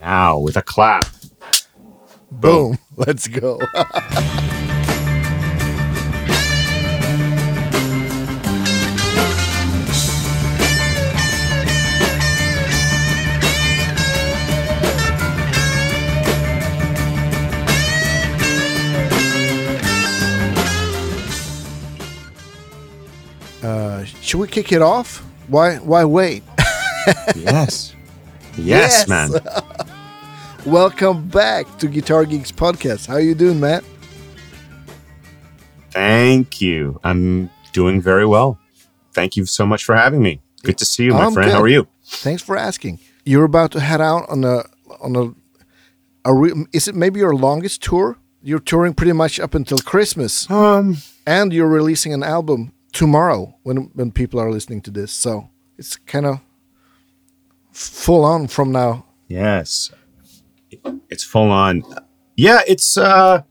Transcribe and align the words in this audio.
Now 0.00 0.38
with 0.38 0.56
a 0.56 0.62
clap. 0.62 1.04
Boom. 2.30 2.78
Let's 2.96 3.28
go. 3.28 3.60
uh, 23.62 24.04
should 24.04 24.38
we 24.38 24.48
kick 24.48 24.72
it 24.72 24.82
off? 24.82 25.18
Why? 25.48 25.76
Why 25.76 26.04
wait? 26.04 26.42
yes. 27.36 27.94
Yes, 28.56 29.06
Yes. 29.06 29.08
man. 29.08 29.30
Welcome 30.66 31.28
back 31.28 31.78
to 31.78 31.88
Guitar 31.88 32.24
Geeks 32.26 32.52
podcast. 32.52 33.06
How 33.06 33.16
you 33.16 33.34
doing, 33.34 33.58
Matt? 33.60 33.82
Thank 35.90 36.60
you. 36.60 37.00
I'm 37.02 37.50
doing 37.72 38.00
very 38.00 38.26
well. 38.26 38.58
Thank 39.12 39.36
you 39.36 39.46
so 39.46 39.64
much 39.66 39.84
for 39.84 39.96
having 39.96 40.22
me. 40.22 40.40
Good 40.62 40.78
to 40.78 40.84
see 40.84 41.04
you, 41.04 41.12
my 41.12 41.24
I'm 41.24 41.32
friend. 41.32 41.48
good. 41.50 41.54
How 41.54 41.62
are 41.62 41.68
you? 41.68 41.88
Thanks 42.04 42.42
for 42.42 42.56
asking. 42.56 42.98
You're 43.24 43.44
about 43.44 43.72
to 43.72 43.80
head 43.80 44.00
out 44.00 44.28
on 44.28 44.44
a 44.44 44.64
on 45.00 45.16
a, 45.16 46.28
a 46.30 46.34
re- 46.34 46.66
is 46.72 46.86
it 46.88 46.94
maybe 46.94 47.20
your 47.20 47.34
longest 47.34 47.82
tour? 47.82 48.18
You're 48.42 48.58
touring 48.60 48.94
pretty 48.94 49.12
much 49.12 49.40
up 49.40 49.54
until 49.54 49.78
Christmas, 49.78 50.50
Um, 50.50 50.98
and 51.26 51.52
you're 51.52 51.68
releasing 51.68 52.12
an 52.12 52.22
album 52.22 52.72
tomorrow 52.92 53.54
when 53.62 53.90
when 53.94 54.12
people 54.12 54.38
are 54.40 54.50
listening 54.50 54.82
to 54.82 54.90
this. 54.90 55.10
So 55.12 55.48
it's 55.78 55.96
kind 55.96 56.26
of 56.26 56.40
full 57.72 58.24
on 58.24 58.46
from 58.48 58.70
now. 58.72 59.06
yes. 59.28 59.90
It's 61.08 61.24
full 61.24 61.50
on. 61.50 61.82
Yeah, 62.36 62.60
it's 62.66 62.96
uh 62.96 63.42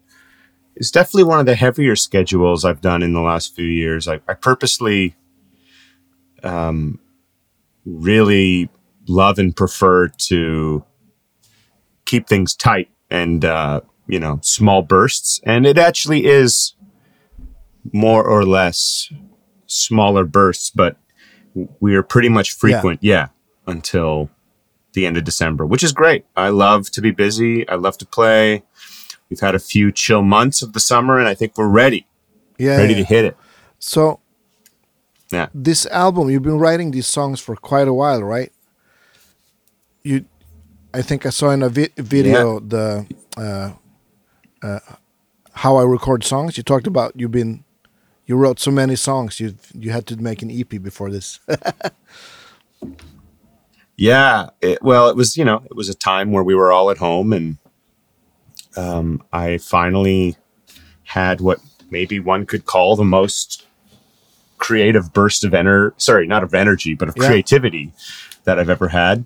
it's 0.76 0.92
definitely 0.92 1.26
one 1.26 1.40
of 1.40 1.46
the 1.46 1.56
heavier 1.56 1.96
schedules 1.96 2.64
I've 2.64 2.82
done 2.82 3.04
in 3.04 3.14
the 3.14 3.22
last 3.22 3.56
few 3.56 3.66
years. 3.66 4.08
I, 4.08 4.22
I 4.28 4.34
purposely 4.34 5.16
um 6.44 7.00
really 7.86 8.70
love 9.08 9.40
and 9.40 9.56
prefer 9.56 10.08
to 10.08 10.84
keep 12.06 12.28
things 12.28 12.56
tight 12.56 12.90
and 13.10 13.44
uh 13.44 13.82
you 14.08 14.20
know 14.20 14.40
small 14.42 14.82
bursts 14.82 15.42
and 15.44 15.66
it 15.66 15.78
actually 15.78 16.26
is 16.26 16.76
more 17.92 18.24
or 18.24 18.46
less 18.46 19.12
smaller 19.66 20.24
bursts 20.26 20.70
but 20.70 20.98
we 21.80 21.96
are 21.96 22.04
pretty 22.04 22.30
much 22.30 22.52
frequent 22.52 23.00
yeah, 23.02 23.28
until 23.68 24.30
the 24.94 25.06
end 25.06 25.18
of 25.18 25.24
december 25.24 25.66
which 25.66 25.84
is 25.84 25.92
great 25.94 26.26
i 26.36 26.50
love 26.50 26.90
to 26.92 27.02
be 27.02 27.12
busy 27.12 27.68
i 27.70 27.76
love 27.76 27.98
to 27.98 28.06
play 28.06 28.64
we've 29.30 29.40
had 29.40 29.56
a 29.56 29.60
few 29.60 29.92
chill 29.92 30.22
months 30.22 30.62
of 30.62 30.74
the 30.74 30.80
summer 30.80 31.18
and 31.20 31.28
i 31.28 31.34
think 31.36 31.58
we're 31.58 31.68
ready 31.68 32.06
Yeah. 32.58 32.78
ready 32.78 32.94
yeah. 32.94 33.00
to 33.00 33.06
hit 33.06 33.26
it 33.26 33.38
So 33.80 34.20
yeah 35.32 35.48
this 35.54 35.86
album, 35.88 36.30
you've 36.30 36.44
been 36.52 36.58
writing 36.60 36.92
these 36.92 37.08
songs 37.08 37.40
for 37.40 37.56
quite 37.56 37.88
a 37.88 37.94
while, 37.94 38.24
right? 38.24 38.52
You, 40.04 40.26
I 40.94 41.02
think 41.04 41.26
I 41.26 41.30
saw 41.30 41.52
in 41.52 41.62
a 41.62 41.70
vi- 41.70 41.94
video 41.98 42.60
the 42.60 43.06
uh, 43.38 43.72
uh, 44.64 44.80
how 45.54 45.78
I 45.78 45.84
record 45.84 46.24
songs. 46.24 46.58
You 46.58 46.64
talked 46.64 46.88
about 46.88 47.14
you've 47.16 47.32
been 47.32 47.64
you 48.26 48.38
wrote 48.38 48.60
so 48.60 48.72
many 48.72 48.96
songs. 48.96 49.40
You 49.40 49.54
you 49.84 49.92
had 49.92 50.06
to 50.08 50.16
make 50.18 50.42
an 50.42 50.50
EP 50.50 50.82
before 50.82 51.12
this. 51.12 51.40
Yeah. 54.00 54.50
It, 54.62 54.82
well, 54.82 55.10
it 55.10 55.16
was, 55.16 55.36
you 55.36 55.44
know, 55.44 55.62
it 55.66 55.76
was 55.76 55.90
a 55.90 55.94
time 55.94 56.32
where 56.32 56.44
we 56.44 56.56
were 56.56 56.72
all 56.72 56.90
at 56.90 56.98
home 56.98 57.34
and 57.34 57.58
um, 58.78 59.22
I 59.34 59.58
finally 59.58 60.38
had 61.04 61.42
what 61.42 61.60
maybe 61.92 62.20
one 62.20 62.46
could 62.46 62.66
call 62.66 62.96
the 62.96 63.04
most 63.04 63.66
creative 64.58 65.12
burst 65.12 65.44
of 65.44 65.54
energy, 65.54 65.96
sorry, 65.98 66.28
not 66.28 66.44
of 66.44 66.54
energy, 66.54 66.94
but 66.94 67.10
of 67.10 67.18
Yeah. 67.18 67.28
creativity 67.28 67.92
that 68.46 68.58
I've 68.58 68.70
ever 68.70 68.90
had. 68.90 69.26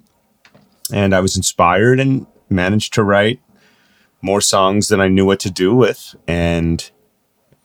And 0.92 1.14
I 1.14 1.20
was 1.20 1.38
inspired 1.38 2.00
and 2.00 2.26
managed 2.50 2.94
to 2.94 3.04
write 3.04 3.40
more 4.22 4.42
songs 4.42 4.88
than 4.88 5.00
I 5.02 5.08
knew 5.08 5.26
what 5.26 5.40
to 5.42 5.52
do 5.52 5.76
with. 5.76 6.16
And, 6.28 6.90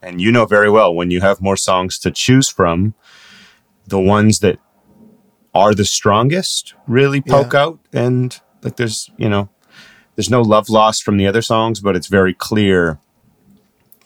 and 0.03 0.21
you 0.21 0.31
know 0.33 0.45
very 0.45 0.71
well 0.71 0.95
when 0.95 1.11
you 1.11 1.21
have 1.21 1.41
more 1.41 1.57
songs 1.57 1.99
to 2.01 2.11
choose 2.11 2.49
from, 2.49 2.95
the 3.87 4.01
ones 4.01 4.41
that 4.41 4.59
are 5.55 5.75
the 5.75 5.85
strongest 5.85 6.75
really 6.87 7.21
poke 7.21 7.55
out. 7.55 7.79
And 7.93 8.39
like 8.63 8.77
there's 8.77 9.11
you 9.17 9.29
know 9.29 9.49
there's 10.17 10.31
no 10.31 10.43
love 10.43 10.69
lost 10.69 11.03
from 11.05 11.17
the 11.17 11.27
other 11.27 11.43
songs 11.43 11.81
but 11.81 11.95
it's 11.97 12.09
very 12.09 12.35
clear 12.35 12.99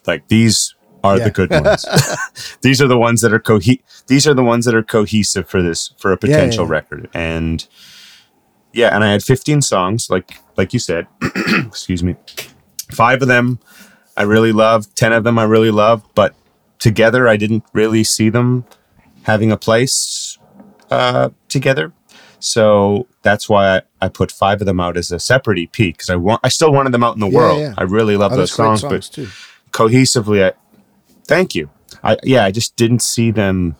like 0.05 0.27
these 0.27 0.75
are 1.03 1.17
Yeah. 1.17 1.23
the 1.25 1.31
good 1.31 1.49
ones. 1.49 1.85
These 2.61 2.81
are 2.81 2.87
the 2.87 2.97
ones 2.97 3.19
that 3.21 3.33
are 3.33 3.39
cohe- 3.39 3.81
these 4.07 4.25
are 4.25 4.33
the 4.33 4.43
ones 4.43 4.63
that 4.65 4.73
are 4.75 4.83
cohesive 4.83 5.49
for 5.49 5.61
this 5.61 5.93
for 5.97 6.13
a 6.13 6.17
Yeah, 6.21 6.29
yeah, 6.29 6.35
potential 6.37 6.65
yeah. 6.65 6.71
record. 6.71 7.09
And 7.13 7.67
yeah 8.75 8.95
and 8.95 9.03
i 9.03 9.11
had 9.11 9.21
15 9.21 9.61
songs 9.61 10.09
like 10.09 10.31
like 10.57 10.73
you 10.73 10.79
said 10.79 11.05
excuse 11.67 12.03
me. 12.03 12.15
Five 12.91 13.21
of 13.21 13.27
them 13.27 13.59
i 14.17 14.23
really 14.23 14.51
love 14.51 14.93
10 14.95 15.13
of 15.13 15.23
them 15.23 15.37
i 15.37 15.43
really 15.43 15.71
love 15.71 16.03
but 16.15 16.33
together 16.79 17.27
i 17.27 17.37
didn't 17.37 17.63
really 17.73 18.03
see 18.03 18.29
them 18.29 18.65
having 19.23 19.51
a 19.51 19.57
place 19.57 20.37
uh, 20.91 21.29
together. 21.49 21.93
So 22.39 23.07
that's 23.21 23.47
why 23.47 23.77
I, 23.77 23.81
I 24.01 24.09
put 24.09 24.31
five 24.31 24.61
of 24.61 24.65
them 24.65 24.79
out 24.79 24.97
as 24.97 25.11
a 25.11 25.19
separate 25.19 25.59
EP 25.59 25.71
because 25.71 26.09
I 26.09 26.15
want 26.17 26.41
I 26.43 26.49
still 26.49 26.73
wanted 26.73 26.91
them 26.91 27.03
out 27.03 27.13
in 27.15 27.21
the 27.21 27.27
Yeah, 27.27 27.37
world. 27.37 27.59
yeah. 27.61 27.73
I 27.77 27.83
really 27.83 28.17
love 28.17 28.33
Oh, 28.33 28.37
those 28.37 28.51
songs, 28.51 28.81
songs 28.81 29.09
but 29.09 29.13
too. 29.13 29.27
cohesively, 29.71 30.43
I 30.43 30.53
thank 31.25 31.55
you. 31.55 31.69
I 32.03 32.17
yeah, 32.23 32.43
I 32.43 32.51
just 32.51 32.75
didn't 32.75 33.01
see 33.01 33.31
them 33.31 33.75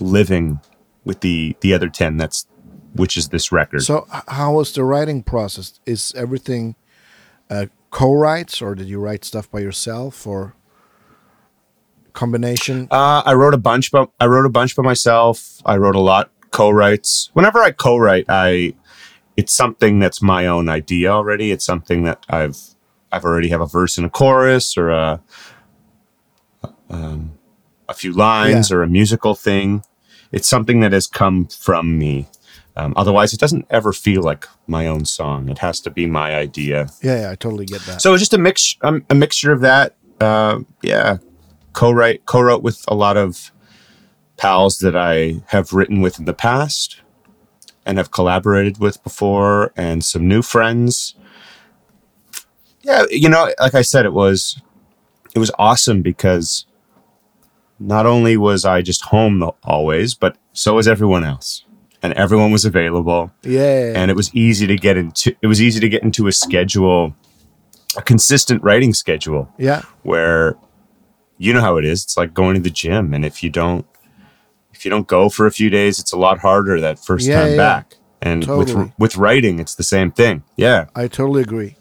living 0.00 0.60
with 1.04 1.20
the 1.20 1.56
the 1.60 1.74
other 1.74 1.88
ten. 1.88 2.16
That's 2.16 2.46
which 2.94 3.16
is 3.16 3.30
this 3.30 3.50
record. 3.50 3.82
So 3.82 4.06
how 4.28 4.52
was 4.54 4.72
the 4.72 4.84
writing 4.84 5.24
process? 5.24 5.80
Is 5.84 6.12
everything 6.16 6.76
uh, 7.50 7.66
co-writes, 7.90 8.62
or 8.62 8.76
did 8.76 8.86
you 8.86 9.00
write 9.00 9.24
stuff 9.24 9.50
by 9.50 9.58
yourself, 9.60 10.26
or 10.28 10.54
combination? 12.14 12.88
Uh, 12.90 13.22
I 13.26 13.34
wrote 13.34 13.52
a 13.54 13.58
bunch, 13.58 13.90
but 13.92 14.10
I 14.18 14.26
wrote 14.26 14.46
a 14.46 14.50
bunch 14.50 14.74
by 14.76 14.82
myself. 14.82 15.60
I 15.66 15.76
wrote 15.76 15.94
a 15.96 16.00
lot 16.00 16.30
co-writes. 16.50 17.30
Whenever 17.34 17.58
I 17.62 17.70
co-write, 17.72 18.24
I 18.28 18.74
it's 19.36 19.52
something 19.52 19.98
that's 19.98 20.22
my 20.22 20.46
own 20.46 20.68
idea 20.68 21.10
already. 21.10 21.50
It's 21.50 21.64
something 21.64 22.04
that 22.04 22.24
I've 22.30 22.56
I've 23.12 23.24
already 23.24 23.48
have 23.48 23.60
a 23.60 23.66
verse 23.66 23.98
and 23.98 24.06
a 24.06 24.10
chorus 24.10 24.76
or 24.78 24.90
a 24.90 25.20
um, 26.90 27.32
a 27.88 27.94
few 27.94 28.12
lines 28.12 28.70
Yeah. 28.70 28.76
or 28.78 28.82
a 28.82 28.88
musical 28.88 29.34
thing. 29.34 29.82
It's 30.32 30.48
something 30.48 30.80
that 30.80 30.92
has 30.92 31.06
come 31.06 31.46
from 31.46 31.98
me. 31.98 32.26
Um, 32.76 32.92
otherwise, 32.96 33.32
it 33.32 33.38
doesn't 33.38 33.66
ever 33.70 33.92
feel 33.92 34.22
like 34.22 34.48
my 34.66 34.86
own 34.88 35.04
song. 35.04 35.48
It 35.48 35.58
has 35.58 35.80
to 35.82 35.90
be 35.90 36.06
my 36.06 36.34
idea. 36.34 36.88
yeah, 37.02 37.20
yeah, 37.22 37.30
I 37.30 37.36
totally 37.36 37.66
get 37.66 37.82
that. 37.82 38.02
So 38.02 38.12
it's 38.14 38.20
just 38.20 38.34
a 38.34 38.38
mix, 38.38 38.76
um, 38.82 39.04
a 39.10 39.14
mixture 39.14 39.52
of 39.52 39.60
that. 39.60 39.94
Uh, 40.20 40.60
yeah, 40.82 41.18
co-write, 41.74 42.24
co-wrote 42.24 42.62
with 42.62 42.84
a 42.88 42.94
lot 42.94 43.16
of 43.16 43.52
pals 44.36 44.78
that 44.78 44.96
I 44.96 45.42
have 45.48 45.72
written 45.72 46.00
with 46.00 46.18
in 46.18 46.24
the 46.24 46.34
past 46.34 47.00
and 47.86 47.98
have 47.98 48.10
collaborated 48.10 48.78
with 48.78 49.02
before, 49.02 49.72
and 49.76 50.04
some 50.04 50.26
new 50.26 50.40
friends. 50.40 51.14
Yeah, 52.82 53.04
you 53.10 53.28
know, 53.28 53.52
like 53.60 53.74
I 53.74 53.82
said, 53.82 54.06
it 54.06 54.12
was 54.12 54.60
it 55.34 55.38
was 55.38 55.50
awesome 55.58 56.00
because 56.00 56.64
not 57.78 58.06
only 58.06 58.36
was 58.36 58.64
I 58.64 58.80
just 58.82 59.02
home 59.06 59.50
always, 59.62 60.14
but 60.14 60.36
so 60.52 60.74
was 60.74 60.88
everyone 60.88 61.24
else, 61.24 61.64
and 62.02 62.12
everyone 62.14 62.52
was 62.52 62.64
available. 62.64 63.32
Yeah, 63.42 63.92
and 63.94 64.10
it 64.10 64.16
was 64.16 64.34
easy 64.34 64.66
to 64.66 64.76
get 64.76 64.96
into 64.96 65.36
it 65.42 65.46
was 65.46 65.60
easy 65.60 65.80
to 65.80 65.88
get 65.88 66.02
into 66.02 66.26
a 66.26 66.32
schedule 66.32 67.14
a 67.96 68.02
consistent 68.02 68.60
writing 68.62 68.92
schedule 68.92 69.48
yeah, 69.56 69.82
where 70.02 70.56
you 71.38 71.52
know 71.52 71.60
how 71.60 71.76
it 71.76 71.84
is 71.84 72.04
it's 72.04 72.16
like 72.16 72.32
going 72.34 72.54
to 72.54 72.60
the 72.60 72.70
gym 72.70 73.12
and 73.14 73.24
if 73.24 73.42
you 73.42 73.50
don't 73.50 73.86
if 74.72 74.84
you 74.84 74.90
don't 74.90 75.06
go 75.06 75.28
for 75.28 75.46
a 75.46 75.50
few 75.50 75.70
days 75.70 75.98
it's 75.98 76.12
a 76.12 76.16
lot 76.18 76.38
harder 76.38 76.80
that 76.80 76.98
first 76.98 77.26
Yeah, 77.26 77.40
time 77.42 77.50
yeah. 77.52 77.56
back 77.56 77.94
and 78.22 78.42
Totally. 78.42 78.74
with 78.84 78.92
with 78.98 79.16
writing 79.16 79.58
it's 79.58 79.74
the 79.74 79.82
same 79.82 80.10
thing 80.12 80.42
yeah 80.56 80.86
I 80.94 81.08
totally 81.08 81.42
agree. 81.42 81.76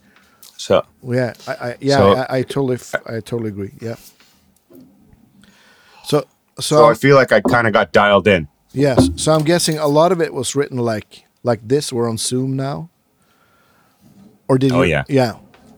so 0.57 0.85
Yeah, 1.03 1.33
I, 1.47 1.51
I 1.53 1.77
yeah, 1.79 1.97
So- 1.97 2.13
I, 2.15 2.37
I 2.37 2.41
totally, 2.43 2.75
f- 2.75 2.95
I 3.05 3.19
totally 3.19 3.49
agree. 3.49 3.73
Yeah. 3.81 3.95
So, 6.03 6.19
so, 6.59 6.61
so 6.61 6.85
i 6.85 6.93
feel 6.93 7.15
like 7.15 7.31
i 7.31 7.39
kind 7.41 7.65
of 7.67 7.73
got 7.73 7.91
dialed 7.93 8.27
in 8.27 8.47
yes, 8.73 9.09
so 9.15 9.31
I'm 9.33 9.43
guessing 9.43 9.77
a 9.77 9.87
lot 9.87 10.11
of 10.11 10.19
it 10.21 10.33
was 10.33 10.55
written 10.55 10.77
like 10.77 11.25
like 11.43 11.67
this. 11.67 11.91
We're 11.93 12.09
on 12.09 12.17
Zoom 12.17 12.55
now, 12.55 12.89
or 14.47 14.57
did 14.57 14.71
oh, 14.71 14.77
you? 14.77 14.81
Oh, 14.81 14.83
yeah. 14.83 15.03
yeah, 15.09 15.33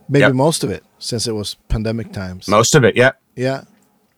maybe 0.08 0.22
Yep. 0.22 0.34
most 0.34 0.64
of 0.64 0.70
it 0.72 0.84
since 1.00 1.28
it 1.28 1.34
was 1.34 1.56
pandemic 1.68 2.12
times. 2.14 2.48
most 2.48 2.74
of 2.76 2.84
it 2.86 2.96
yeah 2.96 3.12
yeah, 3.36 3.64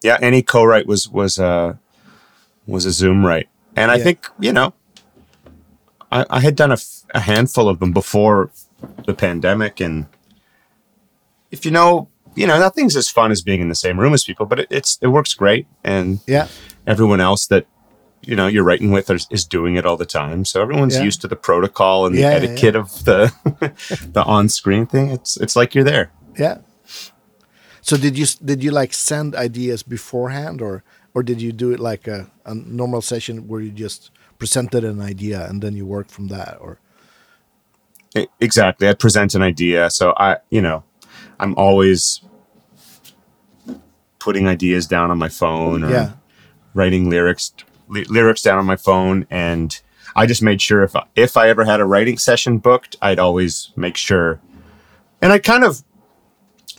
yeah 0.03 0.17
any 0.21 0.41
co-write 0.41 0.87
was 0.87 1.07
was 1.09 1.37
uh 1.39 1.73
was 2.65 2.85
a 2.85 2.91
zoom 2.91 3.25
write 3.25 3.47
and 3.75 3.91
i 3.91 3.95
Yeah. 3.95 4.03
think 4.03 4.27
you 4.39 4.53
know 4.53 4.73
i, 6.11 6.25
I 6.29 6.39
had 6.41 6.55
done 6.55 6.71
a, 6.71 6.75
f- 6.75 7.03
a 7.13 7.19
handful 7.21 7.67
of 7.69 7.79
them 7.79 7.91
before 7.93 8.51
the 9.05 9.13
pandemic, 9.15 9.79
and 9.79 10.05
if 11.49 11.65
you 11.65 11.71
know, 11.71 12.09
you 12.35 12.45
know, 12.45 12.59
nothing's 12.59 12.95
as 12.95 13.09
fun 13.09 13.31
as 13.31 13.41
being 13.41 13.59
in 13.61 13.69
the 13.69 13.75
same 13.75 13.99
room 13.99 14.13
as 14.13 14.23
people, 14.23 14.45
but 14.45 14.59
it, 14.59 14.67
it's 14.69 14.99
it 15.01 15.07
works 15.07 15.33
great, 15.33 15.65
and 15.83 16.19
Yeah. 16.27 16.47
everyone 16.85 17.19
else 17.19 17.47
that 17.47 17.65
you 18.21 18.35
know 18.35 18.45
you're 18.47 18.63
writing 18.63 18.91
with 18.91 19.09
is, 19.09 19.25
is 19.31 19.45
doing 19.45 19.75
it 19.77 19.85
all 19.85 19.97
the 19.97 20.05
time, 20.05 20.45
so 20.45 20.61
everyone's 20.61 20.95
Yeah. 20.97 21.03
used 21.03 21.21
to 21.21 21.27
the 21.27 21.35
protocol 21.35 22.05
and 22.05 22.15
the 22.15 22.21
Yeah, 22.21 22.29
yeah, 22.31 22.35
etiquette 22.37 22.75
of 22.75 23.03
the 23.05 23.33
the 24.13 24.23
on 24.23 24.47
screen 24.49 24.85
thing. 24.85 25.09
It's 25.09 25.37
it's 25.37 25.55
like 25.55 25.73
you're 25.73 25.83
there. 25.83 26.11
Yeah. 26.37 26.57
So 27.87 27.95
did 27.95 28.17
you 28.17 28.25
did 28.43 28.61
you 28.65 28.71
like 28.71 28.93
send 28.93 29.33
ideas 29.33 29.81
beforehand, 29.81 30.61
or 30.61 30.83
or 31.13 31.23
did 31.23 31.41
you 31.41 31.53
do 31.53 31.71
it 31.71 31.79
like 31.79 32.05
a, 32.05 32.29
a 32.45 32.53
normal 32.53 33.01
session 33.01 33.47
where 33.47 33.61
you 33.61 33.71
just 33.71 34.11
presented 34.37 34.83
an 34.83 34.99
idea 34.99 35.47
and 35.47 35.61
then 35.61 35.73
you 35.73 35.85
work 35.85 36.09
from 36.09 36.27
that, 36.27 36.57
or 36.59 36.79
Exactly. 38.41 38.89
I 38.89 38.93
present 38.93 39.35
an 39.35 39.41
idea. 39.41 39.89
So 39.89 40.13
I, 40.17 40.37
you 40.49 40.61
know, 40.61 40.83
I'm 41.39 41.55
always 41.55 42.21
putting 44.19 44.47
ideas 44.47 44.87
down 44.87 45.09
on 45.09 45.17
my 45.17 45.29
phone 45.29 45.83
or 45.83 45.91
yeah, 45.91 46.13
writing 46.73 47.09
lyrics 47.09 47.53
ly- 47.87 48.05
lyrics 48.09 48.41
down 48.41 48.57
on 48.57 48.65
my 48.65 48.75
phone 48.75 49.25
and 49.29 49.79
I 50.15 50.25
just 50.25 50.41
made 50.41 50.61
sure 50.61 50.83
if 50.83 50.95
I, 50.95 51.05
if 51.15 51.37
I 51.37 51.47
ever 51.47 51.63
had 51.63 51.79
a 51.79 51.85
writing 51.85 52.17
session 52.17 52.57
booked, 52.57 52.97
I'd 53.01 53.19
always 53.19 53.71
make 53.75 53.95
sure 53.95 54.41
and 55.21 55.31
I 55.31 55.39
kind 55.39 55.63
of 55.63 55.83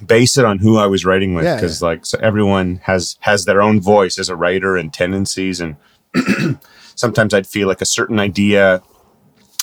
base 0.06 0.38
it 0.38 0.44
on 0.44 0.58
who 0.58 0.78
I 0.78 0.86
was 0.86 1.04
writing 1.04 1.34
with 1.34 1.44
Yeah, 1.44 1.56
because 1.56 1.82
like 1.82 2.06
so 2.06 2.18
everyone 2.20 2.80
has 2.84 3.16
has 3.20 3.44
their 3.44 3.60
own 3.62 3.80
voice 3.80 4.18
as 4.18 4.28
a 4.28 4.36
writer 4.36 4.76
and 4.76 4.92
tendencies 4.92 5.60
and 5.60 5.76
sometimes 6.94 7.34
I'd 7.34 7.46
feel 7.46 7.68
like 7.68 7.80
a 7.80 7.86
certain 7.86 8.18
idea 8.18 8.82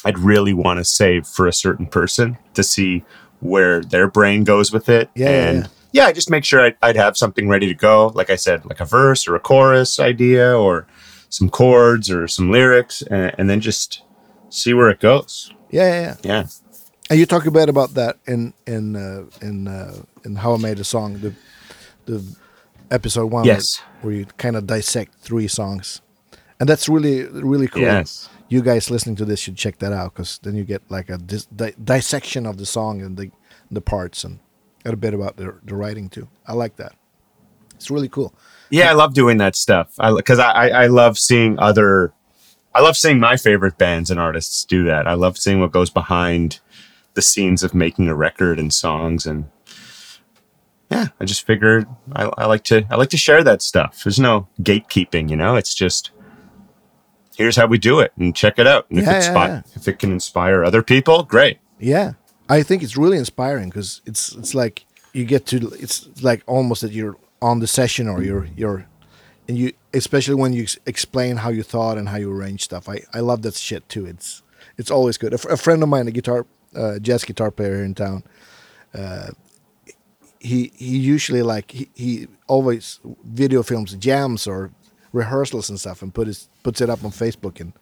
I'd 0.05 0.19
really 0.19 0.53
want 0.53 0.77
to 0.79 0.85
save 0.85 1.25
for 1.25 1.47
a 1.47 1.53
certain 1.53 1.87
person 1.87 2.37
to 2.53 2.63
see 2.63 3.03
where 3.39 3.81
their 3.81 4.07
brain 4.07 4.43
goes 4.43 4.71
with 4.71 4.87
it. 4.87 5.09
Yeah, 5.15 5.29
yeah, 5.29 5.49
and 5.49 5.57
yeah. 5.63 6.03
yeah, 6.03 6.05
I 6.05 6.13
just 6.13 6.29
make 6.29 6.45
sure 6.45 6.61
I'd, 6.61 6.77
I'd 6.81 6.95
have 6.95 7.17
something 7.17 7.49
ready 7.49 7.67
to 7.67 7.73
go. 7.73 8.07
Like 8.13 8.29
I 8.29 8.35
said, 8.35 8.65
like 8.65 8.79
a 8.79 8.85
verse 8.85 9.27
or 9.27 9.35
a 9.35 9.39
chorus 9.39 9.99
idea 9.99 10.57
or 10.57 10.87
some 11.29 11.49
chords 11.49 12.09
or 12.11 12.27
some 12.27 12.51
lyrics, 12.51 13.01
and, 13.01 13.33
and 13.37 13.49
then 13.49 13.61
just 13.61 14.03
see 14.49 14.73
where 14.73 14.89
it 14.89 14.99
goes. 14.99 15.51
yeah, 15.71 15.89
yeah, 15.89 16.01
yeah. 16.01 16.15
Yeah. 16.23 16.47
And 17.09 17.19
you 17.19 17.25
talk 17.25 17.45
a 17.45 17.51
bit 17.51 17.69
about 17.69 17.95
that 17.95 18.17
in 18.25 18.53
in 18.65 18.95
uh, 18.95 19.25
in 19.41 19.67
uh, 19.67 19.95
in 20.25 20.35
how 20.37 20.53
I 20.53 20.57
made 20.57 20.79
a 20.79 20.83
song, 20.83 21.19
the 21.19 21.33
the 22.05 22.23
episode 22.91 23.31
one, 23.31 23.45
Yes. 23.45 23.81
where 24.01 24.13
you 24.13 24.25
kind 24.37 24.55
of 24.55 24.67
dissect 24.67 25.15
three 25.19 25.47
songs, 25.47 26.01
and 26.59 26.67
that's 26.69 26.87
really 26.89 27.23
really 27.25 27.67
cool. 27.67 27.81
Yes. 27.83 28.29
You 28.47 28.61
guys 28.61 28.91
listening 28.91 29.15
to 29.17 29.25
this 29.25 29.39
should 29.39 29.55
check 29.57 29.79
that 29.79 29.91
out 29.91 30.13
because 30.13 30.39
then 30.43 30.55
you 30.55 30.63
get 30.63 30.81
like 30.89 31.09
a 31.09 31.17
dis- 31.17 31.45
di- 31.47 31.73
dissection 31.83 32.45
of 32.45 32.57
the 32.57 32.65
song 32.65 33.01
and 33.01 33.17
the 33.17 33.31
the 33.71 33.81
parts 33.81 34.23
and 34.23 34.39
a 34.85 34.95
bit 34.95 35.13
about 35.13 35.37
the 35.37 35.55
the 35.63 35.75
writing 35.75 36.09
too. 36.09 36.27
I 36.47 36.53
like 36.53 36.75
that. 36.77 36.93
It's 37.73 37.89
really 37.89 38.07
cool. 38.09 38.33
Yeah, 38.69 38.89
I 38.89 38.93
love 38.93 39.13
doing 39.13 39.37
that 39.39 39.55
stuff. 39.55 39.93
I 39.99 40.13
because 40.13 40.37
I, 40.39 40.51
I 40.51 40.67
I 40.83 40.87
love 40.87 41.17
seeing 41.17 41.57
other. 41.59 42.13
I 42.73 42.81
love 42.81 42.97
seeing 42.97 43.19
my 43.19 43.37
favorite 43.37 43.77
bands 43.77 44.11
and 44.11 44.19
artists 44.19 44.63
do 44.65 44.83
that. 44.83 45.07
I 45.07 45.13
love 45.13 45.37
seeing 45.37 45.59
what 45.61 45.71
goes 45.71 45.89
behind 45.89 46.59
the 47.13 47.21
scenes 47.21 47.63
of 47.63 47.73
making 47.73 48.09
a 48.09 48.15
record 48.15 48.59
and 48.59 48.73
songs 48.73 49.25
and 49.25 49.45
yeah, 50.91 51.07
I 51.19 51.25
just 51.25 51.45
figured 51.45 51.87
I, 52.13 52.31
I 52.37 52.45
like 52.45 52.63
to 52.65 52.85
I 52.89 52.95
like 52.95 53.09
to 53.09 53.17
share 53.17 53.43
that 53.43 53.61
stuff. 53.61 54.03
There's 54.03 54.19
no 54.19 54.47
gatekeeping, 54.61 55.29
you 55.29 55.35
know. 55.35 55.55
It's 55.55 55.73
just 55.73 56.11
here's 57.37 57.55
how 57.55 57.65
we 57.67 57.77
do 57.77 57.99
it 57.99 58.11
and 58.17 58.35
check 58.35 58.59
it 58.59 58.67
out. 58.67 58.85
And 58.89 58.99
if 58.99 59.05
Yeah, 59.05 59.17
it's 59.17 59.25
yeah, 59.27 59.31
spot, 59.31 59.49
yeah. 59.49 59.61
if 59.75 59.87
it 59.87 59.99
can 59.99 60.11
inspire 60.11 60.63
other 60.63 60.81
people, 60.83 61.23
great. 61.23 61.59
Yeah, 61.79 62.13
I 62.49 62.63
think 62.63 62.83
it's 62.83 62.95
really 62.97 63.17
inspiring 63.17 63.69
because 63.69 64.01
it's 64.05 64.33
it's 64.35 64.53
like 64.53 64.85
you 65.13 65.25
get 65.25 65.45
to 65.47 65.57
it's 65.79 66.07
like 66.21 66.43
almost 66.47 66.81
that 66.81 66.91
you're 66.91 67.17
on 67.41 67.59
the 67.59 67.67
session 67.67 68.07
or 68.07 68.23
you're 68.23 68.47
you're 68.55 68.85
and 69.47 69.57
you 69.57 69.73
especially 69.93 70.35
when 70.35 70.53
you 70.53 70.63
ex- 70.63 70.77
explain 70.85 71.37
how 71.37 71.49
you 71.49 71.63
thought 71.63 71.97
and 71.97 72.09
how 72.09 72.17
you 72.17 72.31
arrange 72.31 72.63
stuff. 72.63 72.87
I 72.87 73.01
I 73.13 73.19
love 73.19 73.41
that 73.41 73.55
shit 73.55 73.87
too. 73.89 74.05
It's 74.05 74.41
it's 74.77 74.91
always 74.91 75.17
good. 75.17 75.33
A, 75.33 75.47
a 75.49 75.57
friend 75.57 75.81
of 75.83 75.89
mine, 75.89 76.07
a 76.07 76.11
guitar 76.11 76.45
uh, 76.75 76.99
jazz 76.99 77.23
guitar 77.23 77.51
player 77.51 77.75
here 77.75 77.85
in 77.85 77.95
town. 77.95 78.23
Uh, 78.93 79.31
he 80.45 80.71
he 80.75 80.97
usually 80.97 81.41
like 81.41 81.71
he, 81.71 81.89
he 81.95 82.27
always 82.47 82.99
video 83.23 83.63
films 83.63 83.93
jams 83.95 84.47
or 84.47 84.71
rehearsals 85.11 85.69
and 85.69 85.79
stuff 85.79 86.01
and 86.01 86.13
put 86.13 86.27
his 86.27 86.49
puts 86.63 86.81
it 86.81 86.89
up 86.89 87.03
on 87.03 87.11
Facebook 87.11 87.59
and 87.59 87.73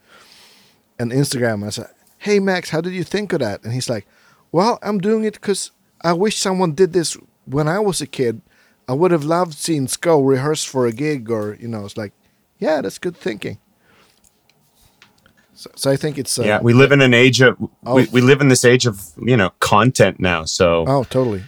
and 1.00 1.12
Instagram. 1.12 1.66
I 1.66 1.70
said, 1.70 1.90
"Hey 2.18 2.40
Max, 2.40 2.70
how 2.70 2.82
did 2.82 2.94
you 2.94 3.04
think 3.04 3.34
of 3.34 3.40
that?" 3.40 3.64
And 3.64 3.74
he's 3.74 3.90
like, 3.90 4.08
"Well, 4.52 4.80
I'm 4.82 5.00
doing 5.00 5.26
it 5.26 5.34
because 5.34 5.72
I 6.02 6.14
wish 6.14 6.38
someone 6.38 6.74
did 6.74 6.94
this 6.94 7.18
when 7.46 7.68
I 7.68 7.80
was 7.80 8.02
a 8.02 8.08
kid. 8.08 8.42
I 8.88 8.94
would 8.94 9.12
have 9.12 9.24
loved 9.24 9.54
seeing 9.54 9.88
Sko 9.88 10.26
rehearse 10.26 10.64
for 10.66 10.86
a 10.86 10.92
gig, 10.92 11.30
or 11.30 11.58
you 11.60 11.68
know, 11.68 11.86
it's 11.86 11.98
like, 11.98 12.14
yeah, 12.60 12.82
that's 12.82 13.00
good 13.00 13.18
thinking." 13.18 13.58
So, 15.56 15.70
so 15.76 15.92
I 15.92 15.96
think 15.96 16.18
it's 16.18 16.38
uh, 16.40 16.44
yeah, 16.44 16.60
we 16.62 16.74
live 16.74 16.92
in 16.92 17.02
an 17.02 17.14
age 17.14 17.42
of 17.42 17.58
Oh. 17.86 17.96
we, 17.96 18.06
we 18.12 18.22
live 18.22 18.42
in 18.42 18.48
this 18.48 18.66
age 18.66 18.86
of 18.86 19.02
you 19.18 19.38
know 19.38 19.52
content 19.60 20.20
now. 20.20 20.46
So 20.46 20.86
oh 20.88 21.04
totally 21.04 21.44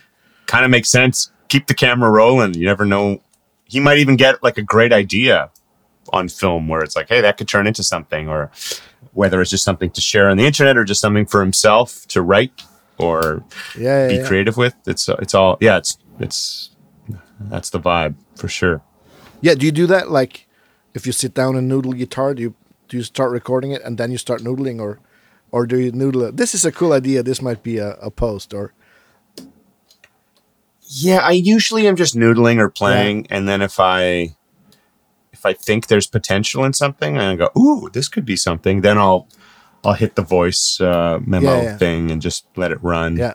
kind 0.48 0.66
of 0.66 0.72
makes 0.72 0.90
sense. 0.90 1.32
Keep 1.48 1.68
the 1.68 1.74
camera 1.74 2.10
rolling. 2.10 2.54
You 2.54 2.66
never 2.66 2.86
know. 2.86 3.22
He 3.66 3.80
might 3.80 3.98
even 3.98 4.16
get 4.16 4.44
like 4.44 4.58
a 4.58 4.62
great 4.62 4.94
idea 4.94 5.52
on 6.14 6.30
film 6.30 6.68
where 6.68 6.82
it's 6.82 6.96
like, 6.96 7.10
hey, 7.10 7.22
that 7.22 7.38
could 7.38 7.48
turn 7.48 7.68
into 7.68 7.84
something, 7.84 8.30
or 8.30 8.52
whether 9.14 9.42
it's 9.42 9.52
just 9.52 9.64
something 9.64 9.90
to 9.92 10.02
share 10.02 10.30
on 10.30 10.38
the 10.38 10.46
internet 10.46 10.78
or 10.78 10.84
just 10.84 11.02
something 11.02 11.26
for 11.26 11.42
himself 11.42 12.06
to 12.08 12.22
write 12.22 12.64
or 12.98 13.44
yeah 13.78 14.04
yeah, 14.04 14.08
be 14.08 14.16
yeah. 14.16 14.28
creative 14.28 14.58
with. 14.58 14.76
It's 14.86 15.10
uh, 15.10 15.16
it's 15.20 15.34
all 15.34 15.58
yeah. 15.62 15.78
It's 15.78 15.98
it's 16.20 16.72
that's 17.40 17.70
the 17.70 17.80
vibe 17.80 18.16
for 18.36 18.48
sure. 18.48 18.82
Yeah, 19.42 19.56
Do 19.56 19.66
you 19.66 19.72
do 19.72 19.86
that 19.88 20.10
like 20.10 20.48
if 20.94 21.06
you 21.06 21.12
sit 21.12 21.34
down 21.34 21.56
and 21.56 21.68
noodle 21.68 21.94
guitar? 21.94 22.34
Do 22.34 22.42
you 22.42 22.56
do 22.88 22.98
you 22.98 23.04
start 23.04 23.32
recording 23.32 23.72
it 23.72 23.82
and 23.84 23.98
then 23.98 24.12
you 24.12 24.18
start 24.18 24.42
noodling, 24.42 24.80
or 24.80 25.00
or 25.52 25.66
do 25.66 25.80
you 25.80 25.92
noodle 25.92 26.24
it? 26.24 26.38
This 26.38 26.56
is 26.56 26.66
a 26.66 26.72
cool 26.72 26.94
idea. 26.94 27.24
This 27.24 27.42
might 27.42 27.64
be 27.64 27.78
a, 27.78 27.92
a 27.96 28.10
post, 28.10 28.54
or 28.54 28.74
Yeah, 30.98 31.18
I 31.18 31.32
usually 31.32 31.88
am 31.88 31.96
just 31.98 32.16
noodling 32.16 32.58
or 32.58 32.70
playing, 32.70 33.28
and 33.30 33.50
then 33.50 33.62
if 33.62 33.80
I 33.80 34.36
if 35.34 35.46
I 35.46 35.52
think 35.54 35.88
there's 35.88 36.08
potential 36.08 36.64
in 36.64 36.72
something, 36.74 37.18
and 37.18 37.24
I 37.26 37.36
go, 37.36 37.50
"Ooh, 37.60 37.90
this 37.92 38.08
could 38.08 38.24
be 38.26 38.38
something," 38.38 38.80
then 38.82 38.98
I'll 38.98 39.28
I'll 39.84 39.94
hit 39.94 40.16
the 40.16 40.22
voice 40.22 40.80
uh, 40.80 41.20
memo 41.26 41.58
Yeah, 41.58 41.62
yeah. 41.64 41.78
thing 41.78 42.12
and 42.12 42.22
just 42.22 42.46
let 42.56 42.72
it 42.72 42.82
run. 42.82 43.18
yeah, 43.18 43.34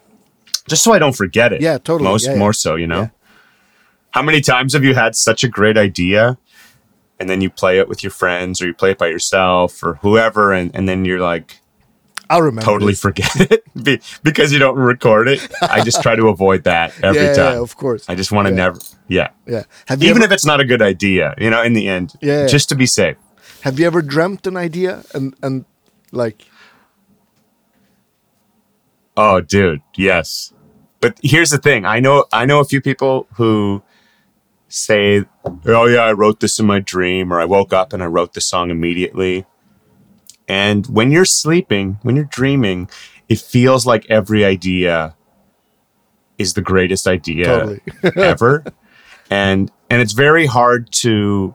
just 0.68 0.82
so 0.82 0.92
I 0.92 0.98
don't 0.98 1.14
forget 1.16 1.52
it. 1.52 1.60
Yeah, 1.60 1.76
totally. 1.78 2.08
Most 2.08 2.26
Yeah, 2.26 2.32
yeah. 2.32 2.38
more 2.38 2.52
so, 2.54 2.76
you 2.76 2.86
know. 2.86 3.00
Yeah. 3.02 3.08
How 4.12 4.22
many 4.22 4.40
times 4.40 4.72
have 4.72 4.82
you 4.82 4.94
had 4.94 5.14
such 5.14 5.44
a 5.44 5.48
great 5.48 5.76
idea, 5.76 6.38
and 7.20 7.28
then 7.28 7.40
you 7.42 7.50
play 7.50 7.78
it 7.78 7.88
with 7.88 8.02
your 8.02 8.10
friends, 8.10 8.62
or 8.62 8.66
you 8.68 8.74
play 8.74 8.92
it 8.92 8.98
by 8.98 9.08
yourself, 9.08 9.82
or 9.82 9.96
whoever, 10.02 10.52
and 10.52 10.74
and 10.74 10.88
then 10.88 11.04
you're 11.04 11.20
like 11.20 11.59
I'll 12.30 12.40
remember. 12.42 12.62
totally 12.64 12.92
this. 12.92 13.00
forget 13.00 13.28
it 13.40 13.64
because 14.22 14.52
you 14.52 14.58
don't 14.58 14.76
record 14.76 15.28
it. 15.28 15.46
I 15.60 15.82
just 15.84 16.00
try 16.02 16.14
to 16.16 16.28
avoid 16.28 16.64
that 16.64 16.94
every 17.02 17.20
yeah, 17.22 17.34
time. 17.34 17.52
yeah, 17.56 17.60
of 17.60 17.76
course. 17.76 18.08
I 18.08 18.14
just 18.14 18.30
want 18.32 18.46
to 18.48 18.52
Yeah. 18.52 18.56
never, 18.64 18.78
yeah. 19.08 19.28
yeah. 19.46 19.62
Have 19.88 20.02
Even 20.02 20.18
ever, 20.22 20.26
if 20.26 20.32
it's 20.32 20.46
not 20.46 20.60
a 20.60 20.64
good 20.64 20.80
idea, 20.80 21.34
you 21.38 21.50
know, 21.50 21.60
in 21.62 21.74
the 21.74 21.88
end, 21.88 22.14
Yeah, 22.22 22.42
yeah. 22.42 22.46
just 22.46 22.68
to 22.70 22.74
be 22.76 22.86
safe. 22.86 23.16
have 23.62 23.78
you 23.80 23.86
ever 23.86 24.00
dreamt 24.00 24.46
an 24.46 24.56
idea 24.56 25.02
and 25.12 25.34
and 25.42 25.64
like 26.12 26.46
Oh, 29.16 29.40
dude, 29.40 29.82
yes. 29.96 30.52
But 31.00 31.18
here's 31.22 31.50
the 31.50 31.58
thing: 31.58 31.84
I 31.84 32.00
know, 32.00 32.24
I 32.32 32.44
know 32.46 32.60
a 32.60 32.64
few 32.64 32.80
people 32.80 33.26
who 33.34 33.82
say, 34.68 35.24
"Oh 35.66 35.86
yeah, 35.86 36.00
I 36.00 36.12
wrote 36.12 36.40
this 36.40 36.58
in 36.58 36.66
my 36.66 36.78
dream," 36.78 37.32
or 37.32 37.40
"I 37.40 37.44
woke 37.44 37.72
up 37.72 37.92
and 37.92 38.02
I 38.02 38.06
wrote 38.06 38.34
the 38.34 38.40
song 38.40 38.70
immediately." 38.70 39.46
And 40.50 40.84
when 40.88 41.12
you're 41.12 41.24
sleeping, 41.24 42.00
when 42.02 42.16
you're 42.16 42.24
dreaming, 42.24 42.90
it 43.28 43.38
feels 43.38 43.86
like 43.86 44.04
every 44.10 44.44
idea 44.44 45.14
is 46.38 46.54
the 46.54 46.60
greatest 46.60 47.06
idea 47.06 47.44
Totally. 47.44 47.80
ever, 48.16 48.64
and 49.30 49.70
and 49.88 50.02
it's 50.02 50.12
very 50.12 50.46
hard 50.46 50.90
to, 51.04 51.54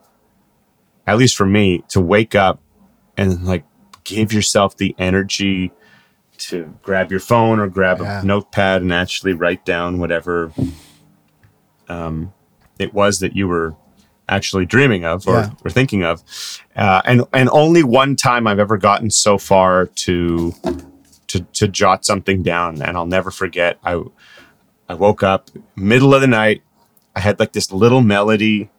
at 1.05 1.17
least 1.17 1.35
for 1.35 1.45
me, 1.45 1.83
to 1.89 1.99
wake 1.99 2.35
up 2.35 2.61
and 3.17 3.43
like 3.45 3.65
give 4.05 4.31
yourself 4.31 4.77
the 4.77 4.95
energy 4.97 5.73
to 6.37 6.73
grab 6.81 7.11
your 7.11 7.19
phone 7.19 7.59
or 7.59 7.67
grab 7.67 7.99
Yeah. 7.99 8.21
a 8.21 8.23
notepad 8.23 8.81
and 8.81 8.93
actually 8.93 9.33
write 9.33 9.65
down 9.65 9.99
whatever 9.99 10.53
um, 11.89 12.31
it 12.79 12.93
was 12.93 13.19
that 13.19 13.35
you 13.35 13.47
were 13.47 13.75
actually 14.27 14.65
dreaming 14.65 15.05
of 15.05 15.27
or, 15.27 15.35
Yeah. 15.35 15.49
or 15.63 15.69
thinking 15.71 16.03
of. 16.03 16.23
Uh, 16.75 17.01
and 17.05 17.23
and 17.33 17.49
only 17.51 17.83
one 17.83 18.15
time 18.15 18.47
I've 18.47 18.59
ever 18.59 18.77
gotten 18.77 19.09
so 19.11 19.37
far 19.37 19.85
to 19.87 20.53
to 21.27 21.39
to 21.53 21.67
jot 21.67 22.05
something 22.05 22.43
down, 22.43 22.81
and 22.81 22.97
I'll 22.97 23.05
never 23.05 23.31
forget. 23.31 23.77
I 23.83 24.01
I 24.89 24.93
woke 24.93 25.23
up 25.23 25.49
middle 25.75 26.13
of 26.13 26.21
the 26.21 26.27
night. 26.27 26.61
I 27.15 27.19
had 27.21 27.39
like 27.39 27.53
this 27.53 27.71
little 27.71 28.01
melody, 28.01 28.69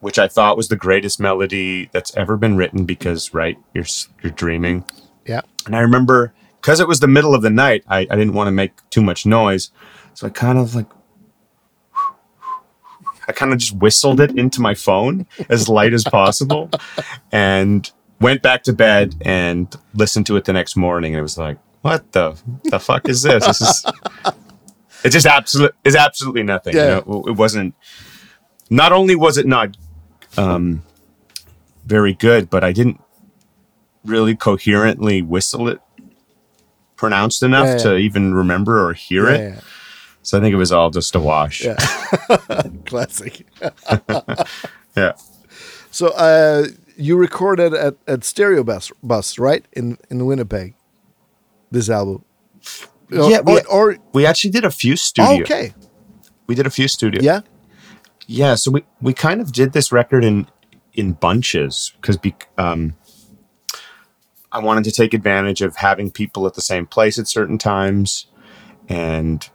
which 0.00 0.18
I 0.18 0.28
thought 0.28 0.56
was 0.56 0.68
the 0.68 0.76
greatest 0.76 1.18
melody 1.18 1.88
that's 1.92 2.14
ever 2.16 2.36
been 2.36 2.56
written 2.56 2.84
because 2.84 3.32
right, 3.34 3.58
you're 3.74 3.86
you're 4.22 4.32
dreaming. 4.32 4.84
yeah 5.26 5.40
And 5.66 5.74
I 5.74 5.80
remember 5.80 6.32
because 6.60 6.80
it 6.80 6.88
was 6.88 7.00
the 7.00 7.08
middle 7.08 7.34
of 7.34 7.42
the 7.42 7.50
night, 7.50 7.84
I, 7.88 8.00
I 8.00 8.16
didn't 8.16 8.34
want 8.34 8.48
to 8.48 8.52
make 8.52 8.72
too 8.90 9.00
much 9.02 9.24
noise. 9.24 9.70
So 10.14 10.26
I 10.26 10.30
kind 10.30 10.58
of 10.58 10.74
like, 10.74 10.86
I 13.28 13.32
kind 13.32 13.52
of 13.52 13.58
just 13.58 13.72
whistled 13.72 14.20
it 14.20 14.36
into 14.38 14.60
my 14.60 14.74
phone 14.74 15.26
as 15.50 15.68
light 15.68 15.92
as 15.92 16.02
possible 16.04 16.70
and 17.30 17.90
went 18.20 18.40
back 18.42 18.62
to 18.64 18.72
bed 18.72 19.14
and 19.20 19.72
listened 19.94 20.26
to 20.26 20.36
it 20.36 20.46
the 20.46 20.52
next 20.54 20.76
morning. 20.76 21.12
And 21.12 21.18
it 21.20 21.22
was 21.22 21.36
like, 21.38 21.58
what 21.82 22.10
the, 22.12 22.40
the 22.64 22.80
fuck 22.80 23.08
is 23.08 23.22
this? 23.22 23.46
This 23.46 23.60
is, 23.60 23.84
it 25.04 25.10
just 25.10 25.26
absolutely 25.26 25.76
is 25.84 25.94
absolutely 25.94 26.42
nothing. 26.42 26.74
Yeah. 26.74 26.82
You 26.82 27.04
know, 27.06 27.24
it 27.28 27.32
wasn't, 27.36 27.74
not 28.70 28.92
only 28.92 29.14
was 29.14 29.36
it 29.38 29.46
not 29.46 29.76
um, 30.36 30.82
very 31.84 32.14
good, 32.14 32.48
but 32.48 32.64
I 32.64 32.72
didn't 32.72 33.00
really 34.04 34.34
coherently 34.36 35.20
whistle 35.22 35.68
it 35.68 35.80
pronounced 36.96 37.42
enough 37.42 37.66
Yeah, 37.66 37.72
yeah. 37.72 37.78
to 37.82 37.96
even 37.96 38.34
remember 38.34 38.88
or 38.88 38.94
hear 38.94 39.28
it. 39.28 39.58
So 40.22 40.36
I 40.36 40.40
think 40.40 40.52
it 40.52 40.56
was 40.56 40.72
all 40.72 40.90
just 40.90 41.14
a 41.14 41.20
wash. 41.20 41.64
yeah. 41.64 41.76
Classic. 42.86 43.46
Yeah. 44.96 45.12
So 45.92 46.08
uh, 46.08 46.66
you 46.96 47.16
recorded 47.16 47.72
at, 47.72 47.94
at 48.08 48.24
Stereo 48.24 48.64
Bus, 48.64 48.90
Bus, 49.02 49.38
right? 49.38 49.64
In 49.72 49.96
in 50.10 50.26
Winnipeg. 50.26 50.74
This 51.70 51.88
album. 51.88 52.24
Yeah, 53.10 53.40
we- 53.40 53.60
Or, 53.60 53.92
or 53.92 53.96
We 54.12 54.26
actually 54.26 54.50
did 54.50 54.64
a 54.64 54.70
few 54.70 54.96
studio. 54.96 55.42
okay. 55.42 55.72
We 56.48 56.54
did 56.56 56.66
a 56.66 56.70
few 56.70 56.88
studio. 56.88 57.22
Yeah. 57.22 57.40
Yeah. 58.26 58.56
So 58.56 58.70
we, 58.72 58.84
we 59.00 59.12
kind 59.14 59.40
of 59.40 59.52
did 59.52 59.72
this 59.72 59.92
record 59.92 60.24
in 60.24 60.48
in 60.94 61.12
bunches 61.12 61.92
because 62.00 62.16
be, 62.16 62.34
um, 62.56 62.94
I 64.50 64.58
wanted 64.58 64.82
to 64.84 64.90
take 64.90 65.14
advantage 65.14 65.62
of 65.62 65.76
having 65.76 66.10
people 66.10 66.46
at 66.46 66.54
the 66.54 66.60
same 66.62 66.86
place 66.86 67.18
at 67.20 67.28
certain 67.28 67.56
times, 67.58 68.26
and 68.88 69.48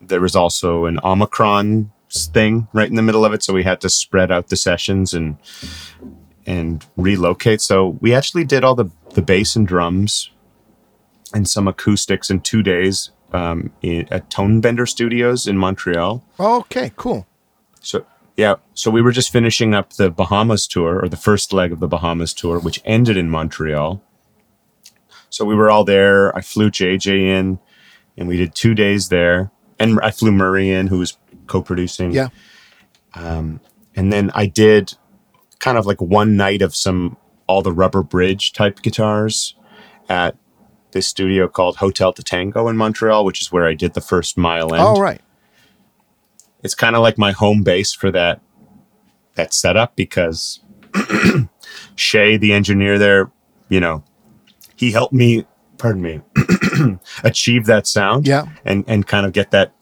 there 0.00 0.20
was 0.20 0.36
also 0.36 0.84
an 0.84 0.98
Omicron 1.02 1.92
thing 2.10 2.68
right 2.72 2.88
in 2.88 2.96
the 2.96 3.02
middle 3.02 3.24
of 3.24 3.32
it, 3.32 3.42
so 3.42 3.52
we 3.52 3.64
had 3.64 3.80
to 3.82 3.88
spread 3.88 4.30
out 4.30 4.48
the 4.48 4.56
sessions 4.56 5.14
and 5.14 5.36
and 6.46 6.86
relocate. 6.96 7.60
So 7.60 7.98
we 8.00 8.14
actually 8.14 8.44
did 8.44 8.64
all 8.64 8.74
the 8.74 8.90
the 9.14 9.22
bass 9.22 9.56
and 9.56 9.66
drums 9.66 10.30
and 11.34 11.48
some 11.48 11.68
acoustics 11.68 12.30
in 12.30 12.40
two 12.40 12.62
days 12.62 13.10
um, 13.32 13.70
in, 13.82 14.08
at 14.10 14.30
Tonebender 14.30 14.88
Studios 14.88 15.46
in 15.46 15.58
Montreal. 15.58 16.24
Okay, 16.40 16.92
cool. 16.96 17.26
So 17.80 18.06
yeah, 18.36 18.54
so 18.74 18.90
we 18.90 19.02
were 19.02 19.12
just 19.12 19.32
finishing 19.32 19.74
up 19.74 19.94
the 19.94 20.10
Bahamas 20.10 20.66
tour 20.66 21.02
or 21.02 21.08
the 21.08 21.16
first 21.16 21.52
leg 21.52 21.72
of 21.72 21.80
the 21.80 21.88
Bahamas 21.88 22.32
tour, 22.32 22.60
which 22.60 22.80
ended 22.84 23.16
in 23.16 23.28
Montreal. 23.28 24.02
So 25.30 25.44
we 25.44 25.54
were 25.54 25.70
all 25.70 25.84
there. 25.84 26.34
I 26.36 26.40
flew 26.40 26.70
JJ 26.70 27.20
in, 27.20 27.58
and 28.16 28.28
we 28.28 28.36
did 28.36 28.54
two 28.54 28.74
days 28.74 29.08
there, 29.08 29.50
and 29.78 30.00
I 30.00 30.10
flew 30.10 30.32
Murray 30.32 30.70
in, 30.70 30.88
who 30.88 30.98
was 30.98 31.16
co-producing. 31.46 32.12
Yeah. 32.12 32.28
Um, 33.14 33.60
and 33.96 34.12
then 34.12 34.30
I 34.34 34.46
did 34.46 34.94
kind 35.58 35.78
of 35.78 35.86
like 35.86 36.00
one 36.00 36.36
night 36.36 36.62
of 36.62 36.74
some 36.74 37.16
all 37.46 37.62
the 37.62 37.72
rubber 37.72 38.02
bridge 38.02 38.52
type 38.52 38.82
guitars 38.82 39.54
at 40.08 40.36
this 40.92 41.06
studio 41.06 41.48
called 41.48 41.76
Hotel2Tango 41.76 42.68
in 42.70 42.76
Montreal, 42.76 43.24
which 43.24 43.42
is 43.42 43.52
where 43.52 43.66
I 43.66 43.74
did 43.74 43.94
the 43.94 44.00
first 44.00 44.36
mile 44.36 44.74
end. 44.74 44.82
Oh, 44.84 45.00
right. 45.00 45.20
it's 46.62 46.74
kind 46.74 46.96
of 46.96 47.02
like 47.02 47.18
my 47.18 47.32
home 47.32 47.62
base 47.62 47.92
for 47.92 48.10
that 48.10 48.40
that 49.34 49.54
setup 49.54 49.94
because 49.94 50.60
Shay, 51.94 52.36
the 52.36 52.52
engineer 52.52 52.98
there, 52.98 53.30
you 53.68 53.80
know, 53.80 54.02
he 54.74 54.90
helped 54.90 55.14
me, 55.14 55.46
pardon 55.76 56.02
me, 56.02 56.20
achieve 57.24 57.66
that 57.66 57.86
sound. 57.86 58.26
Yeah. 58.26 58.46
And 58.64 58.84
and 58.86 59.06
kind 59.06 59.26
of 59.26 59.32
get 59.32 59.50
that. 59.50 59.72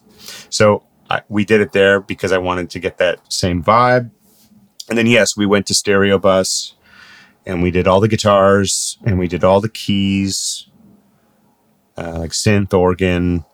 So 0.51 0.85
I, 1.09 1.23
we 1.29 1.45
did 1.45 1.61
it 1.61 1.73
there 1.73 2.01
because 2.01 2.33
I 2.33 2.39
wanted 2.39 2.71
to 2.71 2.79
get 2.79 2.99
that 2.99 3.33
same 3.33 3.63
vibe. 3.63 4.11
And 4.89 4.97
then 4.97 5.07
yes, 5.07 5.37
we 5.37 5.47
went 5.47 5.67
to 5.67 5.75
Stereo 5.75 6.19
Bus, 6.19 6.75
and 7.45 7.63
we 7.63 7.71
did 7.71 7.87
all 7.87 8.01
the 8.01 8.09
guitars 8.09 8.99
and 9.05 9.19
we 9.19 9.27
did 9.27 9.43
all 9.43 9.61
the 9.61 9.69
keys, 9.69 10.69
uh, 11.97 12.19
like 12.21 12.31
synth, 12.31 12.73
organ, 12.73 13.45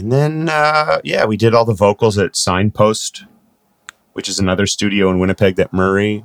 and 0.00 0.10
then, 0.10 0.48
uh, 0.48 1.02
yeah, 1.04 1.26
we 1.26 1.36
did 1.36 1.54
all 1.54 1.66
the 1.66 1.74
vocals 1.74 2.16
at 2.16 2.34
Signpost, 2.34 3.24
which 4.14 4.30
is 4.30 4.38
another 4.38 4.66
studio 4.66 5.10
in 5.10 5.18
Winnipeg 5.18 5.56
that 5.56 5.74
Murray 5.74 6.24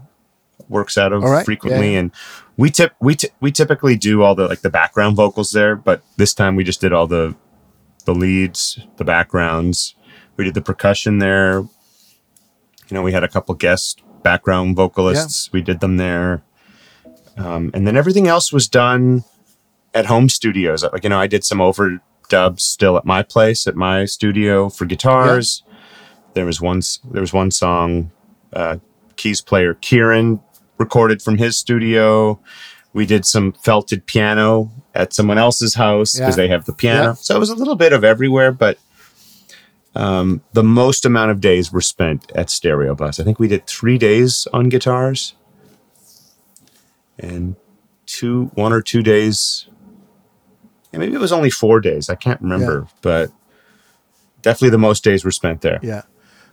works 0.69 0.97
out 0.97 1.13
of 1.13 1.23
right, 1.23 1.45
frequently. 1.45 1.93
yeah. 1.93 1.99
And 1.99 2.11
we 2.57 2.69
tip 2.69 2.93
we 2.99 3.15
t- 3.15 3.29
we 3.39 3.51
typically 3.51 3.95
do 3.95 4.23
all 4.23 4.35
the 4.35 4.47
like 4.47 4.61
the 4.61 4.69
background 4.69 5.15
vocals 5.15 5.51
there, 5.51 5.75
but 5.75 6.01
this 6.17 6.33
time 6.33 6.55
we 6.55 6.63
just 6.63 6.81
did 6.81 6.93
all 6.93 7.07
the 7.07 7.35
the 8.05 8.15
leads, 8.15 8.79
the 8.97 9.03
backgrounds. 9.03 9.95
We 10.37 10.43
did 10.43 10.53
the 10.53 10.61
percussion 10.61 11.19
there. 11.19 11.59
You 11.59 12.91
know, 12.91 13.01
we 13.01 13.11
had 13.11 13.23
a 13.23 13.27
couple 13.27 13.55
guest 13.55 14.03
background 14.23 14.75
vocalists. 14.75 15.51
We 15.51 15.61
did 15.61 15.79
them 15.79 15.97
there, 15.97 16.43
um, 17.37 17.71
and 17.73 17.87
then 17.87 17.97
everything 17.97 18.27
else 18.27 18.53
was 18.53 18.67
done 18.67 19.23
at 19.93 20.05
home 20.05 20.29
studios. 20.29 20.83
Like 20.83 21.03
you 21.03 21.09
know, 21.09 21.19
I 21.19 21.27
did 21.27 21.43
some 21.43 21.59
overdubs 21.59 22.61
still 22.61 22.97
at 22.97 23.05
my 23.05 23.23
place 23.23 23.67
at 23.67 23.75
my 23.75 24.05
studio 24.05 24.69
for 24.69 24.85
guitars. 24.85 25.63
There 26.33 26.45
was 26.45 26.61
one. 26.61 26.81
There 27.11 27.21
was 27.21 27.33
one 27.33 27.51
song. 27.51 28.11
Uh, 28.53 28.77
keys 29.15 29.41
player 29.41 29.73
Kieran 29.73 30.41
recorded 30.77 31.21
from 31.21 31.37
his 31.37 31.57
studio. 31.57 32.39
We 32.93 33.05
did 33.05 33.25
some 33.25 33.51
felted 33.53 34.05
piano 34.05 34.71
at 34.93 35.13
someone 35.13 35.37
else's 35.37 35.73
house 35.75 36.13
because 36.13 36.37
Yeah. 36.37 36.43
they 36.43 36.47
have 36.47 36.65
the 36.65 36.73
piano. 36.73 37.03
Yeah. 37.09 37.13
So 37.13 37.35
it 37.35 37.39
was 37.39 37.49
a 37.49 37.55
little 37.55 37.75
bit 37.75 37.91
of 37.93 38.03
everywhere, 38.03 38.51
but 38.51 38.77
um, 39.95 40.41
the 40.53 40.63
most 40.63 41.05
amount 41.05 41.31
of 41.31 41.39
days 41.41 41.71
were 41.71 41.81
spent 41.81 42.31
at 42.35 42.49
Stereo 42.49 42.95
Bus. 42.95 43.19
I 43.19 43.23
think 43.23 43.39
we 43.39 43.47
did 43.47 43.65
three 43.67 43.97
days 43.97 44.47
on 44.53 44.69
guitars 44.69 45.35
and 47.19 47.55
two, 48.05 48.51
one 48.55 48.73
or 48.73 48.81
two 48.81 49.01
days. 49.01 49.67
Yeah, 50.91 50.99
maybe 50.99 51.15
it 51.15 51.19
was 51.19 51.31
only 51.31 51.49
four 51.49 51.79
days. 51.79 52.09
I 52.09 52.15
can't 52.15 52.41
remember, 52.41 52.87
but 53.01 53.31
definitely 54.41 54.69
the 54.71 54.77
most 54.77 55.03
days 55.03 55.23
were 55.25 55.31
spent 55.31 55.61
there. 55.61 55.79
Yeah. 55.81 56.03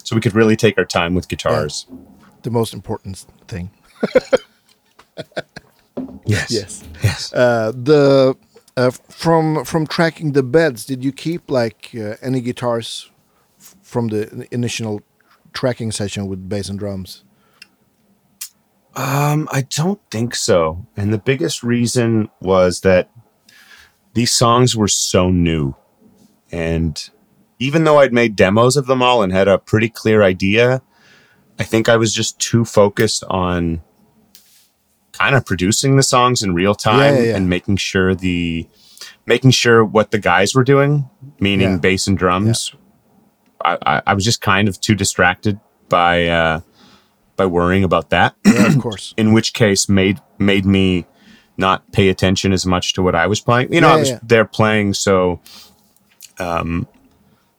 So 0.03 0.15
we 0.15 0.21
could 0.21 0.35
really 0.35 0.55
take 0.55 0.77
our 0.77 0.85
time 0.85 1.13
with 1.15 1.27
guitars. 1.29 1.85
The 2.43 2.49
most 2.51 2.73
important 2.73 3.25
thing. 3.47 3.71
Yes. 6.25 6.51
Yes. 6.51 6.83
Yes. 7.03 7.33
Uh, 7.33 7.71
the 7.75 8.35
uh, 8.77 8.91
from 8.91 9.65
from 9.65 9.85
tracking 9.85 10.31
the 10.31 10.43
beds, 10.43 10.85
did 10.85 11.03
you 11.03 11.11
keep 11.11 11.51
like 11.51 11.91
uh, 11.95 12.15
any 12.21 12.41
guitars 12.41 13.11
f- 13.59 13.75
from 13.81 14.07
the 14.07 14.47
initial 14.51 15.01
tracking 15.53 15.91
session 15.91 16.27
with 16.27 16.47
bass 16.49 16.69
and 16.69 16.79
drums? 16.79 17.23
Um, 18.95 19.49
I 19.51 19.61
don't 19.61 19.99
think 20.11 20.35
so. 20.35 20.85
And 20.95 21.11
the 21.13 21.17
biggest 21.17 21.63
reason 21.63 22.29
was 22.39 22.81
that 22.81 23.09
these 24.13 24.31
songs 24.31 24.75
were 24.75 24.87
so 24.87 25.29
new. 25.29 25.75
And 26.51 27.09
even 27.57 27.83
though 27.83 27.99
I'd 27.99 28.13
made 28.13 28.35
demos 28.35 28.77
of 28.77 28.85
them 28.85 29.01
all 29.01 29.23
and 29.23 29.33
had 29.33 29.47
a 29.47 29.57
pretty 29.57 29.89
clear 29.89 30.21
idea, 30.21 30.83
I 31.57 31.63
think 31.63 31.89
I 31.89 31.97
was 31.97 32.13
just 32.13 32.39
too 32.39 32.65
focused 32.65 33.23
on 33.29 33.81
kind 35.13 35.35
of 35.35 35.45
producing 35.45 35.95
the 35.95 36.03
songs 36.03 36.43
in 36.43 36.53
real 36.53 36.75
time 36.75 36.99
Yeah, 37.15 37.19
yeah, 37.21 37.27
yeah. 37.29 37.35
and 37.37 37.49
making 37.49 37.77
sure 37.77 38.13
the 38.13 38.67
making 39.25 39.51
sure 39.51 39.85
what 39.85 40.11
the 40.11 40.19
guys 40.19 40.53
were 40.53 40.63
doing, 40.65 41.09
meaning 41.39 41.79
bass 41.79 42.07
and 42.07 42.17
drums. 42.17 42.73
I, 43.63 43.77
I, 43.85 44.01
I 44.07 44.13
was 44.13 44.25
just 44.25 44.41
kind 44.41 44.67
of 44.67 44.81
too 44.81 44.95
distracted 44.95 45.59
by 45.87 46.27
uh, 46.27 46.59
by 47.37 47.45
worrying 47.45 47.83
about 47.85 48.09
that 48.09 48.35
Yeah, 48.45 48.67
of 48.67 48.79
course. 48.81 49.13
in 49.15 49.31
which 49.33 49.53
case 49.53 49.87
made 49.87 50.19
made 50.39 50.65
me 50.65 51.05
not 51.55 51.89
pay 51.91 52.09
attention 52.09 52.51
as 52.51 52.65
much 52.65 52.93
to 52.93 53.01
what 53.03 53.15
I 53.15 53.27
was 53.27 53.39
playing. 53.39 53.71
You 53.71 53.79
know, 53.81 53.89
I 53.89 53.95
was 53.97 54.11
there 54.23 54.43
playing, 54.45 54.95
so 54.95 55.39
um, 56.39 56.87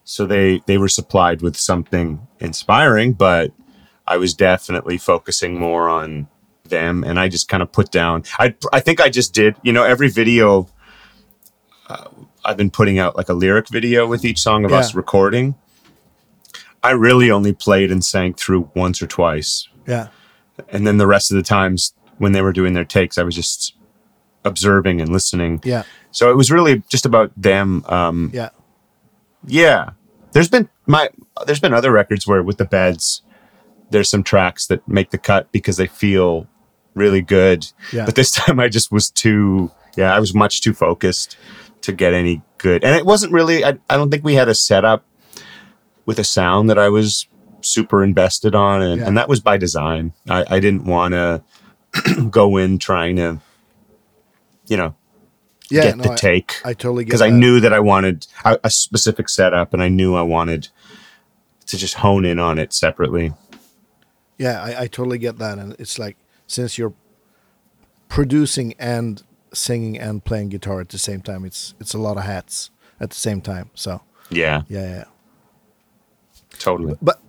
so 0.03 0.25
they 0.25 0.61
they 0.67 0.77
were 0.77 0.89
supplied 0.89 1.41
with 1.41 1.55
something 1.57 2.27
inspiring, 2.39 3.13
but 3.13 3.51
I 4.05 4.17
was 4.17 4.33
definitely 4.35 4.97
focusing 4.97 5.57
more 5.59 5.89
on 5.89 6.27
them, 6.69 7.03
and 7.03 7.19
I 7.19 7.27
just 7.29 7.47
kind 7.47 7.61
of 7.63 7.71
put 7.71 7.91
down. 7.91 8.23
I 8.39 8.55
I 8.73 8.79
think 8.79 8.99
I 9.01 9.09
just 9.09 9.33
did. 9.33 9.55
You 9.63 9.73
know, 9.73 9.83
every 9.83 10.09
video. 10.09 10.67
Uh, 11.87 12.05
I've 12.43 12.57
been 12.57 12.69
putting 12.71 12.99
out 12.99 13.15
like 13.15 13.29
a 13.29 13.33
lyric 13.33 13.69
video 13.69 14.07
with 14.07 14.23
each 14.25 14.39
song 14.39 14.65
of 14.65 14.71
Yeah. 14.71 14.77
us 14.77 14.95
recording. 14.95 15.55
I 16.83 16.91
really 16.91 17.31
only 17.31 17.53
played 17.53 17.91
and 17.91 18.03
sang 18.05 18.33
through 18.35 18.69
once 18.75 19.01
or 19.01 19.07
twice 19.07 19.67
Yeah. 19.87 20.07
and 20.69 20.85
then 20.85 20.97
the 20.97 21.07
rest 21.07 21.31
of 21.31 21.35
the 21.37 21.41
times 21.43 21.93
when 22.19 22.31
they 22.31 22.41
were 22.41 22.53
doing 22.53 22.73
their 22.73 22.85
takes 22.85 23.17
i 23.17 23.23
was 23.23 23.35
just 23.35 23.73
observing 24.45 25.01
and 25.01 25.11
listening 25.11 25.61
Yeah. 25.65 25.81
so 26.11 26.29
it 26.31 26.35
was 26.37 26.51
really 26.51 26.83
just 26.87 27.05
about 27.05 27.31
them 27.35 27.83
um 27.87 28.29
Yeah. 28.33 28.49
yeah 29.47 29.89
there's 30.31 30.47
been 30.47 30.69
my 30.85 31.09
there's 31.47 31.59
been 31.59 31.73
other 31.73 31.91
records 31.91 32.25
where 32.27 32.41
with 32.43 32.57
the 32.57 32.65
beds 32.65 33.21
there's 33.89 34.07
some 34.09 34.23
tracks 34.23 34.67
that 34.67 34.87
make 34.87 35.09
the 35.09 35.17
cut 35.17 35.51
because 35.51 35.77
they 35.77 35.87
feel 35.87 36.47
really 36.95 37.21
good 37.21 37.71
Yeah. 37.93 38.05
but 38.05 38.15
this 38.15 38.31
time 38.39 38.59
i 38.59 38.67
just 38.69 38.91
was 38.91 39.11
too 39.11 39.69
Yeah, 39.97 40.13
I 40.13 40.19
was 40.19 40.33
much 40.33 40.61
too 40.61 40.73
focused 40.73 41.37
to 41.81 41.93
get 41.93 42.13
any 42.13 42.41
good. 42.57 42.83
And 42.83 42.95
it 42.97 43.05
wasn't 43.05 43.31
really, 43.31 43.63
I, 43.63 43.77
I 43.89 43.95
don't 43.95 44.09
think 44.11 44.25
we 44.25 44.33
had 44.35 44.49
a 44.49 44.55
setup 44.55 45.05
with 46.05 46.19
a 46.19 46.23
sound 46.23 46.69
that 46.69 46.77
I 46.77 46.89
was 46.89 47.27
super 47.61 48.03
invested 48.03 48.55
on. 48.55 48.81
And, 48.81 48.99
Yeah. 48.99 49.07
and 49.07 49.17
that 49.17 49.29
was 49.29 49.39
by 49.39 49.55
design. 49.57 50.11
I, 50.29 50.43
I 50.49 50.59
didn't 50.59 50.83
want 50.85 51.13
to 51.13 51.43
go 52.29 52.57
in 52.57 52.77
trying 52.77 53.15
to, 53.17 53.39
you 54.67 54.75
know, 54.77 54.95
Yeah, 55.69 55.83
get 55.83 55.97
no, 55.97 56.03
the 56.03 56.11
I, 56.11 56.15
take. 56.15 56.61
I 56.65 56.73
totally 56.73 57.03
get 57.05 57.09
Because 57.11 57.21
I 57.21 57.29
knew 57.29 57.61
that 57.61 57.71
I 57.71 57.79
wanted 57.79 58.27
a, 58.43 58.59
a 58.65 58.69
specific 58.69 59.29
setup 59.29 59.73
and 59.73 59.81
I 59.81 59.87
knew 59.89 60.15
I 60.15 60.23
wanted 60.23 60.67
to 61.67 61.77
just 61.77 61.93
hone 61.95 62.25
in 62.25 62.37
on 62.39 62.59
it 62.59 62.73
separately. 62.73 63.31
Yeah, 64.37 64.61
I, 64.61 64.81
I 64.83 64.87
totally 64.87 65.19
get 65.19 65.37
that, 65.37 65.57
and 65.57 65.73
it's 65.79 65.97
like 65.97 66.17
since 66.47 66.77
you're 66.77 66.93
producing 68.09 68.73
and 68.79 69.23
singing 69.53 69.97
and 69.99 70.23
playing 70.23 70.49
guitar 70.49 70.81
at 70.81 70.89
the 70.89 70.97
same 70.97 71.21
time, 71.21 71.45
it's 71.45 71.73
it's 71.79 71.93
a 71.93 71.97
lot 71.99 72.17
of 72.17 72.23
hats 72.23 72.71
at 72.99 73.09
the 73.09 73.15
same 73.15 73.41
time. 73.41 73.69
So 73.73 74.01
Yeah, 74.29 74.61
yeah, 74.67 74.89
yeah. 74.89 75.03
totally. 76.59 76.95
But 77.01 77.19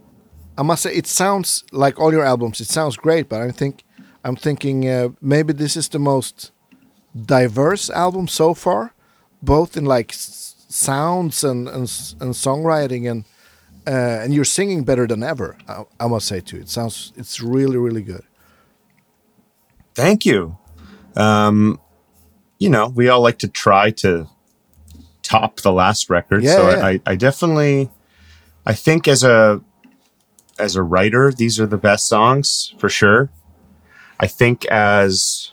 I 0.59 0.63
must 0.63 0.83
say, 0.83 0.95
it 0.95 1.07
sounds 1.07 1.65
like 1.73 1.99
all 2.01 2.13
your 2.13 2.25
albums. 2.25 2.61
It 2.61 2.69
sounds 2.69 2.97
great, 2.97 3.29
but 3.29 3.41
I 3.43 3.51
think 3.53 3.85
I'm 4.25 4.37
thinking 4.37 4.89
uh, 4.89 5.09
maybe 5.21 5.53
this 5.53 5.77
is 5.77 5.89
the 5.89 5.99
most 5.99 6.53
diverse 7.15 7.91
album 7.91 8.29
so 8.29 8.55
far, 8.55 8.93
both 9.43 9.77
in 9.77 9.85
like 9.85 10.13
s- 10.13 10.55
sounds 10.69 11.45
and 11.45 11.69
and, 11.69 11.83
and 12.21 12.35
songwriting 12.35 13.11
and. 13.11 13.25
Uh, 13.89 14.19
and 14.25 14.35
you're 14.35 14.45
singing 14.45 14.83
better 14.83 15.07
than 15.07 15.23
ever. 15.23 15.57
I, 15.69 15.85
I 16.01 16.09
must 16.09 16.27
say 16.27 16.41
too. 16.41 16.57
It 16.57 16.69
sounds. 16.69 17.13
It's 17.17 17.41
really, 17.41 17.77
really 17.77 18.03
good. 18.03 18.25
Thank 19.97 20.27
you. 20.27 20.59
Um, 21.17 21.81
you 22.59 22.69
know, 22.69 22.89
we 22.89 23.09
all 23.09 23.23
like 23.23 23.39
to 23.39 23.49
try 23.49 23.91
to 23.93 24.29
top 25.23 25.61
the 25.61 25.73
last 25.73 26.11
record. 26.11 26.43
Yeah, 26.45 26.55
so 26.57 26.71
yeah. 26.71 26.87
I, 26.87 27.01
I 27.07 27.17
definitely, 27.17 27.91
I 28.67 28.75
think 28.75 29.09
as 29.09 29.25
a 29.25 29.63
as 30.59 30.77
a 30.77 30.83
writer, 30.83 31.33
these 31.33 31.59
are 31.59 31.67
the 31.67 31.79
best 31.79 32.07
songs 32.09 32.75
for 32.79 32.91
sure. 32.91 33.31
I 34.21 34.27
think 34.27 34.67
as 34.67 35.53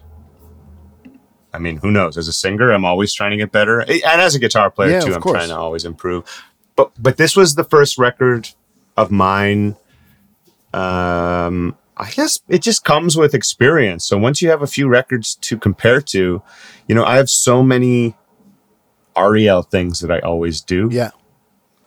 I 1.53 1.59
mean, 1.59 1.77
who 1.77 1.89
knows? 1.91 2.17
As 2.17 2.27
a 2.27 2.33
singer, 2.33 2.71
I'm 2.71 2.83
always 2.83 3.13
trying 3.13 3.31
to 3.31 3.37
get 3.37 3.51
better, 3.53 3.79
and 3.79 4.03
as 4.03 4.35
a 4.35 4.39
guitar 4.39 4.69
player 4.69 4.91
Yeah, 4.91 4.99
too, 5.01 5.13
I'm 5.15 5.21
course. 5.21 5.37
trying 5.37 5.49
to 5.49 5.57
always 5.57 5.85
improve. 5.85 6.25
But 6.75 6.91
but 7.01 7.15
this 7.15 7.35
was 7.37 7.55
the 7.55 7.63
first 7.63 7.97
record 7.97 8.49
of 8.97 9.09
mine. 9.09 9.77
Um, 10.73 11.77
I 12.03 12.11
guess 12.11 12.39
it 12.47 12.61
just 12.61 12.83
comes 12.83 13.15
with 13.17 13.33
experience. 13.33 14.05
So 14.05 14.17
once 14.17 14.41
you 14.41 14.49
have 14.49 14.61
a 14.61 14.67
few 14.67 14.87
records 14.87 15.35
to 15.35 15.57
compare 15.57 16.01
to, 16.01 16.41
you 16.87 16.95
know, 16.95 17.03
I 17.05 17.15
have 17.17 17.29
so 17.29 17.63
many 17.63 18.15
Ariel 19.15 19.61
things 19.63 19.99
that 19.99 20.11
I 20.11 20.19
always 20.19 20.61
do. 20.61 20.89
Yeah. 20.91 21.11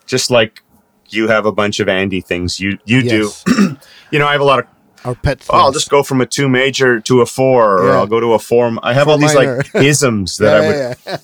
Just 0.06 0.30
like 0.30 0.62
you 1.10 1.28
have 1.28 1.46
a 1.46 1.52
bunch 1.52 1.80
of 1.80 1.88
Andy 1.88 2.20
things 2.20 2.58
you 2.60 2.78
you 2.84 2.98
Yes. 3.00 3.44
do. 3.44 3.76
You 4.12 4.20
know, 4.20 4.26
I 4.28 4.32
have 4.32 4.40
a 4.40 4.44
lot 4.44 4.60
of 4.60 4.66
Our 5.04 5.14
pet. 5.16 5.44
oh, 5.50 5.58
I'll 5.58 5.72
just 5.72 5.90
go 5.90 6.04
from 6.04 6.20
a 6.20 6.26
two 6.26 6.48
major 6.48 7.00
to 7.00 7.20
a 7.22 7.26
four, 7.26 7.78
or 7.82 7.86
Yeah. 7.88 7.94
I'll 7.96 8.06
go 8.06 8.20
to 8.20 8.34
a 8.34 8.38
four. 8.38 8.72
I 8.84 8.92
have 8.92 9.04
Four 9.04 9.12
all 9.14 9.18
these 9.18 9.34
minor. 9.34 9.56
like 9.56 9.74
isms 9.74 10.36
that 10.38 10.46
yeah, 10.46 10.56
I 10.56 10.66
would 10.68 10.76
yeah, 10.76 10.94
yeah. 11.06 11.16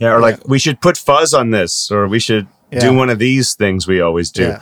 yeah, 0.00 0.12
or 0.14 0.20
like 0.20 0.48
we 0.48 0.58
should 0.58 0.80
put 0.80 0.96
fuzz 0.98 1.32
on 1.32 1.50
this, 1.50 1.90
or 1.92 2.08
we 2.08 2.18
should 2.18 2.48
do 2.80 2.92
one 2.92 3.08
of 3.08 3.20
these 3.20 3.54
things 3.54 3.86
we 3.86 4.00
always 4.00 4.30
do. 4.32 4.56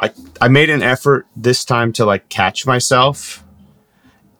I 0.00 0.10
I 0.40 0.48
made 0.48 0.70
an 0.70 0.82
effort 0.82 1.26
this 1.36 1.64
time 1.64 1.92
to 1.94 2.04
like 2.04 2.28
catch 2.28 2.66
myself 2.66 3.44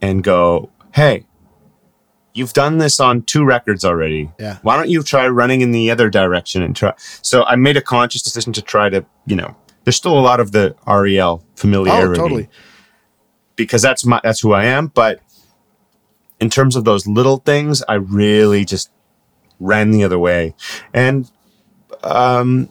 and 0.00 0.22
go, 0.22 0.70
hey, 0.94 1.26
you've 2.34 2.52
done 2.52 2.78
this 2.78 3.00
on 3.00 3.22
two 3.22 3.44
records 3.44 3.84
already. 3.84 4.30
Yeah. 4.38 4.58
Why 4.62 4.76
don't 4.76 4.88
you 4.88 5.02
try 5.02 5.26
running 5.28 5.60
in 5.60 5.72
the 5.72 5.90
other 5.90 6.08
direction 6.08 6.62
and 6.62 6.76
try? 6.76 6.94
So 7.22 7.42
I 7.44 7.56
made 7.56 7.76
a 7.76 7.82
conscious 7.82 8.22
decision 8.22 8.52
to 8.52 8.62
try 8.62 8.88
to, 8.88 9.04
you 9.26 9.34
know, 9.34 9.56
there's 9.84 9.96
still 9.96 10.16
a 10.16 10.20
lot 10.20 10.38
of 10.38 10.52
the 10.52 10.76
Ariel 10.86 11.44
familiarity. 11.56 12.20
Oh, 12.20 12.22
totally. 12.22 12.48
because 13.56 13.82
that's 13.82 14.04
my 14.04 14.20
that's 14.22 14.40
who 14.40 14.52
I 14.52 14.64
am. 14.64 14.88
But 14.88 15.20
in 16.40 16.50
terms 16.50 16.76
of 16.76 16.84
those 16.84 17.06
little 17.08 17.38
things, 17.38 17.82
I 17.88 17.94
really 17.94 18.64
just 18.64 18.90
ran 19.58 19.90
the 19.90 20.04
other 20.04 20.18
way. 20.20 20.54
And 20.94 21.28
um, 22.04 22.70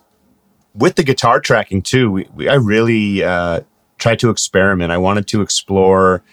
with 0.77 0.95
the 0.95 1.03
guitar 1.03 1.39
tracking 1.39 1.81
too, 1.81 2.11
we, 2.11 2.29
we 2.33 2.47
I 2.47 2.53
really 2.55 3.23
uh, 3.23 3.61
tried 3.97 4.19
to 4.19 4.29
experiment. 4.29 4.91
I 4.91 4.97
wanted 4.97 5.27
to 5.27 5.41
explore 5.41 6.23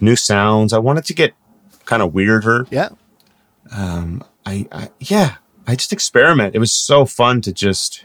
new 0.00 0.16
sounds. 0.16 0.72
I 0.72 0.78
wanted 0.78 1.04
to 1.06 1.14
get 1.14 1.32
kind 1.86 2.02
of 2.02 2.12
weirder. 2.14 2.66
Yeah. 2.70 2.90
I, 3.72 4.66
I 4.72 4.90
yeah, 4.98 5.36
I 5.66 5.76
just 5.76 5.92
experiment. 5.92 6.54
It 6.54 6.58
was 6.58 6.72
so 6.72 7.04
fun 7.04 7.40
to 7.42 7.52
just 7.52 8.04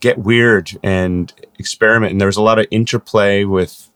get 0.00 0.18
weird 0.18 0.70
and 0.82 1.32
experiment. 1.58 2.12
And 2.12 2.20
there 2.20 2.26
was 2.26 2.36
a 2.36 2.42
lot 2.42 2.58
of 2.58 2.66
interplay 2.70 3.44
with 3.44 3.90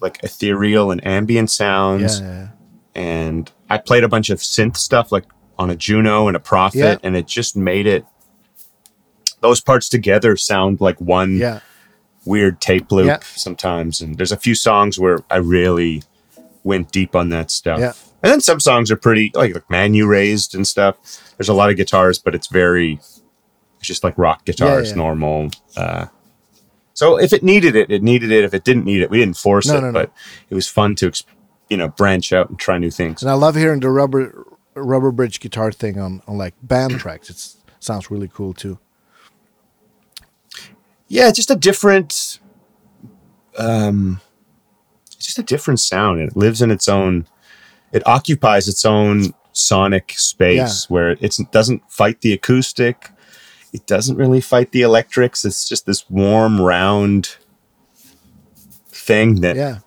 like 0.00 0.22
ethereal 0.22 0.90
and 0.90 1.04
ambient 1.06 1.48
Yeah. 1.50 1.54
sounds. 1.54 2.20
yeah. 2.20 2.48
And 2.94 3.50
I 3.70 3.78
played 3.78 4.04
a 4.04 4.08
bunch 4.08 4.28
of 4.30 4.38
synth 4.40 4.76
stuff 4.76 5.10
like 5.10 5.24
on 5.58 5.70
a 5.70 5.76
Juno 5.76 6.28
and 6.28 6.36
a 6.36 6.40
Prophet, 6.40 6.78
Yeah. 6.78 6.96
and 7.02 7.16
it 7.16 7.26
just 7.26 7.56
made 7.56 7.86
it 7.86 8.04
those 9.44 9.60
parts 9.60 9.88
together 9.90 10.36
sound 10.36 10.80
like 10.80 10.98
one 11.00 11.36
Yeah. 11.36 11.60
weird 12.24 12.60
tape 12.60 12.90
loop 12.90 13.06
Yeah. 13.06 13.18
sometimes. 13.22 14.00
And 14.00 14.16
there's 14.16 14.32
a 14.32 14.36
few 14.38 14.54
songs 14.54 14.98
where 14.98 15.18
I 15.30 15.36
really 15.36 16.02
went 16.62 16.90
deep 16.90 17.14
on 17.14 17.28
that 17.28 17.50
stuff. 17.50 17.78
Yeah. 17.78 17.92
And 18.22 18.32
then 18.32 18.40
some 18.40 18.58
songs 18.58 18.90
are 18.90 18.96
pretty 18.96 19.30
like, 19.34 19.52
like 19.54 19.68
Man 19.68 19.92
You 19.92 20.06
Raised 20.06 20.54
and 20.54 20.66
stuff. 20.66 20.96
There's 21.36 21.50
a 21.50 21.54
lot 21.54 21.68
of 21.70 21.76
guitars, 21.76 22.18
but 22.18 22.34
it's 22.34 22.46
very 22.48 22.98
it's 23.78 23.88
just 23.88 24.02
like 24.02 24.16
rock 24.16 24.46
guitars, 24.46 24.88
yeah. 24.90 24.96
normal. 24.96 25.50
Uh 25.76 26.06
so 26.94 27.18
if 27.18 27.32
it 27.34 27.42
needed 27.42 27.76
it, 27.76 27.90
it 27.90 28.02
needed 28.02 28.30
it. 28.32 28.44
If 28.44 28.54
it 28.54 28.64
didn't 28.64 28.84
need 28.86 29.02
it, 29.02 29.10
we 29.10 29.18
didn't 29.18 29.36
force 29.36 29.66
No, 29.68 29.76
it. 29.76 29.80
no, 29.82 29.86
no. 29.88 29.92
But 29.92 30.10
it 30.48 30.54
was 30.54 30.66
fun 30.68 30.94
to 30.96 31.12
you 31.68 31.76
know, 31.76 31.88
branch 31.88 32.32
out 32.32 32.48
and 32.50 32.58
try 32.58 32.78
new 32.78 32.90
things. 32.90 33.20
And 33.22 33.30
I 33.30 33.34
love 33.34 33.56
hearing 33.56 33.80
the 33.80 33.90
rubber 33.90 34.46
rubber 34.74 35.12
bridge 35.12 35.38
guitar 35.40 35.70
thing 35.70 35.98
on 36.00 36.22
on 36.26 36.38
like 36.38 36.54
band 36.62 36.98
tracks. 36.98 37.28
It 37.28 37.38
sounds 37.80 38.10
really 38.10 38.30
cool 38.32 38.54
too. 38.54 38.78
Yeah, 41.14 41.30
just 41.30 41.48
a 41.50 41.54
different, 41.54 42.40
um, 43.56 44.20
it's 45.06 45.26
just 45.26 45.38
a 45.38 45.44
different 45.44 45.78
sound. 45.78 46.20
It 46.20 46.36
lives 46.36 46.60
in 46.60 46.72
its 46.72 46.88
own, 46.88 47.26
it 47.92 48.04
occupies 48.06 48.66
its 48.66 48.84
own 48.84 49.32
sonic 49.52 50.12
space 50.18 50.90
where 50.90 51.10
it 51.10 51.38
doesn't 51.52 51.88
fight 51.90 52.20
the 52.22 52.32
acoustic. 52.32 53.10
It 53.72 53.86
doesn't 53.86 54.16
really 54.16 54.40
fight 54.40 54.72
the 54.72 54.82
electrics. 54.82 55.44
It's 55.44 55.68
just 55.68 55.86
this 55.86 56.08
warm, 56.10 56.60
round 56.60 57.36
thing 58.88 59.40
that, 59.42 59.54
Yeah. 59.54 59.78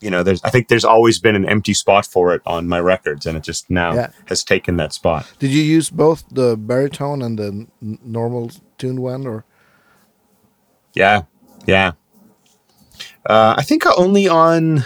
you 0.00 0.10
know, 0.10 0.24
there's, 0.24 0.42
I 0.42 0.50
think 0.50 0.66
there's 0.66 0.84
always 0.84 1.20
been 1.20 1.36
an 1.36 1.48
empty 1.48 1.74
spot 1.74 2.06
for 2.06 2.34
it 2.34 2.42
on 2.44 2.66
my 2.66 2.80
records 2.80 3.24
and 3.26 3.36
it 3.36 3.44
just 3.44 3.70
now 3.70 3.94
Yeah. 3.94 4.10
has 4.26 4.42
taken 4.42 4.76
that 4.78 4.92
spot. 4.92 5.26
Did 5.38 5.50
you 5.52 5.62
use 5.62 5.90
both 5.90 6.24
the 6.30 6.56
baritone 6.56 7.22
and 7.22 7.38
the 7.38 7.66
n- 7.82 7.98
normal 8.04 8.50
tuned 8.78 8.98
one, 9.00 9.26
or 9.28 9.44
Yeah, 10.94 11.22
yeah. 11.66 11.92
Uh, 13.24 13.54
I 13.56 13.62
think 13.62 13.84
only 13.86 14.28
on 14.28 14.84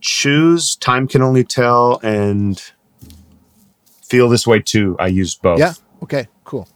choose, 0.00 0.76
time 0.76 1.08
can 1.08 1.22
only 1.22 1.44
tell, 1.44 1.98
and 2.02 2.62
feel 4.02 4.28
this 4.28 4.46
way 4.46 4.60
too. 4.60 4.96
I 4.98 5.06
used 5.06 5.40
both. 5.42 5.58
yeah? 5.58 5.72
Okay, 6.02 6.26
cool. 6.44 6.68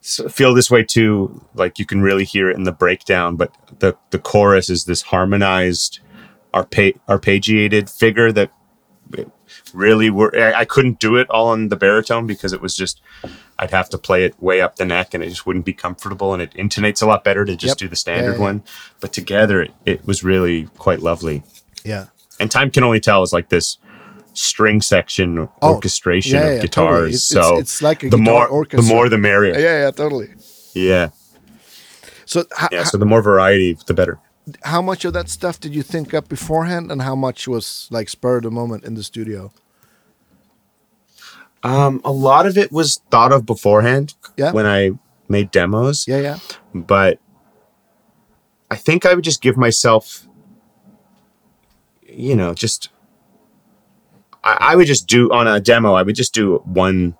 So 0.00 0.28
feel 0.28 0.52
this 0.52 0.70
way 0.70 0.82
too. 0.82 1.44
Like 1.54 1.78
you 1.78 1.86
can 1.86 2.02
really 2.02 2.24
hear 2.24 2.50
it 2.50 2.56
in 2.56 2.64
the 2.64 2.72
breakdown, 2.72 3.36
but 3.36 3.54
the 3.78 3.96
the 4.10 4.18
chorus 4.18 4.68
is 4.68 4.84
this 4.84 5.02
harmonized, 5.02 6.00
arpe- 6.52 6.98
arpeggiated 7.08 7.88
figure 7.88 8.32
that 8.32 8.50
really 9.74 10.10
were. 10.10 10.34
I 10.54 10.64
couldn't 10.64 10.98
do 10.98 11.16
it 11.16 11.28
all 11.30 11.48
on 11.48 11.68
the 11.68 11.76
baritone 11.76 12.26
because 12.26 12.52
it 12.52 12.60
was 12.60 12.74
just. 12.76 13.00
I'd 13.58 13.70
have 13.70 13.88
to 13.90 13.98
play 13.98 14.24
it 14.24 14.34
way 14.42 14.60
up 14.60 14.76
the 14.76 14.84
neck, 14.84 15.14
and 15.14 15.22
it 15.22 15.28
just 15.28 15.46
wouldn't 15.46 15.64
be 15.64 15.72
comfortable. 15.72 16.32
And 16.34 16.42
it 16.42 16.52
intonates 16.54 17.00
a 17.02 17.06
lot 17.06 17.22
better 17.22 17.44
to 17.44 17.54
just 17.54 17.72
Yep. 17.72 17.76
do 17.78 17.88
the 17.88 17.96
standard 17.96 18.32
Yeah, 18.32 18.36
yeah. 18.38 18.42
one. 18.42 18.62
But 19.00 19.12
together, 19.12 19.62
it, 19.62 19.70
it 19.86 20.06
was 20.06 20.24
really 20.24 20.68
quite 20.78 21.00
lovely. 21.00 21.42
Yeah. 21.84 22.06
And 22.40 22.50
time 22.50 22.70
can 22.70 22.82
only 22.82 22.98
tell 23.00 23.22
is 23.22 23.32
like 23.32 23.50
this 23.50 23.78
string 24.34 24.80
section 24.80 25.38
Oh, 25.38 25.74
orchestration 25.74 26.38
yeah, 26.40 26.46
of 26.46 26.60
guitars. 26.62 26.74
totally. 26.90 27.08
It's- 27.10 27.24
so 27.24 27.40
it's- 27.40 27.60
it's 27.60 27.82
like 27.82 28.02
a 28.02 28.08
the 28.08 28.16
more 28.18 28.46
orchestra. 28.48 28.82
the 28.88 28.94
more 28.94 29.08
the 29.08 29.18
merrier. 29.18 29.52
Yeah, 29.58 29.84
yeah, 29.84 29.90
totally. 29.90 30.30
Yeah. 30.74 31.10
So, 32.24 32.44
Yeah, 32.72 32.84
so 32.84 32.96
the 32.98 33.04
more 33.06 33.20
variety, 33.22 33.76
the 33.86 33.94
better. 33.94 34.18
how 34.64 34.80
much 34.82 35.04
of 35.04 35.12
that 35.12 35.28
stuff 35.28 35.60
did 35.60 35.74
you 35.74 35.82
think 35.82 36.14
up 36.14 36.28
beforehand, 36.28 36.90
and 36.90 37.02
how 37.02 37.14
much 37.14 37.46
was 37.46 37.86
like 37.90 38.08
spur 38.08 38.38
of 38.38 38.42
the 38.44 38.50
moment 38.50 38.84
in 38.84 38.94
the 38.94 39.02
studio? 39.02 39.52
Um, 41.62 42.00
a 42.04 42.10
lot 42.12 42.46
of 42.46 42.58
it 42.58 42.72
was 42.72 43.00
thought 43.10 43.32
of 43.32 43.46
beforehand 43.46 44.14
Yeah. 44.36 44.52
when 44.52 44.66
I 44.66 44.92
made 45.28 45.50
demos, 45.52 46.06
Yeah, 46.08 46.18
yeah, 46.18 46.38
but 46.74 47.18
I 48.70 48.76
think 48.76 49.06
I 49.06 49.14
would 49.14 49.24
just 49.24 49.40
give 49.42 49.56
myself, 49.56 50.26
you 52.06 52.34
know, 52.34 52.52
just 52.54 52.88
I, 54.44 54.56
I 54.60 54.76
would 54.76 54.86
just 54.86 55.06
do 55.06 55.30
on 55.32 55.46
a 55.46 55.60
demo. 55.60 55.94
I 55.94 56.02
would 56.02 56.16
just 56.16 56.34
do 56.34 56.56
one, 56.64 57.16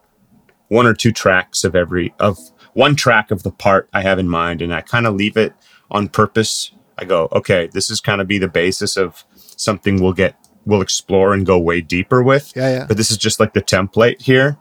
one 0.68 0.86
or 0.86 0.94
two 0.94 1.12
tracks 1.12 1.62
of 1.64 1.76
every 1.76 2.12
of 2.18 2.38
one 2.74 2.96
track 2.96 3.30
of 3.30 3.42
the 3.42 3.50
part 3.50 3.88
I 3.92 4.02
have 4.02 4.18
in 4.18 4.28
mind, 4.28 4.62
and 4.62 4.74
I 4.74 4.80
kind 4.80 5.06
of 5.06 5.14
leave 5.14 5.36
it 5.36 5.52
on 5.90 6.08
purpose. 6.08 6.72
I 6.98 7.04
go, 7.04 7.28
okay, 7.32 7.68
this 7.72 7.90
is 7.90 8.00
kind 8.00 8.20
of 8.20 8.26
be 8.26 8.38
the 8.38 8.48
basis 8.48 8.96
of 8.96 9.24
something 9.36 10.02
we'll 10.02 10.12
get, 10.14 10.34
we'll 10.66 10.82
explore 10.82 11.32
and 11.34 11.44
go 11.46 11.58
way 11.58 11.80
deeper 11.80 12.22
with. 12.22 12.52
Yeah, 12.56 12.70
yeah. 12.70 12.84
But 12.86 12.96
this 12.96 13.10
is 13.10 13.16
just 13.16 13.40
like 13.40 13.52
the 13.54 13.62
template 13.62 14.20
here. 14.22 14.58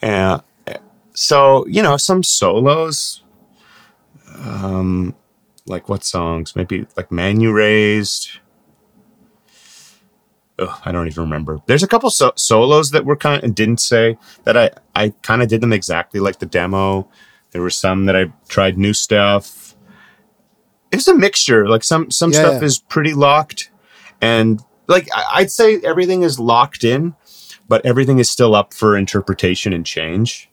And 0.00 0.42
so 1.14 1.66
you 1.66 1.82
know, 1.82 1.96
some 1.96 2.22
solos. 2.22 3.22
Um, 4.38 5.14
like 5.66 5.88
what 5.88 6.04
songs? 6.04 6.54
Maybe 6.54 6.86
like 6.96 7.10
Man 7.10 7.40
You 7.40 7.52
Raised. 7.52 8.30
Ugh, 10.60 10.80
I 10.84 10.90
don't 10.92 11.06
even 11.06 11.22
remember. 11.24 11.60
There's 11.66 11.82
a 11.82 11.88
couple 11.88 12.10
so- 12.10 12.32
solos 12.36 12.90
that 12.90 13.04
were 13.04 13.16
kind 13.16 13.42
of 13.44 13.54
didn't 13.54 13.80
say 13.80 14.18
that 14.44 14.56
I 14.56 14.70
I 14.94 15.10
kind 15.22 15.42
of 15.42 15.48
did 15.48 15.60
them 15.60 15.72
exactly 15.72 16.20
like 16.20 16.38
the 16.40 16.46
demo. 16.46 17.08
There 17.52 17.62
were 17.62 17.70
some 17.70 18.06
that 18.06 18.16
I 18.16 18.32
tried 18.48 18.76
new 18.76 18.92
stuff. 18.92 19.74
It's 20.90 21.06
a 21.08 21.14
mixture. 21.14 21.68
Like 21.68 21.84
some 21.84 22.10
some 22.10 22.32
Yeah, 22.32 22.40
stuff 22.40 22.60
yeah. 22.60 22.66
is 22.66 22.78
pretty 22.78 23.14
locked, 23.14 23.70
and 24.20 24.60
like 24.86 25.08
I- 25.14 25.26
I'd 25.34 25.50
say 25.50 25.80
everything 25.84 26.22
is 26.22 26.38
locked 26.38 26.84
in, 26.84 27.14
but 27.68 27.84
everything 27.84 28.18
is 28.18 28.30
still 28.30 28.54
up 28.54 28.74
for 28.74 28.96
interpretation 28.96 29.72
and 29.72 29.84
change. 29.84 30.50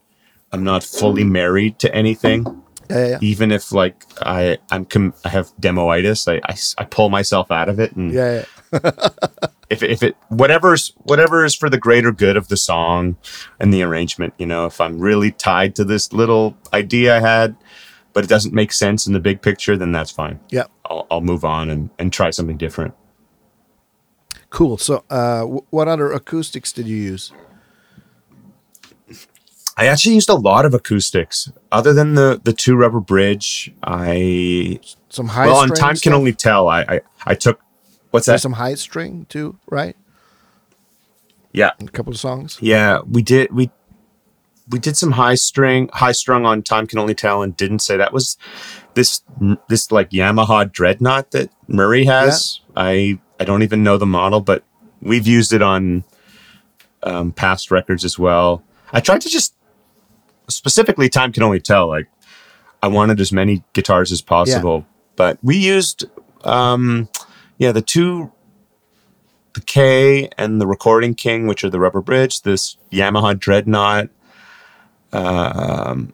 I'm 0.52 0.64
not 0.64 0.84
fully 0.84 1.24
hmm. 1.24 1.32
married 1.32 1.80
to 1.80 1.94
anything 1.94 2.46
Yeah, 2.90 2.98
yeah, 2.98 3.08
yeah. 3.08 3.18
even 3.22 3.52
if 3.52 3.72
like 3.72 4.06
I 4.22 4.58
I'm 4.72 4.86
com- 4.86 5.14
I 5.24 5.30
have 5.30 5.52
demoitis, 5.58 6.28
I 6.32 6.40
I 6.82 6.86
pull 6.86 7.10
myself 7.10 7.52
out 7.52 7.70
of 7.70 7.80
it, 7.80 7.96
and 7.96 8.12
yeah, 8.14 8.46
yeah. 8.72 8.92
if 9.70 9.84
if 9.84 10.04
it 10.04 10.16
whatever's 10.30 10.94
whatever 11.04 11.44
is 11.44 11.56
for 11.56 11.70
the 11.70 11.78
greater 11.78 12.12
good 12.12 12.38
of 12.38 12.48
the 12.48 12.58
song 12.58 13.18
and 13.60 13.74
the 13.74 13.84
arrangement, 13.84 14.34
you 14.38 14.46
know, 14.46 14.66
if 14.66 14.80
I'm 14.80 15.00
really 15.00 15.32
tied 15.32 15.76
to 15.76 15.84
this 15.84 16.14
little 16.14 16.56
idea 16.74 17.18
I 17.18 17.20
had, 17.20 17.56
but 18.14 18.24
it 18.24 18.28
doesn't 18.28 18.54
make 18.54 18.72
sense 18.72 19.08
in 19.08 19.14
the 19.14 19.20
big 19.20 19.42
picture, 19.42 19.76
then 19.76 19.92
that's 19.92 20.12
fine. 20.12 20.40
Yeah. 20.50 20.66
I'll 20.86 21.08
I'll 21.10 21.22
move 21.22 21.44
on 21.44 21.70
and 21.70 21.90
and 22.00 22.14
try 22.14 22.30
something 22.30 22.58
different. 22.58 22.94
Cool. 24.50 24.78
So, 24.78 25.04
uh, 25.10 25.40
w- 25.42 25.66
what 25.70 25.88
other 25.88 26.12
acoustics 26.12 26.72
did 26.72 26.88
you 26.88 26.96
use? 26.98 27.32
I 29.78 29.88
actually 29.88 30.16
used 30.16 30.30
a 30.30 30.36
lot 30.36 30.66
of 30.66 30.74
acoustics, 30.74 31.52
other 31.72 31.94
than 31.94 32.14
the 32.16 32.40
the 32.42 32.54
two 32.54 32.76
rubber 32.78 33.02
bridge. 33.02 33.74
I 33.84 34.80
Some 35.10 35.28
high 35.30 35.48
well, 35.48 35.58
on 35.58 35.68
string 35.68 35.80
time 35.80 35.96
can 35.98 36.14
only 36.14 36.32
tell. 36.34 36.70
I 36.70 36.82
I, 36.84 37.02
I 37.26 37.36
took 37.36 37.60
what's 38.12 38.26
There's 38.26 38.40
that? 38.40 38.44
some 38.44 38.54
high 38.54 38.76
string 38.76 39.26
too, 39.28 39.58
right? 39.70 39.96
yeah, 41.52 41.72
A 41.80 41.86
couple 41.88 42.12
of 42.14 42.20
songs. 42.20 42.58
Yeah, 42.62 43.00
we 43.10 43.22
did. 43.22 43.52
We 43.52 43.70
we 44.70 44.80
did 44.80 44.96
some 44.98 45.12
high 45.12 45.36
string, 45.36 45.90
high 45.94 46.12
strung 46.14 46.46
on 46.46 46.64
time 46.64 46.88
can 46.88 46.98
only 47.00 47.14
tell, 47.16 47.42
and 47.44 47.56
didn't 47.56 47.80
say 47.80 47.98
that 47.98 48.14
was 48.14 48.38
this 48.94 49.22
this 49.68 49.92
like 49.92 50.12
Yamaha 50.12 50.72
dreadnought 50.72 51.32
that 51.32 51.50
Murray 51.68 52.06
has. 52.06 52.62
I 52.78 53.20
I 53.40 53.44
don't 53.44 53.64
even 53.64 53.84
know 53.84 53.98
the 53.98 54.06
model, 54.06 54.42
but 54.42 54.64
we've 55.02 55.28
used 55.28 55.54
it 55.54 55.62
on 55.62 56.04
um, 57.04 57.32
past 57.32 57.72
records 57.72 58.04
as 58.04 58.18
well. 58.18 58.64
I 58.94 59.00
tried 59.00 59.22
to 59.22 59.30
just 59.30 59.54
specifically 60.48 61.10
time 61.10 61.32
can 61.32 61.44
only 61.44 61.60
tell. 61.60 61.88
Like 61.88 62.08
I 62.82 62.88
wanted 62.88 63.20
as 63.20 63.32
many 63.32 63.64
guitars 63.74 64.12
as 64.12 64.22
possible, 64.22 64.86
but 65.16 65.38
we 65.44 65.58
used 65.58 66.06
um 66.44 67.10
yeah 67.58 67.72
the 67.72 67.82
two 67.82 68.32
the 69.54 69.62
K 69.62 70.30
and 70.38 70.62
the 70.62 70.68
Recording 70.68 71.16
King, 71.16 71.48
which 71.48 71.64
are 71.64 71.70
the 71.70 71.80
rubber 71.80 72.02
bridge, 72.02 72.42
this 72.42 72.78
Yamaha 72.92 73.40
Dreadnought. 73.40 74.10
Um, 75.14 76.14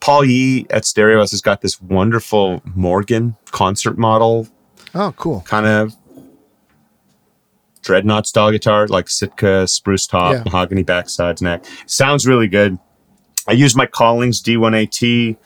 Paul 0.00 0.24
Yee 0.24 0.66
at 0.70 0.84
Stereos 0.84 1.32
has 1.32 1.40
got 1.40 1.60
this 1.60 1.80
wonderful 1.82 2.62
Morgan 2.74 3.36
concert 3.50 3.98
model, 3.98 4.48
Oh, 4.94 5.12
cool. 5.16 5.40
kind 5.46 5.66
of 5.66 5.94
Dreadnought 7.82 8.26
style 8.28 8.52
guitar, 8.52 8.86
like 8.86 9.08
Sitka, 9.08 9.66
spruce 9.66 10.06
top, 10.06 10.32
Yeah. 10.34 10.42
mahogany 10.44 10.84
backsides, 10.84 11.42
neck. 11.42 11.64
Sounds 11.86 12.26
really 12.26 12.46
good. 12.46 12.78
I 13.48 13.52
use 13.52 13.74
my 13.74 13.86
Collings 13.86 14.40
D1AT. 14.40 15.36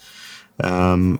Um, 0.60 1.18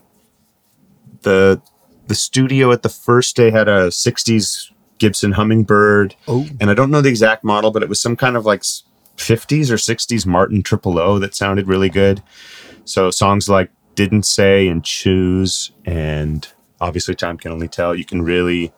the 1.23 1.61
the 2.09 2.15
studio 2.15 2.71
at 2.71 2.83
the 2.83 2.89
first 2.89 3.35
day 3.35 3.51
had 3.51 3.67
a 3.67 3.91
60s 3.91 4.71
Gibson 4.99 5.33
Hummingbird. 5.33 6.15
Oh, 6.29 6.47
And 6.61 6.71
I 6.71 6.75
don't 6.75 6.91
know 6.91 7.01
the 7.01 7.09
exact 7.09 7.43
model, 7.43 7.71
but 7.73 7.83
it 7.83 7.89
was 7.89 8.01
some 8.01 8.15
kind 8.15 8.37
of 8.37 8.45
like 8.47 8.63
50s 9.17 9.71
or 9.71 9.77
60s 9.77 10.25
Martin 10.27 10.63
Triple 10.63 10.99
O 11.01 11.19
that 11.19 11.35
sounded 11.35 11.67
really 11.67 11.89
good. 11.89 12.23
So 12.85 13.11
songs 13.11 13.49
like 13.49 13.71
Didn't 13.97 14.23
Say 14.25 14.69
and 14.69 14.85
Choose 14.85 15.73
and 15.85 16.47
obviously 16.81 17.15
Time 17.15 17.39
Can 17.39 17.53
Only 17.53 17.69
Tell, 17.69 17.95
you 17.95 18.05
can 18.05 18.23
really 18.23 18.73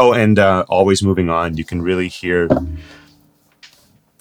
Oh, 0.00 0.12
and 0.12 0.38
uh, 0.38 0.64
Always 0.68 1.02
Moving 1.02 1.28
On, 1.28 1.56
you 1.56 1.64
can 1.64 1.82
really 1.82 2.08
hear 2.08 2.48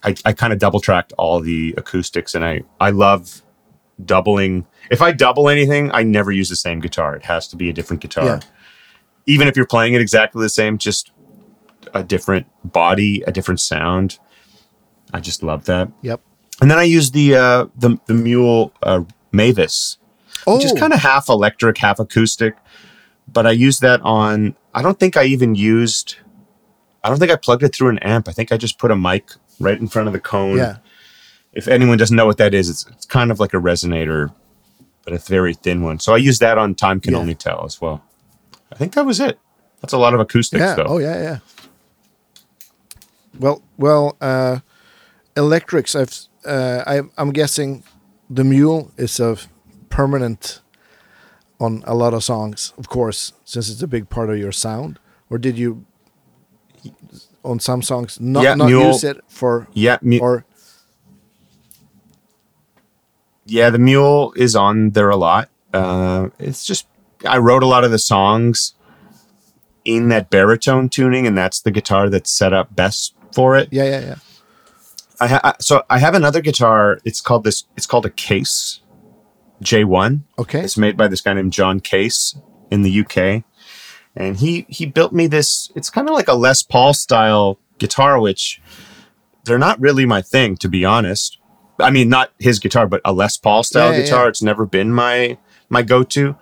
I, 0.03 0.15
I 0.25 0.33
kind 0.33 0.53
of 0.53 0.59
double 0.59 0.79
tracked 0.79 1.13
all 1.17 1.39
the 1.39 1.73
acoustics 1.77 2.35
and 2.35 2.43
I 2.45 2.63
I 2.79 2.91
love 2.91 3.41
doubling 4.03 4.65
if 4.89 5.01
I 5.01 5.11
double 5.11 5.49
anything, 5.49 5.91
I 5.91 6.03
never 6.03 6.31
use 6.31 6.49
the 6.49 6.55
same 6.55 6.79
guitar. 6.79 7.15
It 7.15 7.25
has 7.25 7.47
to 7.49 7.55
be 7.55 7.69
a 7.69 7.73
different 7.73 8.01
guitar. 8.01 8.25
Yeah. 8.25 8.39
Even 9.25 9.47
if 9.47 9.57
you're 9.57 9.65
playing 9.65 9.93
it 9.93 10.01
exactly 10.01 10.41
the 10.41 10.49
same, 10.49 10.77
just 10.77 11.11
a 11.93 12.03
different 12.03 12.47
body, 12.63 13.21
a 13.27 13.31
different 13.31 13.59
sound. 13.59 14.19
I 15.13 15.19
just 15.19 15.43
love 15.43 15.65
that. 15.65 15.89
yep. 16.01 16.21
And 16.61 16.71
then 16.71 16.79
I 16.79 16.83
use 16.83 17.11
the 17.11 17.35
uh, 17.35 17.65
the 17.77 17.99
the 18.07 18.13
Mule 18.13 18.73
uh, 18.81 19.03
Mavis, 19.31 19.97
Oh, 20.45 20.55
which 20.55 20.65
is 20.65 20.73
kind 20.73 20.93
of 20.93 20.99
half 20.99 21.29
electric, 21.29 21.77
half 21.77 21.99
acoustic. 21.99 22.55
But 23.37 23.45
I 23.45 23.51
used 23.51 23.81
that 23.81 24.01
on. 24.01 24.55
I 24.73 24.81
don't 24.81 24.99
think 24.99 25.15
I 25.15 25.25
even 25.25 25.53
used. 25.53 26.15
I 27.03 27.09
don't 27.09 27.19
think 27.19 27.31
I 27.31 27.35
plugged 27.35 27.61
it 27.61 27.75
through 27.75 27.89
an 27.89 27.99
amp. 27.99 28.27
I 28.27 28.31
think 28.31 28.51
I 28.51 28.57
just 28.57 28.79
put 28.79 28.89
a 28.89 28.95
mic 28.95 29.29
right 29.59 29.79
in 29.79 29.87
front 29.87 30.07
of 30.07 30.13
the 30.13 30.19
cone. 30.19 30.57
yeah. 30.57 30.77
If 31.53 31.67
anyone 31.67 31.99
doesn't 31.99 32.15
know 32.17 32.25
what 32.25 32.37
that 32.39 32.55
is, 32.55 32.67
it's 32.67 32.87
it's 32.87 33.05
kind 33.05 33.29
of 33.29 33.39
like 33.39 33.53
a 33.53 33.57
resonator, 33.57 34.33
but 35.03 35.13
a 35.13 35.19
very 35.19 35.53
thin 35.53 35.83
one. 35.83 35.99
So 35.99 36.15
I 36.15 36.17
used 36.17 36.39
that 36.41 36.57
on 36.57 36.73
Time 36.73 36.99
Can 36.99 37.13
Yeah. 37.13 37.19
Only 37.19 37.35
Tell 37.35 37.63
as 37.63 37.79
well. 37.79 38.03
I 38.71 38.75
think 38.75 38.95
that 38.95 39.05
was 39.05 39.19
it. 39.19 39.37
That's 39.81 39.93
a 39.93 39.99
lot 39.99 40.15
of 40.15 40.19
acoustics, 40.19 40.59
Yeah. 40.59 40.73
though. 40.73 40.85
Oh, 40.87 40.97
yeah, 40.97 41.21
yeah. 41.21 41.39
Well, 43.37 43.61
well, 43.77 44.17
uh, 44.19 44.61
electrics. 45.35 45.95
I've, 45.95 46.17
uh, 46.43 46.83
I, 46.87 47.01
I'm 47.19 47.31
guessing, 47.33 47.83
the 48.31 48.43
mule 48.43 48.91
is 48.97 49.19
a 49.19 49.37
permanent 49.89 50.61
on 51.59 51.83
a 51.87 51.95
lot 51.95 52.13
of 52.13 52.23
songs, 52.23 52.73
of 52.77 52.87
course, 52.89 53.33
since 53.45 53.69
it's 53.69 53.81
a 53.81 53.87
big 53.87 54.09
part 54.09 54.29
of 54.29 54.37
your 54.37 54.51
sound. 54.51 54.99
Or 55.29 55.37
did 55.37 55.57
you, 55.57 55.85
on 57.43 57.59
some 57.59 57.81
songs, 57.81 58.19
not 58.19 58.43
Yeah, 58.43 58.55
not 58.55 58.69
use 58.69 59.03
it 59.03 59.21
for, 59.27 59.67
Yeah, 59.73 59.97
or 60.21 60.45
yeah, 63.45 63.69
the 63.69 63.79
mule 63.79 64.33
is 64.35 64.55
on 64.55 64.91
there 64.91 65.09
a 65.09 65.15
lot. 65.15 65.49
Uh, 65.73 66.29
it's 66.39 66.65
just 66.65 66.87
I 67.25 67.37
wrote 67.37 67.63
a 67.63 67.65
lot 67.67 67.83
of 67.83 67.91
the 67.91 67.99
songs 67.99 68.73
in 69.85 70.09
that 70.09 70.29
baritone 70.29 70.89
tuning, 70.89 71.25
and 71.25 71.37
that's 71.37 71.61
the 71.61 71.71
guitar 71.71 72.09
that's 72.09 72.29
set 72.31 72.53
up 72.53 72.75
best 72.75 73.13
for 73.33 73.55
it. 73.55 73.69
yeah, 73.71 73.83
yeah, 73.85 73.99
yeah. 74.01 74.15
I 75.19 75.27
ha- 75.27 75.41
I- 75.43 75.55
so 75.59 75.83
I 75.89 75.99
have 75.99 76.13
another 76.13 76.41
guitar. 76.41 76.99
It's 77.05 77.21
called 77.21 77.43
this. 77.43 77.63
It's 77.75 77.85
called 77.87 78.05
a 78.05 78.09
Case 78.09 78.81
J1. 79.63 80.21
Okay. 80.39 80.61
It's 80.61 80.77
made 80.77 80.97
by 80.97 81.07
this 81.07 81.21
guy 81.21 81.33
named 81.33 81.53
John 81.53 81.79
Case 81.79 82.37
in 82.69 82.81
the 82.83 82.99
UK, 83.01 83.43
and 84.15 84.37
he 84.37 84.65
he 84.69 84.85
built 84.85 85.13
me 85.13 85.27
this. 85.27 85.71
It's 85.75 85.89
kind 85.89 86.07
of 86.07 86.13
like 86.15 86.27
a 86.27 86.33
Les 86.33 86.63
Paul 86.63 86.93
style 86.93 87.59
guitar, 87.79 88.19
which 88.19 88.61
they're 89.45 89.57
not 89.57 89.79
really 89.79 90.05
my 90.05 90.21
thing, 90.21 90.57
to 90.57 90.69
be 90.69 90.83
honest. 90.85 91.37
I 91.79 91.91
mean, 91.91 92.09
not 92.09 92.31
his 92.39 92.59
guitar, 92.59 92.87
but 92.87 93.01
a 93.05 93.13
Les 93.13 93.37
Paul 93.37 93.63
style 93.63 93.93
Yeah, 93.93 94.01
guitar. 94.01 94.23
yeah. 94.23 94.29
It's 94.29 94.41
never 94.41 94.65
been 94.65 94.91
my 94.91 95.37
my 95.69 95.81
go 95.83 96.03
to. 96.03 96.35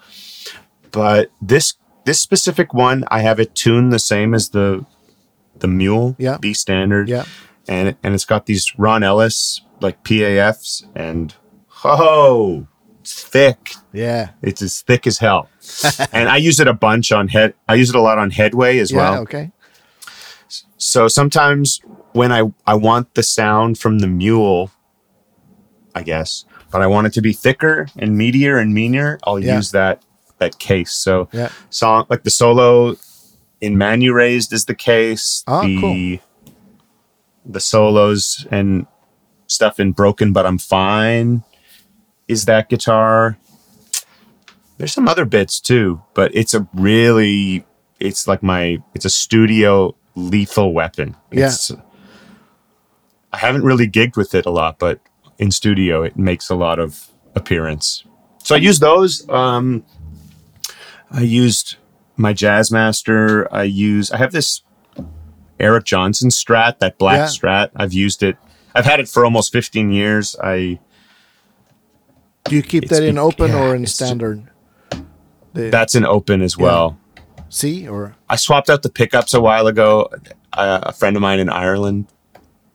But 0.92 1.32
this 1.42 1.76
this 2.06 2.20
specific 2.20 2.74
one, 2.74 3.04
I 3.10 3.20
have 3.22 3.40
it 3.40 3.56
tuned 3.56 3.92
the 3.92 4.00
same 4.00 4.34
as 4.34 4.50
the 4.50 4.86
the 5.60 5.68
Mule 5.68 6.16
Yeah. 6.18 6.38
B 6.38 6.54
standard 6.54 7.08
Yeah. 7.10 7.26
and 7.68 7.96
and 8.04 8.14
it's 8.14 8.26
got 8.26 8.46
these 8.46 8.74
Ron 8.78 9.04
Ellis 9.04 9.62
like 9.82 10.04
PAFs 10.04 10.86
and 10.96 11.34
ho 11.68 11.96
oh, 12.00 12.68
it's 13.06 13.24
thick. 13.24 13.76
Yeah. 13.94 14.32
It's 14.42 14.64
as 14.64 14.82
thick 14.82 15.06
as 15.06 15.20
hell. 15.20 15.48
and 16.12 16.28
I 16.28 16.38
use 16.38 16.60
it 16.60 16.68
a 16.68 16.74
bunch 16.74 17.12
on 17.12 17.28
head. 17.28 17.54
I 17.70 17.76
use 17.76 17.90
it 17.90 17.96
a 17.96 18.02
lot 18.02 18.18
on 18.18 18.32
Headway 18.32 18.80
as 18.80 18.92
Yeah. 18.92 18.98
well. 18.98 19.22
Okay. 19.22 19.52
So 20.78 21.08
sometimes 21.08 21.82
when 22.14 22.32
I 22.32 22.52
I 22.66 22.74
want 22.74 23.14
the 23.14 23.22
sound 23.22 23.78
from 23.78 24.00
the 24.00 24.08
mule, 24.08 24.72
I 25.94 26.02
guess, 26.02 26.46
but 26.72 26.82
I 26.82 26.88
want 26.88 27.06
it 27.06 27.14
to 27.14 27.22
be 27.22 27.32
thicker 27.32 27.86
and 27.96 28.20
meatier 28.20 28.60
and 28.60 28.74
meaner, 28.74 29.20
I'll 29.24 29.40
Yeah. 29.40 29.58
use 29.58 29.70
that 29.72 30.02
that 30.40 30.58
case. 30.58 30.92
So 30.92 31.30
Yeah. 31.32 31.50
song 31.70 32.08
like 32.10 32.24
the 32.24 32.32
solo 32.32 32.96
in 33.62 33.78
Man 33.78 34.02
You 34.02 34.14
Raised 34.16 34.52
is 34.52 34.66
the 34.66 34.74
case. 34.76 35.44
Ah, 35.46 35.62
the 35.62 35.80
cool. 35.80 36.18
the 37.46 37.60
solos 37.60 38.48
and 38.50 38.88
stuff 39.46 39.80
in 39.80 39.92
Broken 39.92 40.34
But 40.34 40.48
I'm 40.48 40.58
Fine 40.58 41.44
is 42.28 42.46
that 42.46 42.70
guitar. 42.70 43.38
There's 44.78 44.94
some 44.94 45.08
other 45.08 45.26
bits 45.26 45.60
too, 45.60 46.02
but 46.14 46.36
it's 46.36 46.54
a 46.54 46.68
really 46.74 47.66
it's 48.00 48.28
like 48.28 48.44
my 48.44 48.80
it's 48.94 49.06
a 49.06 49.10
studio 49.10 49.96
lethal 50.16 50.74
weapon. 50.74 51.16
Yeah. 51.32 51.48
It's, 51.48 51.72
I 53.32 53.38
haven't 53.38 53.64
really 53.64 53.88
gigged 53.88 54.16
with 54.18 54.34
it 54.36 54.46
a 54.46 54.50
lot, 54.50 54.80
but 54.80 55.00
in 55.38 55.52
studio 55.52 56.04
it 56.04 56.18
makes 56.18 56.50
a 56.50 56.56
lot 56.56 56.80
of 56.80 57.08
appearance. 57.36 58.04
So 58.44 58.56
I 58.56 58.60
use 58.60 58.80
those. 58.80 59.28
Um, 59.30 59.84
I 61.12 61.22
used 61.22 61.78
my 62.18 62.34
Jazzmaster. 62.34 63.48
I 63.52 63.64
use 63.64 64.12
I 64.12 64.18
have 64.18 64.32
this 64.32 64.62
Eric 65.60 65.86
Johnson 65.86 66.30
Strat, 66.30 66.80
that 66.80 66.98
black 66.98 67.18
Yeah. 67.18 67.26
Strat. 67.28 67.70
I've 67.76 67.94
used 67.94 68.24
it. 68.24 68.38
I've 68.74 68.86
had 68.86 69.00
it 69.00 69.08
for 69.08 69.24
almost 69.24 69.54
15 69.54 69.92
years. 69.92 70.36
I 70.44 70.80
Do 72.46 72.56
you 72.56 72.62
keep 72.64 72.88
that 72.90 73.04
in 73.04 73.18
open 73.18 73.52
yeah, 73.52 73.62
or 73.62 73.76
in 73.76 73.86
standard? 73.86 74.44
The 75.54 75.70
that's 75.70 75.96
in 75.96 76.06
open 76.06 76.42
as 76.42 76.58
well. 76.58 76.98
See, 77.50 77.88
or 77.88 78.16
I 78.30 78.36
swapped 78.36 78.70
out 78.70 78.84
the 78.84 78.90
pickups 78.90 79.34
a 79.34 79.42
while 79.42 79.68
ago. 79.68 80.10
Uh, 80.54 80.80
a 80.84 80.94
friend 80.94 81.16
of 81.16 81.22
mine 81.22 81.40
in 81.40 81.50
Ireland, 81.50 82.08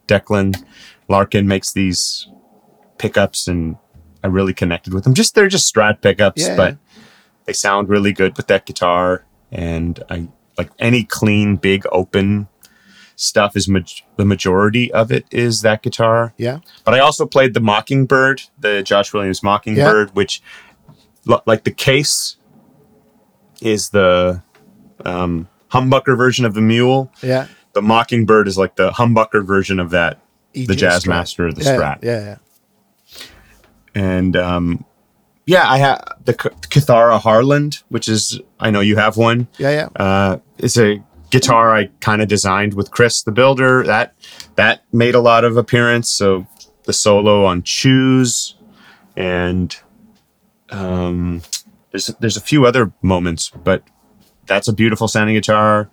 Declan 0.08 0.62
Larkin, 1.08 1.46
makes 1.46 1.72
these 1.72 2.28
pickups, 2.98 3.48
and 3.48 3.76
I 4.22 4.26
really 4.26 4.54
connected 4.54 4.92
with 4.92 5.04
them. 5.04 5.14
Just 5.14 5.34
they're 5.34 5.48
just 5.48 5.72
Strat 5.72 6.02
pickups, 6.02 6.42
Yeah. 6.42 6.56
but 6.56 6.76
they 7.44 7.52
sound 7.52 7.88
really 7.88 8.12
good 8.12 8.36
with 8.36 8.48
that 8.48 8.66
guitar. 8.66 9.24
And 9.52 10.02
I 10.10 10.28
like 10.58 10.70
any 10.78 11.04
clean, 11.04 11.56
big, 11.56 11.84
open 11.90 12.48
stuff 13.20 13.54
is 13.56 13.68
maj- 13.68 14.04
the 14.16 14.24
majority 14.24 14.90
of 14.92 15.12
it 15.12 15.26
is 15.30 15.60
that 15.62 15.82
guitar. 15.82 16.32
yeah, 16.38 16.60
But 16.84 16.94
I 16.94 17.00
also 17.00 17.26
played 17.26 17.52
the 17.54 17.60
Mockingbird, 17.60 18.42
the 18.58 18.82
Josh 18.82 19.12
Williams 19.12 19.42
Mockingbird, 19.42 20.14
which, 20.16 20.40
lo- 21.26 21.42
like, 21.44 21.64
the 21.64 21.70
case 21.70 22.36
is 23.60 23.90
the 23.90 24.42
um, 25.04 25.48
humbucker 25.70 26.16
version 26.16 26.44
of 26.46 26.54
the 26.54 26.60
Mule. 26.62 27.12
yeah. 27.22 27.46
The 27.72 27.82
Mockingbird 27.82 28.48
is 28.48 28.58
like 28.58 28.74
the 28.76 28.90
humbucker 28.90 29.46
version 29.46 29.78
of 29.78 29.90
that, 29.90 30.18
the 30.54 30.74
Jazz 30.74 31.04
Strat. 31.04 31.08
Master 31.08 31.46
or 31.48 31.52
the 31.52 31.62
yeah, 31.62 31.76
Strat. 31.76 31.98
Yeah, 32.02 32.20
yeah. 32.20 32.36
And 33.94 34.36
um, 34.36 34.84
yeah, 35.46 35.70
I 35.70 35.78
have 35.78 36.02
the 36.24 36.34
K- 36.34 36.48
Cathara 36.68 37.20
Harland, 37.20 37.82
which 37.88 38.08
is 38.08 38.40
I 38.58 38.70
know 38.70 38.80
you 38.80 38.96
have 38.96 39.16
one. 39.16 39.46
Yeah, 39.58 39.70
yeah. 39.70 39.88
Uh, 40.04 40.38
it's 40.58 40.76
a 40.78 41.00
guitar 41.30 41.74
I 41.74 41.86
kind 42.00 42.20
of 42.22 42.28
designed 42.28 42.74
with 42.74 42.90
Chris 42.90 43.22
the 43.22 43.32
Builder. 43.32 43.82
That 43.84 44.14
that 44.56 44.84
made 44.92 45.14
a 45.14 45.20
lot 45.20 45.44
of 45.44 45.56
appearance. 45.56 46.10
So 46.10 46.46
the 46.84 46.92
solo 46.92 47.44
on 47.44 47.62
Choose, 47.62 48.56
and 49.16 49.74
um, 50.70 51.42
there's 51.90 52.06
there's 52.20 52.36
a 52.36 52.40
few 52.40 52.66
other 52.66 52.92
moments, 53.02 53.50
but 53.50 53.82
that's 54.46 54.68
a 54.68 54.72
beautiful 54.72 55.08
sounding 55.08 55.34
guitar. 55.36 55.90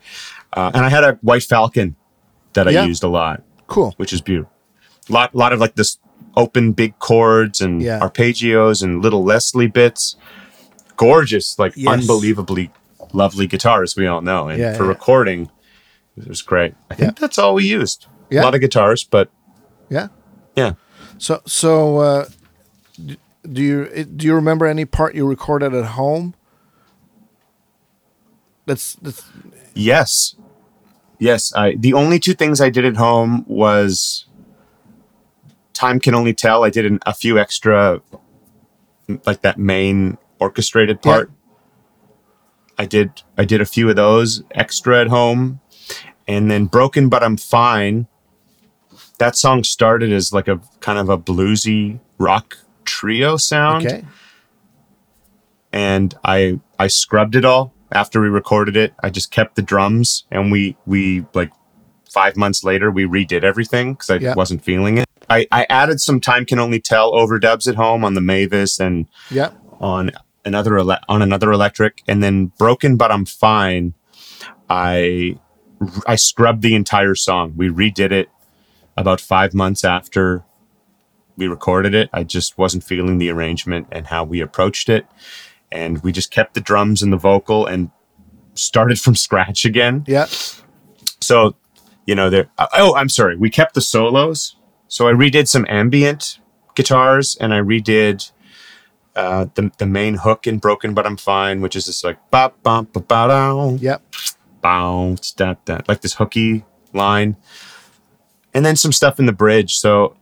Uh, 0.53 0.71
and 0.73 0.85
I 0.85 0.89
had 0.89 1.03
a 1.03 1.13
White 1.21 1.43
Falcon 1.43 1.95
that 2.53 2.67
I 2.67 2.71
Yeah. 2.71 2.85
used 2.85 3.03
a 3.03 3.07
lot, 3.07 3.43
Cool. 3.67 3.93
which 3.97 4.13
is 4.13 4.21
beautiful. 4.21 4.51
Lot 5.09 5.35
lot 5.35 5.53
of 5.53 5.59
like 5.59 5.75
this 5.75 5.97
open 6.35 6.71
big 6.71 6.97
chords 6.99 7.61
and 7.61 7.81
Yeah. 7.81 7.99
arpeggios 7.99 8.81
and 8.83 9.01
little 9.01 9.23
Leslie 9.23 9.67
bits. 9.67 10.15
Gorgeous, 10.95 11.59
like 11.59 11.73
Yes. 11.75 11.93
unbelievably 11.93 12.71
lovely 13.13 13.47
guitar, 13.47 13.83
as 13.83 13.95
we 13.95 14.07
all 14.07 14.21
know. 14.21 14.47
And 14.49 14.59
Yeah, 14.59 14.73
for 14.75 14.83
yeah. 14.83 14.89
recording, 14.89 15.49
it 16.17 16.27
was 16.27 16.41
great. 16.41 16.73
I 16.89 16.95
think 16.95 17.07
Yeah. 17.13 17.19
that's 17.19 17.37
all 17.37 17.53
we 17.55 17.65
used. 17.65 18.07
A 18.31 18.35
lot 18.41 18.55
of 18.55 18.61
guitars, 18.61 19.03
but 19.03 19.29
Yeah. 19.89 20.07
yeah. 20.55 20.73
So, 21.17 21.41
so 21.45 21.97
uh, 21.99 22.25
do 23.49 23.61
you 23.61 24.03
do 24.03 24.25
you 24.25 24.35
remember 24.35 24.65
any 24.65 24.85
part 24.85 25.15
you 25.15 25.25
recorded 25.27 25.73
at 25.73 25.85
home? 25.85 26.33
That's 28.65 28.95
that's 28.95 29.23
Yes. 29.73 30.35
Yes. 31.19 31.53
I 31.55 31.75
the 31.75 31.93
only 31.93 32.19
two 32.19 32.33
things 32.33 32.59
I 32.61 32.69
did 32.69 32.85
at 32.85 32.97
home 32.97 33.45
was 33.47 34.25
time 35.73 35.99
can 35.99 36.13
only 36.13 36.33
tell. 36.33 36.63
I 36.63 36.69
did 36.69 36.85
an, 36.85 36.99
a 37.05 37.13
few 37.13 37.39
extra 37.39 38.01
like 39.25 39.41
that 39.41 39.57
main 39.57 40.17
orchestrated 40.39 41.01
part. 41.01 41.31
I 42.77 42.85
did 42.85 43.21
I 43.37 43.45
did 43.45 43.61
a 43.61 43.65
few 43.65 43.89
of 43.89 43.95
those 43.95 44.43
extra 44.51 45.01
at 45.01 45.07
home. 45.07 45.59
And 46.27 46.51
then 46.51 46.65
Broken 46.65 47.07
But 47.09 47.23
I'm 47.23 47.37
Fine. 47.37 48.07
That 49.19 49.35
song 49.35 49.63
started 49.63 50.11
as 50.11 50.33
like 50.33 50.47
a 50.47 50.59
kind 50.81 50.99
of 50.99 51.09
a 51.09 51.17
bluesy 51.17 51.99
rock 52.17 52.57
trio 52.85 53.37
sound 53.37 53.85
okay. 53.85 54.05
and 55.73 56.13
I 56.23 56.59
I 56.79 56.87
scrubbed 56.87 57.35
it 57.35 57.45
all 57.45 57.73
after 57.91 58.21
we 58.21 58.27
recorded 58.27 58.75
it. 58.77 58.93
I 59.01 59.09
just 59.09 59.31
kept 59.31 59.55
the 59.55 59.61
drums, 59.61 60.25
and 60.31 60.51
we 60.51 60.77
we 60.85 61.25
like 61.33 61.51
five 62.11 62.35
months 62.37 62.63
later 62.63 62.89
we 62.91 63.05
redid 63.05 63.43
everything 63.43 63.93
because 63.93 64.09
I 64.09 64.15
Yeah. 64.17 64.33
wasn't 64.35 64.63
feeling 64.63 64.97
it. 64.99 65.05
I 65.29 65.47
I 65.51 65.65
added 65.69 65.99
some 65.99 66.19
time 66.19 66.45
can 66.45 66.59
only 66.59 66.79
tell 66.79 67.11
overdubs 67.13 67.67
at 67.67 67.75
home 67.75 68.03
on 68.03 68.13
the 68.13 68.21
Mavis 68.21 68.79
and 68.79 69.07
Yeah. 69.29 69.49
on 69.79 70.11
another 70.47 70.77
ele- 70.77 70.99
on 71.07 71.21
another 71.21 71.51
electric, 71.51 72.01
and 72.07 72.23
then 72.23 72.47
broken 72.57 72.97
but 72.97 73.11
I'm 73.11 73.25
fine. 73.25 73.93
I 74.69 75.37
I 76.07 76.15
scrubbed 76.15 76.61
the 76.63 76.75
entire 76.75 77.15
song. 77.15 77.53
We 77.55 77.69
redid 77.69 78.11
it 78.11 78.29
about 78.95 79.21
five 79.21 79.53
months 79.53 79.83
after 79.83 80.43
we 81.35 81.47
recorded 81.47 81.93
it. 81.93 82.09
I 82.11 82.23
just 82.23 82.57
wasn't 82.57 82.83
feeling 82.83 83.19
the 83.19 83.29
arrangement 83.29 83.87
and 83.91 84.07
how 84.07 84.23
we 84.23 84.41
approached 84.41 84.89
it, 84.89 85.05
and 85.71 86.01
we 86.03 86.11
just 86.11 86.31
kept 86.31 86.55
the 86.55 86.61
drums 86.61 87.03
and 87.03 87.13
the 87.13 87.17
vocal 87.17 87.65
and 87.67 87.91
started 88.55 88.99
from 89.05 89.15
scratch 89.15 89.65
again. 89.65 90.03
Yeah. 90.07 90.25
So, 91.21 91.55
you 92.05 92.15
know, 92.15 92.29
there. 92.29 92.49
Uh, 92.57 92.67
oh, 92.73 92.95
I'm 92.95 93.09
sorry. 93.09 93.35
We 93.35 93.49
kept 93.49 93.73
the 93.75 93.81
solos. 93.81 94.55
So 94.87 95.07
I 95.07 95.11
redid 95.11 95.47
some 95.47 95.65
ambient 95.67 96.39
guitars, 96.75 97.35
and 97.39 97.53
I 97.53 97.59
redid 97.59 98.31
uh, 99.17 99.47
the 99.55 99.71
the 99.79 99.85
main 99.85 100.15
hook 100.15 100.47
in 100.47 100.59
"Broken 100.59 100.93
But 100.93 101.05
I'm 101.05 101.17
Fine," 101.17 101.59
which 101.61 101.75
is 101.75 101.85
just 101.87 102.03
like 102.05 102.17
ba 102.31 102.51
ba 102.63 102.83
ba 102.93 102.99
ba 103.01 103.27
down, 103.27 103.79
Yeah. 103.79 103.97
bounce 104.61 105.31
that 105.33 105.65
that 105.65 105.89
like 105.89 106.01
this 106.01 106.13
hooky 106.15 106.63
line, 106.93 107.35
and 108.53 108.65
then 108.65 108.75
some 108.75 108.91
stuff 108.93 109.19
in 109.19 109.25
the 109.25 109.33
bridge. 109.33 109.75
So 109.75 110.15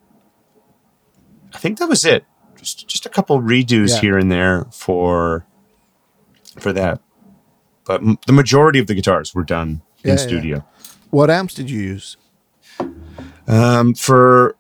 I 1.53 1.58
think 1.58 1.77
that 1.79 1.88
was 1.89 2.03
it. 2.05 2.25
Just 2.58 2.88
just 2.88 3.05
a 3.05 3.10
couple 3.10 3.39
redos 3.41 3.89
Yeah. 3.95 4.01
here 4.01 4.17
and 4.17 4.31
there 4.31 4.65
for 4.71 5.45
for 6.58 6.71
that. 6.73 7.01
But 7.86 8.01
m- 8.01 8.17
the 8.25 8.34
majority 8.34 8.79
of 8.79 8.88
the 8.88 8.95
guitars 8.95 9.36
were 9.36 9.43
done 9.43 9.81
Yeah, 10.03 10.13
in 10.13 10.17
yeah. 10.17 10.23
studio. 10.23 10.65
What 11.12 11.29
amps 11.29 11.53
did 11.53 11.69
you 11.69 11.79
use? 11.79 12.17
Um, 13.47 13.93
for 13.93 14.55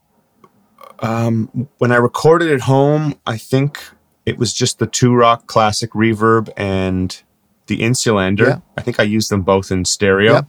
um, 0.99 1.67
when 1.79 1.91
I 1.91 1.95
recorded 1.97 2.51
at 2.51 2.61
home, 2.61 3.15
I 3.25 3.37
think 3.37 3.79
it 4.25 4.37
was 4.37 4.53
just 4.53 4.79
the 4.79 4.87
Two 4.87 5.13
Rock 5.13 5.47
Classic 5.47 5.91
Reverb 5.91 6.49
and 6.57 7.21
the 7.67 7.79
Insulander. 7.79 8.47
Yeah. 8.47 8.59
I 8.77 8.81
think 8.81 8.99
I 8.99 9.03
used 9.03 9.29
them 9.31 9.41
both 9.41 9.71
in 9.71 9.85
stereo. 9.85 10.33
Yep. 10.33 10.47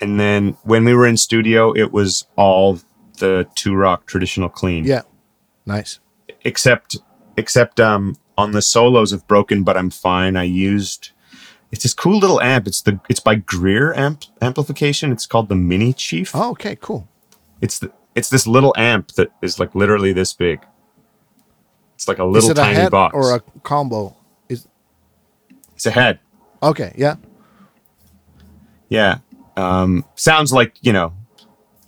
And 0.00 0.18
then 0.18 0.56
when 0.62 0.84
we 0.84 0.94
were 0.94 1.06
in 1.06 1.16
studio, 1.16 1.72
it 1.72 1.92
was 1.92 2.26
all 2.36 2.80
the 3.18 3.46
Two 3.54 3.74
Rock 3.74 4.06
traditional 4.06 4.48
clean. 4.48 4.84
Yeah. 4.84 5.02
Nice. 5.66 6.00
Except, 6.42 6.96
except 7.36 7.78
um, 7.78 8.16
on 8.38 8.52
the 8.52 8.62
solos 8.62 9.12
of 9.12 9.26
Broken 9.28 9.62
But 9.62 9.76
I'm 9.76 9.90
Fine, 9.90 10.36
I 10.36 10.44
used. 10.44 11.10
It's 11.70 11.82
this 11.82 11.94
cool 11.94 12.18
little 12.18 12.40
amp. 12.40 12.66
It's 12.66 12.82
the 12.82 12.98
it's 13.08 13.20
by 13.20 13.36
Greer 13.36 13.94
amp 13.94 14.24
amplification. 14.40 15.12
It's 15.12 15.26
called 15.26 15.48
the 15.48 15.54
Mini 15.54 15.92
Chief. 15.92 16.34
Oh, 16.34 16.50
okay. 16.52 16.76
Cool. 16.76 17.06
It's 17.60 17.78
the, 17.78 17.92
it's 18.14 18.28
this 18.30 18.46
little 18.46 18.74
amp 18.76 19.12
that 19.12 19.28
is 19.40 19.60
like 19.60 19.74
literally 19.74 20.12
this 20.12 20.32
big. 20.32 20.60
It's 22.00 22.08
like 22.08 22.18
a 22.18 22.24
little 22.24 22.48
it 22.48 22.56
a 22.56 22.60
tiny 22.62 22.76
head 22.76 22.90
box. 22.90 23.14
or 23.14 23.34
a 23.34 23.40
combo? 23.62 24.16
Is 24.48 24.66
it's 25.74 25.84
a 25.84 25.90
head. 25.90 26.18
okay. 26.62 26.94
Yeah. 26.96 27.16
Yeah. 28.88 29.18
Um, 29.58 30.06
sounds 30.14 30.50
like 30.50 30.74
you 30.80 30.94
know, 30.94 31.12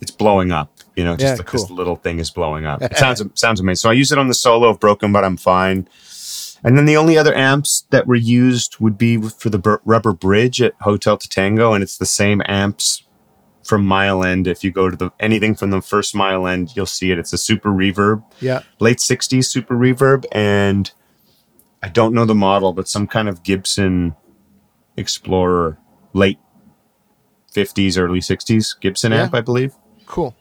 it's 0.02 0.10
blowing 0.10 0.52
up. 0.52 0.70
You 0.96 1.04
know, 1.04 1.16
just 1.16 1.24
Yeah, 1.24 1.36
like 1.36 1.50
this 1.50 1.70
little 1.70 1.96
thing 1.96 2.18
is 2.18 2.30
blowing 2.30 2.66
up. 2.66 2.82
It 2.82 2.98
sounds 2.98 3.22
sounds 3.32 3.58
amazing. 3.58 3.76
So 3.80 3.88
I 3.88 3.94
use 3.94 4.12
it 4.12 4.18
on 4.18 4.28
the 4.28 4.34
solo 4.34 4.68
of 4.68 4.78
Broken, 4.78 5.12
but 5.12 5.24
I'm 5.24 5.38
fine. 5.38 5.88
And 6.62 6.76
then 6.76 6.84
the 6.84 6.98
only 6.98 7.16
other 7.16 7.34
amps 7.34 7.86
that 7.88 8.06
were 8.06 8.14
used 8.14 8.78
would 8.80 8.98
be 8.98 9.16
for 9.16 9.48
the 9.48 9.80
Rubber 9.86 10.12
Bridge 10.12 10.60
at 10.60 10.74
Hotel 10.82 11.16
Tango, 11.16 11.72
and 11.72 11.82
it's 11.82 11.96
the 11.96 12.04
same 12.04 12.42
amps 12.44 13.02
from 13.64 13.84
Mile 13.86 14.24
End. 14.24 14.46
If 14.46 14.64
you 14.64 14.70
go 14.72 14.90
to 14.90 14.96
the 14.96 15.10
anything 15.20 15.54
from 15.54 15.70
the 15.70 15.80
first 15.82 16.14
Mile 16.14 16.46
End, 16.46 16.74
you'll 16.76 16.86
see 16.86 17.10
it. 17.12 17.18
It's 17.18 17.32
a 17.32 17.38
Super 17.38 17.70
Reverb. 17.70 18.22
Yeah. 18.40 18.62
late 18.80 18.98
60s 18.98 19.44
super 19.46 19.74
reverb 19.76 20.24
and 20.32 20.90
i 21.82 21.88
don't 21.88 22.12
know 22.14 22.24
the 22.24 22.34
model 22.34 22.72
but 22.72 22.88
some 22.88 23.06
kind 23.06 23.28
of 23.28 23.42
gibson 23.42 24.14
explorer 24.96 25.78
late 26.12 26.38
50s, 27.54 27.98
early 27.98 28.20
60s 28.20 28.80
Gibson 28.80 29.12
Yeah. 29.12 29.22
amp, 29.24 29.34
I 29.34 29.40
believe. 29.42 29.74
Cool. 30.06 30.34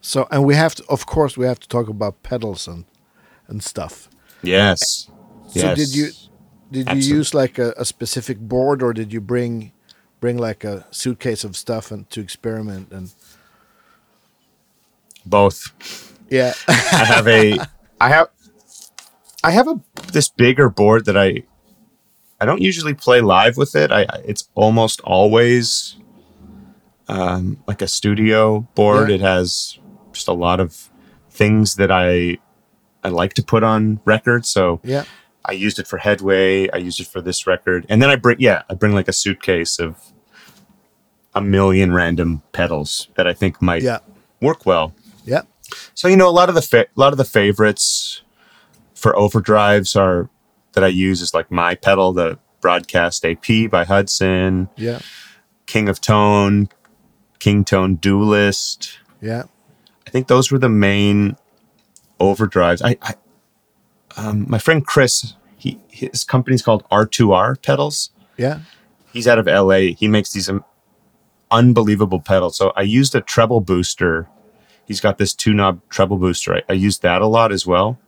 So, 0.00 0.26
and 0.30 0.44
we 0.44 0.54
have 0.54 0.74
to, 0.76 0.84
of 0.88 1.06
course, 1.06 1.36
we 1.36 1.46
have 1.46 1.58
to 1.60 1.68
talk 1.68 1.88
about 1.88 2.22
pedals 2.22 2.68
and 2.68 2.84
and 3.48 3.62
stuff. 3.62 4.08
Yes. 4.42 5.10
So, 5.48 5.60
yes. 5.60 5.76
did 5.78 5.94
you 5.94 6.06
did 6.70 6.86
you 6.86 6.92
Absolutely. 6.92 7.08
use 7.18 7.34
like 7.34 7.58
a, 7.58 7.72
a 7.76 7.84
specific 7.84 8.38
board, 8.38 8.82
or 8.82 8.92
did 8.92 9.12
you 9.12 9.20
bring 9.20 9.72
bring 10.20 10.38
like 10.38 10.64
a 10.64 10.86
suitcase 10.90 11.44
of 11.44 11.56
stuff 11.56 11.90
and 11.90 12.08
to 12.10 12.20
experiment 12.20 12.90
and 12.90 13.12
both? 15.24 15.72
yeah, 16.30 16.54
I 16.68 17.04
have 17.04 17.28
a 17.28 17.58
I 18.00 18.08
have 18.08 18.28
I 19.44 19.50
have 19.50 19.68
a 19.68 19.80
this 20.12 20.28
bigger 20.28 20.68
board 20.68 21.04
that 21.06 21.16
I 21.16 21.44
I 22.40 22.44
don't 22.44 22.60
usually 22.60 22.94
play 22.94 23.20
live 23.20 23.56
with 23.56 23.74
it. 23.74 23.92
I 23.92 24.06
it's 24.24 24.48
almost 24.54 25.00
always 25.02 25.96
um, 27.08 27.62
like 27.66 27.82
a 27.82 27.88
studio 27.88 28.60
board. 28.74 29.08
Yeah. 29.08 29.16
It 29.16 29.20
has 29.20 29.78
just 30.12 30.28
a 30.28 30.32
lot 30.32 30.60
of 30.60 30.90
things 31.30 31.76
that 31.76 31.90
I 31.90 32.38
I 33.04 33.08
like 33.08 33.34
to 33.34 33.42
put 33.42 33.62
on 33.62 34.00
record. 34.04 34.44
So 34.44 34.80
yeah, 34.82 35.04
I 35.48 35.52
used 35.52 35.78
it 35.78 35.86
for 35.86 35.98
Headway. 35.98 36.68
I 36.70 36.76
used 36.78 37.00
it 37.00 37.06
for 37.06 37.20
this 37.20 37.46
record, 37.46 37.86
and 37.88 38.02
then 38.02 38.10
I 38.10 38.16
bring 38.16 38.36
yeah 38.40 38.62
I 38.68 38.74
bring 38.74 38.94
like 38.94 39.08
a 39.08 39.12
suitcase 39.12 39.78
of 39.78 40.12
a 41.34 41.40
million 41.40 41.92
random 41.92 42.42
pedals 42.52 43.08
that 43.16 43.26
I 43.26 43.32
think 43.34 43.60
might 43.60 43.82
yeah, 43.82 43.98
work 44.40 44.64
well. 44.64 44.94
yeah, 45.24 45.42
So 45.94 46.08
you 46.08 46.16
know, 46.16 46.28
a 46.28 46.32
lot 46.32 46.48
of 46.48 46.54
the 46.54 46.62
fa- 46.62 46.86
a 46.96 47.00
lot 47.00 47.12
of 47.12 47.18
the 47.18 47.24
favorites 47.26 48.22
for 48.94 49.12
overdrives 49.12 49.94
are 50.00 50.30
that 50.72 50.82
I 50.82 50.88
use 50.88 51.20
is 51.20 51.34
like 51.34 51.50
my 51.50 51.74
pedal, 51.74 52.12
the 52.12 52.38
Broadcast 52.62 53.24
AP 53.24 53.70
by 53.70 53.84
Hudson, 53.84 54.68
yeah, 54.76 55.00
King 55.66 55.88
of 55.88 56.00
Tone, 56.00 56.68
King 57.38 57.64
Tone 57.64 57.96
Duelist. 57.96 58.98
yeah, 59.20 59.44
I 60.06 60.10
think 60.10 60.26
those 60.28 60.50
were 60.50 60.58
the 60.58 60.70
main 60.70 61.36
overdrives. 62.18 62.80
I, 62.82 62.96
I 63.02 63.14
um, 64.16 64.46
my 64.48 64.58
friend 64.58 64.84
Chris, 64.86 65.34
he 65.56 65.80
his 65.88 66.24
company's 66.24 66.62
called 66.62 66.84
R2R 66.90 67.62
Pedals. 67.62 68.10
yeah, 68.36 68.60
He's 69.12 69.26
out 69.26 69.38
of 69.38 69.46
LA. 69.46 69.94
He 69.96 70.08
makes 70.08 70.32
these 70.32 70.48
um, 70.48 70.64
unbelievable 71.50 72.20
pedals. 72.20 72.56
So 72.56 72.72
I 72.76 72.82
used 72.82 73.14
a 73.14 73.20
treble 73.20 73.60
booster. 73.60 74.28
He's 74.84 75.00
got 75.00 75.18
this 75.18 75.32
two 75.34 75.52
knob 75.54 75.80
treble 75.88 76.18
booster. 76.18 76.54
I, 76.56 76.62
I 76.68 76.72
used 76.74 77.02
that 77.02 77.22
a 77.22 77.26
lot 77.26 77.52
as 77.52 77.66
well. 77.66 77.98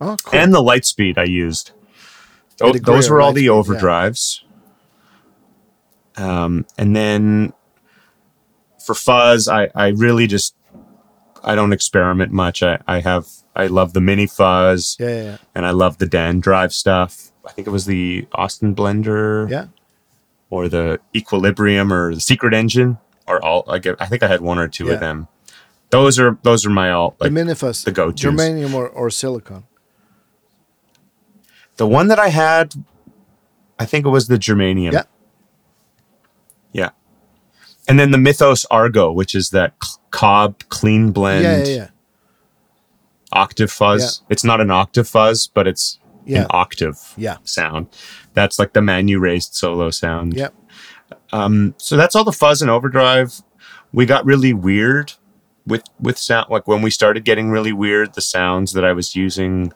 Oh, 0.00 0.16
cool. 0.22 0.38
and 0.38 0.52
the 0.52 0.62
light 0.62 0.84
speed 0.84 1.18
I 1.18 1.24
used. 1.24 1.70
Eddie 2.62 2.78
those 2.80 3.08
were 3.10 3.20
all 3.20 3.32
the 3.32 3.46
Lightspeed, 3.46 3.66
yeah. 3.66 3.80
overdrives. 3.80 4.40
Um, 6.16 6.66
and 6.78 6.96
then 6.96 7.52
for 8.84 8.94
fuzz, 8.94 9.48
I, 9.48 9.68
I 9.74 9.88
really 9.88 10.26
just 10.26 10.54
I 11.44 11.54
don't 11.54 11.72
experiment 11.72 12.32
much. 12.32 12.62
I, 12.62 12.80
I 12.86 13.00
have 13.00 13.28
I 13.56 13.66
love 13.68 13.92
the 13.94 14.00
mini 14.00 14.26
fuzz 14.26 14.96
yeah, 15.00 15.08
yeah, 15.22 15.36
and 15.54 15.64
I 15.66 15.70
love 15.70 15.98
the 15.98 16.06
Dan 16.06 16.40
Drive 16.40 16.72
stuff. 16.72 17.32
I 17.46 17.52
think 17.52 17.66
it 17.66 17.70
was 17.70 17.86
the 17.86 18.28
Austin 18.32 18.74
Blender 18.74 19.48
yeah, 19.50 19.66
or 20.50 20.68
the 20.68 21.00
Equilibrium 21.14 21.92
or 21.92 22.14
the 22.14 22.20
Secret 22.20 22.52
Engine 22.54 22.98
or 23.26 23.42
all. 23.44 23.64
I 23.68 23.78
get 23.78 23.96
I 24.00 24.06
think 24.06 24.22
I 24.22 24.28
had 24.28 24.40
one 24.42 24.58
or 24.58 24.68
two 24.68 24.86
Yeah. 24.86 24.92
of 24.94 25.00
them. 25.00 25.28
Those 25.90 26.18
are 26.18 26.36
those 26.42 26.66
are 26.66 26.70
my 26.70 26.90
all 26.90 27.16
the 27.18 27.24
like 27.30 27.32
Minifuzz, 27.32 27.84
the 27.84 27.92
go 27.92 28.10
to. 28.12 28.28
germanium 28.30 28.74
or, 28.74 28.88
or 28.88 29.08
silicon. 29.10 29.64
The 31.76 31.86
one 31.86 32.08
that 32.08 32.18
I 32.18 32.28
had, 32.28 32.74
I 33.78 33.84
think 33.84 34.06
it 34.06 34.08
was 34.08 34.28
the 34.28 34.36
Germanium. 34.38 34.92
Yeah. 34.92 35.02
Yeah. 36.72 36.90
And 37.88 37.98
then 38.00 38.10
the 38.10 38.18
Mythos 38.18 38.64
Argo, 38.66 39.12
which 39.12 39.34
is 39.34 39.50
that 39.50 39.74
c- 39.84 39.96
cob 40.10 40.58
clean 40.70 41.12
blend 41.12 41.44
Yeah, 41.44 41.58
yeah, 41.58 41.64
yeah, 41.82 41.88
octave 43.36 43.70
fuzz. 43.70 44.22
It's 44.28 44.44
not 44.44 44.60
an 44.60 44.70
octave 44.70 45.08
fuzz, 45.08 45.46
but 45.46 45.66
it's 45.66 45.98
Yeah. 46.24 46.40
an 46.42 46.46
octave 46.50 46.98
yeah, 47.16 47.36
sound. 47.44 47.86
That's 48.34 48.58
like 48.58 48.72
the 48.72 48.82
Man 48.82 49.08
You 49.08 49.18
Raised 49.20 49.54
solo 49.54 49.90
sound. 49.90 50.34
yeah, 50.34 50.48
Um, 51.32 51.74
so 51.78 51.96
that's 51.96 52.14
all 52.16 52.24
the 52.24 52.32
fuzz 52.32 52.62
and 52.62 52.70
overdrive. 52.70 53.42
We 53.92 54.06
got 54.06 54.24
really 54.26 54.52
weird 54.52 55.12
with 55.66 55.84
with 56.00 56.18
sound. 56.18 56.46
Like 56.50 56.66
when 56.68 56.82
we 56.82 56.90
started 56.90 57.24
getting 57.24 57.50
really 57.50 57.72
weird, 57.72 58.14
the 58.14 58.20
sounds 58.20 58.72
that 58.72 58.84
I 58.84 58.92
was 58.92 59.14
using. 59.16 59.72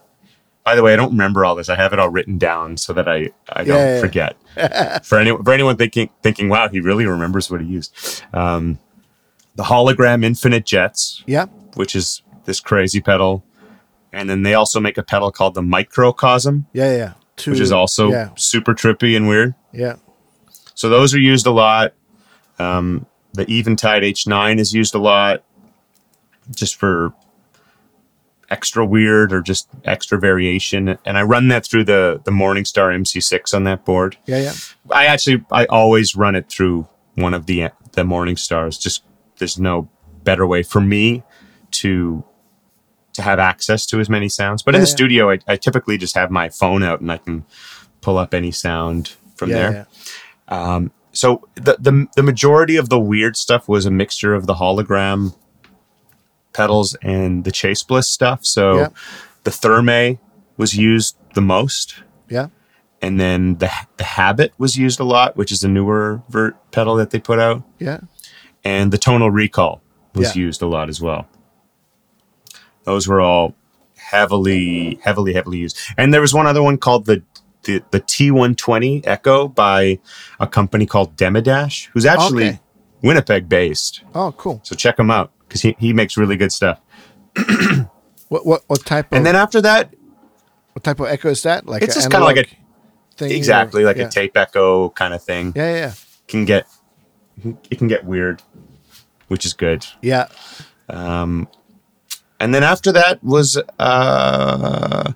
By 0.64 0.74
the 0.76 0.82
way, 0.82 0.92
I 0.92 0.96
don't 0.96 1.12
remember 1.12 1.44
all 1.44 1.54
this. 1.54 1.68
I 1.70 1.74
have 1.76 1.92
it 1.94 1.98
all 1.98 2.10
written 2.10 2.36
down 2.38 2.76
so 2.76 2.92
that 2.92 3.08
I 3.08 3.30
I 3.52 3.64
don't 3.64 3.78
Yeah, 3.78 3.94
yeah, 3.94 4.00
forget. 4.00 4.36
for 5.06 5.18
anyone 5.18 5.42
for 5.44 5.52
anyone 5.52 5.76
thinking 5.76 6.10
thinking, 6.22 6.48
wow, 6.48 6.68
he 6.68 6.80
really 6.80 7.06
remembers 7.06 7.50
what 7.50 7.60
he 7.60 7.66
used. 7.66 7.92
Um, 8.34 8.78
the 9.56 9.64
hologram 9.64 10.24
infinite 10.24 10.64
jets, 10.66 11.22
yeah, 11.26 11.46
which 11.74 11.94
is 11.96 12.22
this 12.44 12.60
crazy 12.60 13.00
pedal, 13.00 13.42
and 14.12 14.28
then 14.28 14.42
they 14.42 14.54
also 14.54 14.80
make 14.80 14.98
a 14.98 15.02
pedal 15.02 15.30
called 15.30 15.54
the 15.54 15.62
microcosm, 15.62 16.66
yeah, 16.72 16.96
yeah. 16.96 17.12
To, 17.36 17.50
which 17.50 17.60
is 17.60 17.72
also 17.72 18.10
yeah, 18.10 18.30
super 18.36 18.74
trippy 18.74 19.16
and 19.16 19.26
weird. 19.26 19.54
yeah, 19.72 19.96
So 20.74 20.88
those 20.88 21.14
are 21.14 21.18
used 21.18 21.46
a 21.46 21.50
lot. 21.50 21.94
Um, 22.58 23.06
the 23.32 23.46
Eventide 23.50 24.02
H9 24.02 24.58
is 24.58 24.74
used 24.74 24.94
a 24.94 24.98
lot 24.98 25.42
just 26.54 26.76
for 26.76 27.14
extra 28.50 28.84
weird 28.84 29.32
or 29.32 29.40
just 29.40 29.68
extra 29.84 30.18
variation. 30.18 30.98
And 31.06 31.16
I 31.16 31.22
run 31.22 31.48
that 31.48 31.64
through 31.64 31.84
the, 31.84 32.20
the 32.24 32.30
Morningstar 32.30 32.94
MC6 32.94 33.54
on 33.54 33.64
that 33.64 33.84
board. 33.84 34.18
yeah, 34.26 34.38
yeah, 34.38 34.52
I 34.90 35.06
actually, 35.06 35.44
I 35.50 35.64
always 35.66 36.14
run 36.16 36.34
it 36.34 36.48
through 36.50 36.88
one 37.14 37.32
of 37.32 37.46
the, 37.46 37.70
the 37.92 38.02
Morningstars. 38.02 38.78
Just 38.78 39.04
there's 39.38 39.58
no 39.58 39.88
better 40.24 40.46
way 40.46 40.62
for 40.62 40.80
me 40.80 41.22
to 41.70 42.24
to 43.14 43.22
have 43.22 43.38
access 43.38 43.86
to 43.86 44.00
as 44.00 44.08
many 44.08 44.28
sounds. 44.28 44.62
But 44.62 44.74
in 44.74 44.80
the 44.80 44.86
yeah. 44.86 44.94
studio, 44.94 45.30
I, 45.30 45.38
I 45.46 45.56
typically 45.56 45.98
just 45.98 46.14
have 46.14 46.30
my 46.30 46.48
phone 46.48 46.82
out 46.82 47.00
and 47.00 47.10
I 47.10 47.18
can 47.18 47.44
pull 48.00 48.18
up 48.18 48.32
any 48.34 48.50
sound 48.52 49.14
from 49.34 49.50
yeah, 49.50 49.56
there 49.56 49.72
yeah. 50.50 50.74
Um, 50.74 50.92
so 51.12 51.46
the, 51.54 51.76
the 51.78 52.06
the 52.16 52.22
majority 52.22 52.76
of 52.76 52.88
the 52.88 52.98
weird 52.98 53.36
stuff 53.36 53.68
was 53.68 53.84
a 53.86 53.90
mixture 53.90 54.34
of 54.34 54.46
the 54.46 54.54
hologram 54.54 55.34
pedals 56.52 56.94
and 57.02 57.44
the 57.44 57.50
chase 57.52 57.82
bliss 57.82 58.08
stuff 58.08 58.44
so 58.44 58.78
Yeah. 58.78 58.88
the 59.44 59.50
Thermae 59.50 60.18
was 60.56 60.76
used 60.76 61.16
the 61.34 61.40
most 61.40 62.02
yeah. 62.28 62.48
and 63.00 63.18
then 63.20 63.56
the 63.58 63.70
the 63.96 64.04
habit 64.04 64.52
was 64.58 64.76
used 64.76 65.00
a 65.00 65.04
lot 65.04 65.36
which 65.36 65.52
is 65.52 65.62
a 65.62 65.68
newer 65.68 66.22
vert 66.28 66.56
pedal 66.70 66.96
that 66.96 67.10
they 67.10 67.18
put 67.18 67.38
out 67.38 67.62
Yeah. 67.78 68.00
and 68.64 68.92
the 68.92 68.98
tonal 68.98 69.30
recall 69.30 69.82
was 70.14 70.36
Yeah. 70.36 70.42
used 70.42 70.62
a 70.62 70.66
lot 70.66 70.88
as 70.88 71.00
well 71.00 71.26
those 72.84 73.06
were 73.08 73.20
all 73.20 73.54
heavily 73.96 74.98
heavily 75.02 75.32
heavily 75.32 75.58
used 75.58 75.78
and 75.96 76.12
there 76.12 76.20
was 76.20 76.32
one 76.34 76.46
other 76.46 76.62
one 76.62 76.76
called 76.78 77.06
the 77.06 77.22
the, 77.64 77.82
the 77.90 78.00
T120 78.00 79.06
Echo 79.06 79.46
by 79.46 79.98
a 80.40 80.46
company 80.46 80.86
called 80.86 81.14
Demedash, 81.16 81.88
who's 81.92 82.06
actually 82.06 82.48
Okay. 82.48 82.60
Winnipeg 83.02 83.50
based. 83.50 84.00
Oh, 84.14 84.32
cool. 84.32 84.60
So 84.64 84.74
check 84.74 84.98
him 84.98 85.10
out 85.10 85.30
because 85.46 85.60
he, 85.60 85.76
he 85.78 85.92
makes 85.92 86.16
really 86.16 86.36
good 86.36 86.52
stuff. 86.52 86.80
What 88.28 88.46
what 88.46 88.62
what 88.68 88.86
type 88.86 89.10
of 89.10 89.16
And 89.16 89.26
then 89.26 89.34
after 89.34 89.60
that, 89.60 89.92
what 90.72 90.84
type 90.84 91.00
of 91.00 91.06
echo 91.08 91.30
is 91.30 91.42
that? 91.42 91.66
Like 91.66 91.82
it's 91.82 91.94
just 91.96 92.10
kind 92.10 92.22
of 92.22 92.28
like 92.28 92.36
a 92.46 93.16
thing 93.16 93.32
or- 93.32 93.34
exactly 93.34 93.84
like 93.84 93.96
yeah. 93.96 94.06
a 94.06 94.08
tape 94.10 94.36
echo 94.36 94.90
kind 94.90 95.12
of 95.12 95.22
thing. 95.22 95.52
Yeah, 95.56 95.74
yeah, 95.74 95.92
Can 96.28 96.44
get 96.44 96.66
it 97.68 97.76
can 97.76 97.88
get 97.88 98.04
weird, 98.04 98.40
which 99.26 99.44
is 99.44 99.52
good. 99.52 99.84
yeah. 100.00 100.28
Um, 100.88 101.48
And 102.40 102.54
then 102.54 102.62
after 102.64 102.90
that 102.92 103.22
was 103.22 103.56
uh 103.78 105.12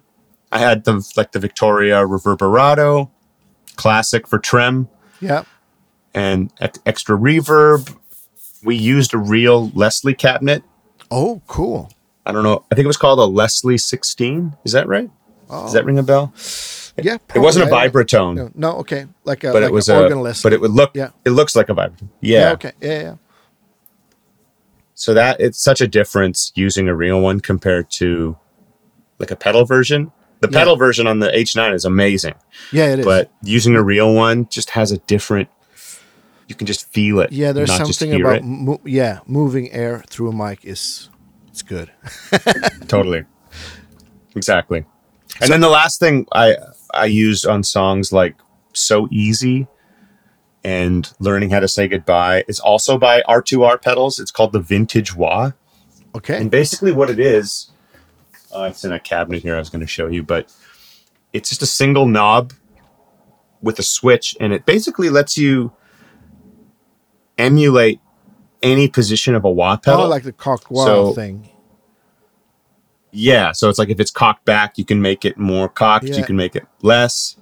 I 0.53 0.59
had 0.59 0.85
the 0.85 1.05
like 1.17 1.33
the 1.33 1.39
Victoria 1.41 1.97
Reverberado, 2.07 3.11
classic 3.77 4.29
for 4.29 4.39
trem 4.39 4.89
Yeah. 5.21 5.43
and 6.15 6.53
ex- 6.61 6.79
extra 6.87 7.17
reverb. 7.19 7.97
We 8.63 8.77
used 8.77 9.13
a 9.15 9.19
real 9.19 9.71
Leslie 9.71 10.15
cabinet. 10.15 10.63
Oh, 11.11 11.43
cool. 11.47 11.91
I 12.25 12.33
don't 12.33 12.45
know. 12.45 12.65
I 12.71 12.75
think 12.75 12.85
it 12.85 12.89
was 12.89 12.97
called 12.97 13.19
a 13.19 13.25
Leslie 13.25 13.77
16. 13.79 14.57
Is 14.65 14.73
that 14.73 14.87
right? 14.89 15.11
Oh. 15.51 15.65
Does 15.65 15.73
that 15.75 15.85
ring 15.85 15.99
a 15.99 16.03
bell? 16.03 16.33
Yeah. 16.97 17.19
It 17.35 17.41
wasn't 17.41 17.67
a 17.67 17.69
probably. 17.69 17.91
Vibratone, 18.05 18.37
No, 18.37 18.51
no, 18.55 18.77
okay. 18.79 19.07
Like 19.25 19.45
a 19.45 19.53
but 19.53 19.63
like 19.63 19.71
it 19.71 19.73
was 19.73 19.89
an 19.89 19.97
a. 19.97 20.03
organ 20.03 20.23
list. 20.23 20.43
But 20.43 20.53
it 20.55 20.61
would 20.61 20.71
look. 20.71 20.93
Yeah. 20.95 21.11
It 21.25 21.31
looks 21.31 21.55
like 21.57 21.69
a 21.69 21.75
vibratone. 21.75 22.09
Yeah. 22.21 22.41
yeah. 22.41 22.53
Okay. 22.53 22.73
Yeah, 22.81 23.01
yeah. 23.03 23.15
So 24.95 25.13
that 25.15 25.41
it's 25.41 25.61
such 25.63 25.81
a 25.81 25.89
difference 25.89 26.53
using 26.55 26.89
a 26.89 26.95
real 26.95 27.21
one 27.21 27.41
compared 27.41 27.91
to 27.93 28.37
like 29.19 29.31
a 29.31 29.37
pedal 29.37 29.65
version. 29.65 30.13
The 30.41 30.49
Yeah. 30.51 30.59
pedal 30.59 30.77
version 30.77 31.07
on 31.07 31.19
the 31.21 31.29
H9 31.29 31.75
is 31.75 31.85
amazing, 31.85 32.35
Yeah, 32.71 32.93
it 32.93 32.99
is. 33.01 33.05
but 33.05 33.31
using 33.43 33.77
a 33.77 33.83
real 33.83 34.13
one 34.13 34.47
just 34.51 34.71
has 34.71 34.93
a 34.93 34.99
different. 34.99 35.49
You 36.49 36.55
can 36.55 36.67
just 36.67 36.93
feel 36.93 37.21
it. 37.21 37.33
yeah, 37.33 37.53
there's 37.53 37.73
something 37.75 38.15
about 38.21 38.45
mo- 38.45 38.81
yeah, 38.85 39.21
moving 39.27 39.73
air 39.73 40.05
through 40.11 40.29
a 40.29 40.33
mic 40.35 40.65
is 40.65 41.09
it's 41.49 41.63
good. 41.63 41.91
totally 42.89 43.25
exactly 44.37 44.85
and 45.41 45.51
then 45.51 45.61
the 45.61 45.69
last 45.69 46.01
thing 46.01 46.27
i 46.33 46.57
i 46.93 47.05
used 47.07 47.47
on 47.47 47.63
songs 47.63 48.13
like 48.13 48.35
so 48.73 49.07
easy 49.13 49.67
and 50.65 51.13
learning 51.21 51.51
how 51.51 51.61
to 51.61 51.69
say 51.69 51.87
goodbye. 51.87 52.45
It's 52.49 52.59
also 52.61 52.97
by 52.99 53.23
R2R 53.29 53.83
pedals. 53.83 54.19
It's 54.19 54.31
called 54.31 54.53
the 54.53 54.61
Vintage 54.61 55.15
Wah. 55.15 55.53
Okay. 56.15 56.37
And 56.41 56.51
basically, 56.51 56.93
what 56.93 57.11
it 57.11 57.19
is, 57.21 57.71
uh, 58.55 58.63
it's 58.71 58.85
in 58.85 58.93
a 58.93 59.01
cabinet 59.01 59.43
here. 59.43 59.55
I 59.57 59.59
was 59.59 59.69
going 59.71 59.81
to 59.81 59.87
show 59.87 60.07
you, 60.07 60.23
but 60.23 60.53
it's 61.33 61.49
just 61.51 61.63
a 61.63 61.67
single 61.67 62.07
knob 62.07 62.53
with 63.61 63.79
a 63.79 63.83
switch, 63.83 64.37
and 64.41 64.53
it 64.53 64.65
basically 64.67 65.11
lets 65.11 65.37
you 65.37 65.73
emulate 67.39 68.01
any 68.63 68.89
position 68.89 69.35
of 69.35 69.45
a 69.45 69.51
wah 69.51 69.77
pedal. 69.77 70.03
Oh, 70.03 70.09
like 70.09 70.23
the 70.23 70.33
cock 70.33 70.71
wah 70.71 70.85
So- 70.85 71.13
thing. 71.13 71.51
Yeah, 73.17 73.53
so 73.53 73.69
it's 73.69 73.79
like 73.79 73.91
if 73.91 74.01
it's 74.01 74.11
cocked 74.11 74.45
back, 74.45 74.77
you 74.77 74.85
can 74.85 75.01
make 75.01 75.25
it 75.25 75.39
more 75.39 75.69
cocked. 75.69 76.07
Yeah. 76.07 76.17
You 76.17 76.25
can 76.25 76.35
make 76.35 76.57
it 76.57 76.67
less, 76.83 77.37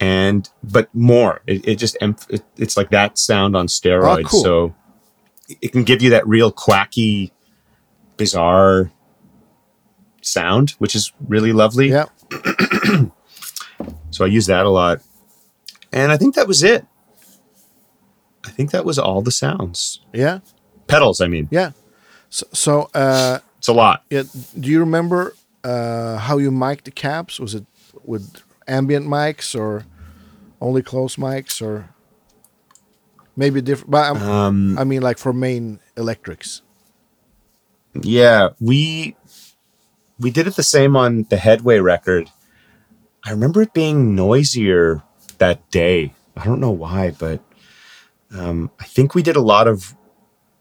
and 0.00 0.48
but 0.62 0.94
more. 0.94 1.40
It, 1.46 1.66
it 1.66 1.74
just 1.76 1.96
it, 2.00 2.42
it's 2.56 2.76
like 2.76 2.90
that 2.90 3.18
sound 3.18 3.56
on 3.56 3.66
steroids. 3.66 4.24
Oh, 4.24 4.28
cool. 4.28 4.42
So 4.42 4.74
it 5.60 5.72
can 5.72 5.82
give 5.84 6.02
you 6.02 6.10
that 6.10 6.26
real 6.26 6.50
quacky, 6.50 7.32
bizarre 8.16 8.90
sound, 10.22 10.70
which 10.78 10.94
is 10.94 11.12
really 11.26 11.52
lovely. 11.52 11.88
Yeah. 11.90 12.06
So 14.10 14.24
I 14.24 14.28
use 14.28 14.46
that 14.46 14.66
a 14.66 14.70
lot, 14.70 15.00
and 15.92 16.10
I 16.10 16.16
think 16.16 16.34
that 16.34 16.48
was 16.48 16.62
it. 16.64 16.84
I 18.44 18.50
think 18.50 18.70
that 18.72 18.84
was 18.84 18.98
all 18.98 19.22
the 19.22 19.30
sounds. 19.30 20.00
Yeah. 20.12 20.40
Pedals, 20.88 21.20
I 21.20 21.28
mean, 21.28 21.46
Yeah. 21.50 21.72
So, 22.30 22.46
so 22.52 22.90
uh, 22.94 23.38
it's 23.58 23.68
a 23.68 23.72
lot. 23.72 24.04
yeah, 24.10 24.24
do 24.58 24.68
you 24.70 24.80
remember 24.80 25.36
uh, 25.62 26.16
how 26.16 26.38
you 26.38 26.50
mic'd 26.50 26.86
the 26.86 26.90
cabs? 26.90 27.38
Was 27.38 27.54
it 27.54 27.66
with 28.02 28.42
ambient 28.68 29.06
mics 29.06 29.58
or 29.58 29.84
only 30.60 30.82
close 30.82 31.16
mics 31.16 31.62
or 31.62 31.88
maybe 33.36 33.60
different? 33.60 33.90
But 33.90 34.10
I'm, 34.10 34.22
Um, 34.22 34.78
I 34.78 34.84
mean, 34.84 35.02
like 35.02 35.18
for 35.18 35.32
main 35.32 35.80
electrics. 35.96 36.62
Yeah, 38.00 38.50
we 38.60 39.16
we 40.18 40.30
did 40.30 40.46
it 40.46 40.56
the 40.56 40.62
same 40.62 40.96
on 40.96 41.24
the 41.30 41.36
Headway 41.36 41.78
record. 41.78 42.30
I 43.24 43.30
remember 43.30 43.62
it 43.62 43.72
being 43.72 44.14
noisier 44.14 45.02
that 45.38 45.68
day. 45.70 46.14
I 46.36 46.44
don't 46.44 46.60
know 46.60 46.70
why, 46.70 47.10
but 47.10 47.40
um, 48.30 48.70
I 48.78 48.84
think 48.84 49.14
we 49.14 49.22
did 49.22 49.36
a 49.36 49.40
lot 49.40 49.66
of 49.66 49.94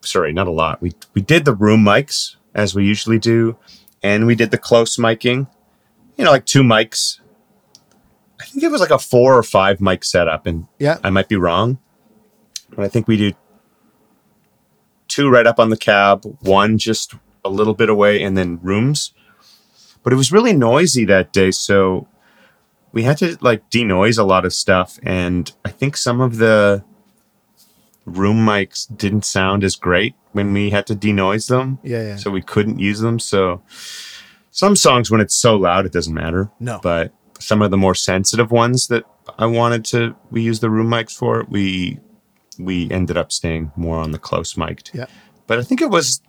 sorry, 0.01 0.33
not 0.33 0.47
a 0.47 0.51
lot. 0.51 0.81
We 0.81 0.93
we 1.13 1.21
did 1.21 1.45
the 1.45 1.53
room 1.53 1.83
mics 1.83 2.35
as 2.55 2.73
we 2.73 2.85
usually 2.85 3.19
do, 3.19 3.57
and 4.01 4.25
we 4.25 4.35
did 4.35 4.51
the 4.51 4.57
close 4.57 4.97
miking. 4.97 5.47
You 6.17 6.25
know, 6.25 6.31
like 6.31 6.45
two 6.45 6.63
mics. 6.63 7.19
I 8.39 8.45
think 8.45 8.63
it 8.63 8.71
was 8.71 8.81
like 8.81 8.91
a 8.91 8.99
four 8.99 9.35
or 9.37 9.43
five 9.43 9.81
mic 9.81 10.03
setup, 10.03 10.45
and 10.45 10.67
Yeah. 10.79 10.97
I 11.03 11.09
might 11.09 11.27
be 11.27 11.35
wrong, 11.35 11.79
but 12.75 12.85
I 12.85 12.87
think 12.87 13.07
we 13.07 13.17
did 13.17 13.35
two 15.07 15.29
right 15.29 15.47
up 15.47 15.59
on 15.59 15.69
the 15.69 15.77
cab, 15.77 16.23
one 16.41 16.77
just 16.77 17.15
a 17.43 17.49
little 17.49 17.73
bit 17.73 17.89
away, 17.89 18.21
and 18.21 18.37
then 18.37 18.59
rooms. 18.61 19.13
But 20.03 20.13
it 20.13 20.17
was 20.17 20.31
really 20.31 20.53
noisy 20.53 21.05
that 21.05 21.33
day, 21.33 21.51
so 21.51 22.07
we 22.91 23.03
had 23.03 23.17
to 23.19 23.37
like 23.41 23.69
denoise 23.69 24.17
a 24.17 24.23
lot 24.23 24.45
of 24.45 24.53
stuff, 24.53 24.99
and 25.03 25.51
I 25.65 25.69
think 25.69 25.97
some 25.97 26.21
of 26.21 26.37
the 26.37 26.83
room 28.05 28.37
mics 28.45 28.87
didn't 28.95 29.25
sound 29.25 29.63
as 29.63 29.75
great 29.75 30.15
when 30.31 30.53
we 30.53 30.69
had 30.69 30.85
to 30.87 30.95
denoise 30.95 31.47
them, 31.47 31.79
Yeah. 31.83 32.01
Yeah. 32.09 32.15
so 32.17 32.29
we 32.31 32.41
couldn't 32.41 32.79
use 32.79 32.99
them. 33.01 33.19
So 33.19 33.61
some 34.51 34.75
songs, 34.75 35.09
when 35.11 35.19
it's 35.21 35.35
so 35.35 35.55
loud, 35.57 35.85
it 35.85 35.91
doesn't 35.91 36.13
matter. 36.13 36.49
No. 36.59 36.79
but 36.81 37.11
some 37.39 37.61
of 37.61 37.71
the 37.71 37.77
more 37.77 37.95
sensitive 37.95 38.51
ones 38.51 38.87
that 38.87 39.03
I 39.37 39.45
wanted 39.45 39.85
to, 39.85 40.15
we 40.31 40.41
use 40.41 40.59
the 40.59 40.69
room 40.69 40.89
mics 40.89 41.15
for. 41.15 41.45
We 41.49 41.99
we 42.59 42.89
ended 42.89 43.17
up 43.17 43.31
staying 43.31 43.71
more 43.75 43.97
on 43.99 44.11
the 44.11 44.19
close 44.19 44.57
mic'd. 44.57 44.91
Yeah. 44.93 45.05
But 45.45 45.59
I 45.59 45.63
think 45.63 45.81
it 45.81 45.89
was 45.89 46.21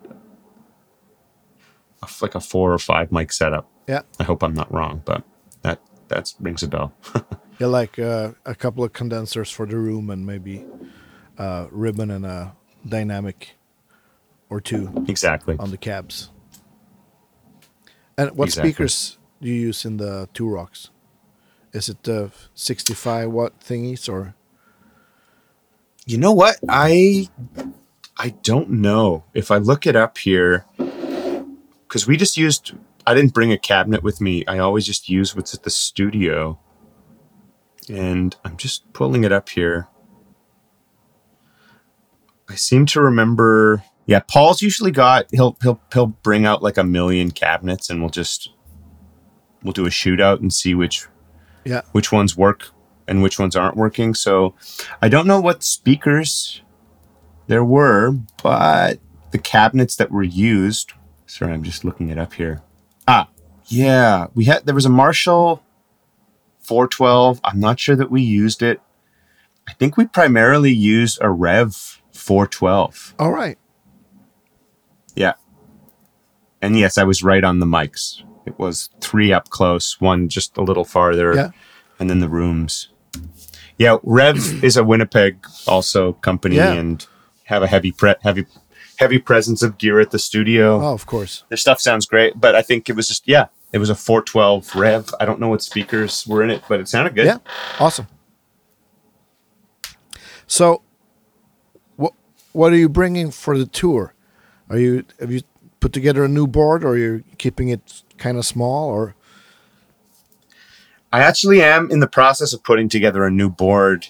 a, 2.03 2.09
like 2.21 2.35
a 2.35 2.41
four 2.41 2.73
or 2.73 2.79
five 2.79 3.11
mic 3.11 3.33
setup. 3.33 3.71
Yeah. 3.89 4.03
I 4.21 4.25
hope 4.25 4.43
I'm 4.43 4.55
not 4.55 4.73
wrong, 4.73 5.03
but 5.05 5.25
that 5.63 5.81
that 6.09 6.35
rings 6.41 6.63
a 6.63 6.69
bell. 6.69 6.93
Yeah, 7.61 7.67
like 7.67 7.99
uh, 7.99 8.35
a 8.47 8.55
couple 8.55 8.85
of 8.85 8.93
condensers 8.93 9.51
for 9.51 9.67
the 9.67 9.77
room 9.77 10.11
and 10.11 10.25
maybe 10.25 10.65
a 11.39 11.67
ribbon 11.73 12.09
and 12.09 12.25
a 12.25 12.55
dynamic 12.89 13.57
or 14.49 14.61
two 14.61 15.05
exactly. 15.09 15.57
on 15.59 15.73
the 15.73 15.77
cabs. 15.77 16.31
And 18.17 18.31
what 18.37 18.47
Exactly. 18.49 18.71
speakers 18.71 19.19
do 19.43 19.49
you 19.49 19.55
use 19.55 19.85
in 19.85 19.97
the 19.97 20.29
two 20.35 20.49
rocks? 20.49 20.91
Is 21.73 21.89
it 21.89 22.03
the 22.03 22.31
65 22.55 23.31
watt 23.31 23.61
thingies 23.61 24.09
or? 24.09 24.35
You 26.07 26.17
know 26.17 26.33
what? 26.33 26.57
I 26.69 27.29
I 28.17 28.31
don't 28.43 28.71
know 28.71 29.25
if 29.33 29.51
I 29.51 29.59
look 29.59 29.87
it 29.87 29.95
up 29.95 30.19
here 30.19 30.65
because 31.87 32.07
we 32.07 32.17
just 32.17 32.37
used. 32.37 32.73
I 33.07 33.15
didn't 33.15 33.33
bring 33.33 33.53
a 33.53 33.59
cabinet 33.59 34.03
with 34.03 34.21
me. 34.21 34.45
I 34.47 34.59
always 34.59 34.87
just 34.87 35.09
use 35.09 35.37
what's 35.37 35.55
at 35.55 35.63
the 35.63 35.71
studio, 35.71 36.59
and 37.89 38.35
I'm 38.45 38.57
just 38.57 38.93
pulling 38.93 39.23
it 39.23 39.33
up 39.33 39.51
here. 39.51 39.87
I 42.49 42.55
seem 42.55 42.87
to 42.87 43.01
remember. 43.01 43.85
Yeah, 44.07 44.21
Paul's 44.21 44.63
usually 44.63 44.91
got. 44.91 45.27
He'll 45.31 45.57
he'll 45.63 45.81
he'll 45.93 46.07
bring 46.07 46.45
out 46.45 46.63
like 46.63 46.79
a 46.79 46.85
million 46.85 47.31
cabinets, 47.31 47.89
and 47.89 48.01
we'll 48.01 48.11
just 48.11 48.51
we'll 49.63 49.73
do 49.73 49.87
a 49.87 49.91
shootout 49.91 50.41
and 50.41 50.53
see 50.53 50.75
which 50.75 51.07
Yeah. 51.69 51.83
which 51.93 52.11
ones 52.11 52.37
work 52.37 52.71
and 53.07 53.23
which 53.23 53.39
ones 53.39 53.55
aren't 53.55 53.77
working. 53.77 54.15
So 54.15 54.55
I 55.03 55.09
don't 55.09 55.27
know 55.27 55.41
what 55.41 55.63
speakers 55.63 56.63
there 57.47 57.65
were, 57.65 58.13
but 58.43 58.99
the 59.33 59.39
cabinets 59.39 59.97
that 59.97 60.11
were 60.11 60.23
used. 60.23 60.93
Sorry, 61.27 61.53
I'm 61.53 61.63
just 61.63 61.85
looking 61.85 62.09
it 62.09 62.19
up 62.19 62.33
here. 62.35 62.63
Ah, 63.07 63.29
yeah, 63.67 64.29
we 64.35 64.45
had 64.45 64.65
there 64.65 64.75
was 64.75 64.87
a 64.87 64.91
Marshall 64.91 65.63
412. 66.61 67.41
I'm 67.45 67.61
not 67.61 67.79
sure 67.79 67.97
that 67.97 68.11
we 68.11 68.23
used 68.23 68.63
it. 68.63 68.81
I 69.69 69.75
think 69.75 69.97
we 69.99 70.07
primarily 70.07 70.73
used 70.73 71.19
a 71.21 71.29
Rev 71.31 72.01
412. 72.13 73.15
All 73.19 73.31
right. 73.33 73.59
Yeah. 75.15 75.35
And 76.63 76.79
yes, 76.79 76.97
I 76.99 77.05
was 77.05 77.23
right 77.23 77.45
on 77.45 77.59
the 77.59 77.67
mics. 77.67 78.23
It 78.49 78.59
was 78.59 78.89
three 79.01 79.33
up 79.33 79.51
close, 79.51 80.01
one 80.01 80.29
just 80.29 80.57
a 80.57 80.63
little 80.63 80.85
farther, 80.85 81.35
Yeah. 81.35 81.51
and 82.01 82.09
then 82.09 82.21
the 82.21 82.29
rooms. 82.29 82.89
Yeah, 83.77 83.99
Rev 84.03 84.37
is 84.65 84.77
a 84.77 84.83
Winnipeg 84.85 85.47
also 85.67 86.15
company 86.15 86.57
Yeah. 86.57 86.73
and 86.73 87.07
have 87.45 87.63
a 87.63 87.67
heavy 87.67 87.93
pre- 87.93 88.15
heavy 88.23 88.47
heavy 88.97 89.19
presence 89.19 89.63
of 89.63 89.79
gear 89.79 90.01
at 90.01 90.11
the 90.11 90.19
studio. 90.19 90.81
Oh, 90.83 90.93
of 90.95 91.05
course. 91.07 91.45
Their 91.51 91.57
stuff 91.59 91.81
sounds 91.81 92.07
great, 92.07 92.41
but 92.41 92.55
I 92.55 92.63
think 92.63 92.89
it 92.89 92.97
was 92.97 93.07
just 93.07 93.29
yeah, 93.29 93.47
it 93.73 93.79
was 93.79 93.91
a 93.91 93.95
412 93.95 94.75
Rev. 94.75 95.15
I 95.21 95.25
don't 95.27 95.39
know 95.41 95.49
what 95.49 95.63
speakers 95.63 96.27
were 96.27 96.43
in 96.43 96.51
it, 96.51 96.63
but 96.69 96.81
it 96.81 96.89
sounded 96.89 97.15
good. 97.15 97.27
Yeah. 97.27 97.39
Awesome. 97.79 98.07
So, 100.47 100.83
what 101.97 102.15
what 102.53 102.73
are 102.73 102.77
you 102.77 102.89
bringing 102.89 103.31
for 103.31 103.59
the 103.59 103.67
tour? 103.67 104.15
Are 104.71 104.79
you 104.79 105.05
have 105.21 105.31
you 105.31 105.43
put 105.81 105.93
together 105.93 106.25
a 106.25 106.29
new 106.29 106.47
board, 106.47 106.83
or 106.85 106.89
are 106.91 106.99
you 106.99 107.25
keeping 107.39 107.69
it 107.69 108.03
kind 108.19 108.37
of 108.37 108.45
small, 108.45 108.89
or 108.89 109.15
I 111.13 111.21
actually 111.21 111.63
am 111.63 111.91
in 111.91 112.01
the 112.01 112.07
process 112.09 112.53
of 112.53 112.63
putting 112.63 112.89
together 112.89 113.25
a 113.25 113.31
new 113.31 113.49
board. 113.49 114.09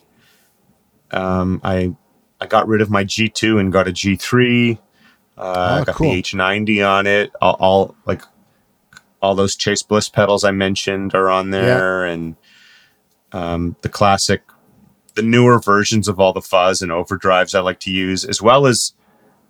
Um, 1.10 1.60
I 1.62 1.94
I 2.40 2.46
got 2.46 2.68
rid 2.68 2.80
of 2.80 2.90
my 2.90 3.04
G2 3.04 3.58
and 3.60 3.72
got 3.72 3.88
a 3.88 3.92
G3. 3.92 4.78
Uh, 5.36 5.78
Oh, 5.80 5.84
got 5.84 5.94
cool. 5.94 6.10
the 6.12 6.22
H90 6.22 6.88
on 6.88 7.06
it. 7.06 7.30
All, 7.40 7.56
all 7.60 7.96
like 8.06 8.22
all 9.22 9.34
those 9.34 9.54
Chase 9.56 9.82
Bliss 9.82 10.08
pedals 10.08 10.44
I 10.44 10.50
mentioned 10.50 11.14
are 11.14 11.28
on 11.30 11.50
there, 11.50 12.04
and 12.04 12.36
um, 13.32 13.76
the 13.82 13.88
classic, 13.88 14.42
the 15.14 15.22
newer 15.22 15.58
versions 15.60 16.08
of 16.08 16.18
all 16.20 16.32
the 16.32 16.40
fuzz 16.42 16.82
and 16.82 16.90
overdrives 16.92 17.54
I 17.54 17.60
like 17.60 17.80
to 17.80 17.90
use, 17.90 18.24
as 18.24 18.40
well 18.42 18.66
as 18.66 18.92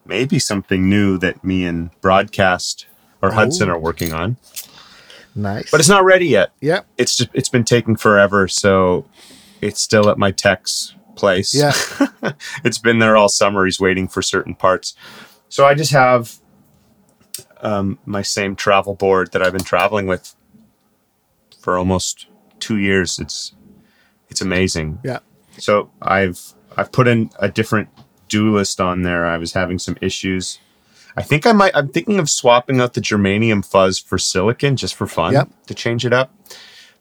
maybe 0.07 0.39
something 0.39 0.89
new 0.89 1.19
that 1.19 1.45
me 1.45 1.65
and 1.67 1.91
Broadcast 2.01 2.87
or 3.23 3.33
Hudson 3.33 3.69
Oh. 3.69 3.75
are 3.75 3.79
working 3.79 4.12
on. 4.12 4.37
nice? 5.35 5.71
But 5.71 5.81
it's 5.81 5.89
not 5.89 6.05
ready 6.05 6.27
yet. 6.27 6.53
Yeah, 6.61 6.81
it's 6.97 7.16
just 7.16 7.31
it's 7.35 7.49
been 7.49 7.64
taking 7.64 7.97
forever 7.97 8.49
so 8.49 9.05
it's 9.61 9.81
still 9.81 10.09
at 10.09 10.19
my 10.19 10.31
tech's 10.31 10.95
place. 11.16 11.55
Yeah, 11.55 11.73
it's 12.64 12.79
been 12.79 12.99
there 13.01 13.16
all 13.16 13.29
summer. 13.29 13.64
He's 13.64 13.81
waiting 13.81 14.07
for 14.09 14.23
certain 14.23 14.55
parts. 14.55 14.95
So 15.49 15.64
i 15.64 15.75
just 15.75 15.93
have 15.93 16.39
um, 17.62 17.99
my 18.05 18.23
same 18.23 18.55
travel 18.55 18.95
board 18.95 19.33
that 19.33 19.43
i've 19.43 19.53
been 19.53 19.64
traveling 19.64 20.07
with 20.07 20.35
for 21.61 21.77
almost 21.79 22.27
two 22.61 22.77
years. 22.79 23.19
It's 23.19 23.53
it's 24.31 24.41
amazing. 24.41 25.01
Yeah. 25.05 25.21
so 25.59 25.91
i've 26.03 26.41
i've 26.77 26.93
put 26.93 27.09
in 27.09 27.31
a 27.39 27.49
different 27.49 27.89
duelist 28.29 28.81
on 28.81 29.03
there. 29.03 29.25
I 29.27 29.39
was 29.39 29.55
having 29.55 29.79
some 29.79 29.97
issues 30.01 30.59
i 31.19 31.23
think 31.23 31.47
i 31.47 31.53
might 31.53 31.75
i'm 31.75 31.89
thinking 31.89 32.19
of 32.19 32.29
swapping 32.31 32.81
out 32.81 32.95
the 32.95 33.01
germanium 33.01 33.64
fuzz 33.64 33.99
for 33.99 34.19
silicon 34.19 34.77
just 34.77 34.95
for 34.95 35.07
fun 35.07 35.33
Yep. 35.33 35.49
to 35.66 35.75
change 35.75 36.07
it 36.07 36.12
up 36.12 36.33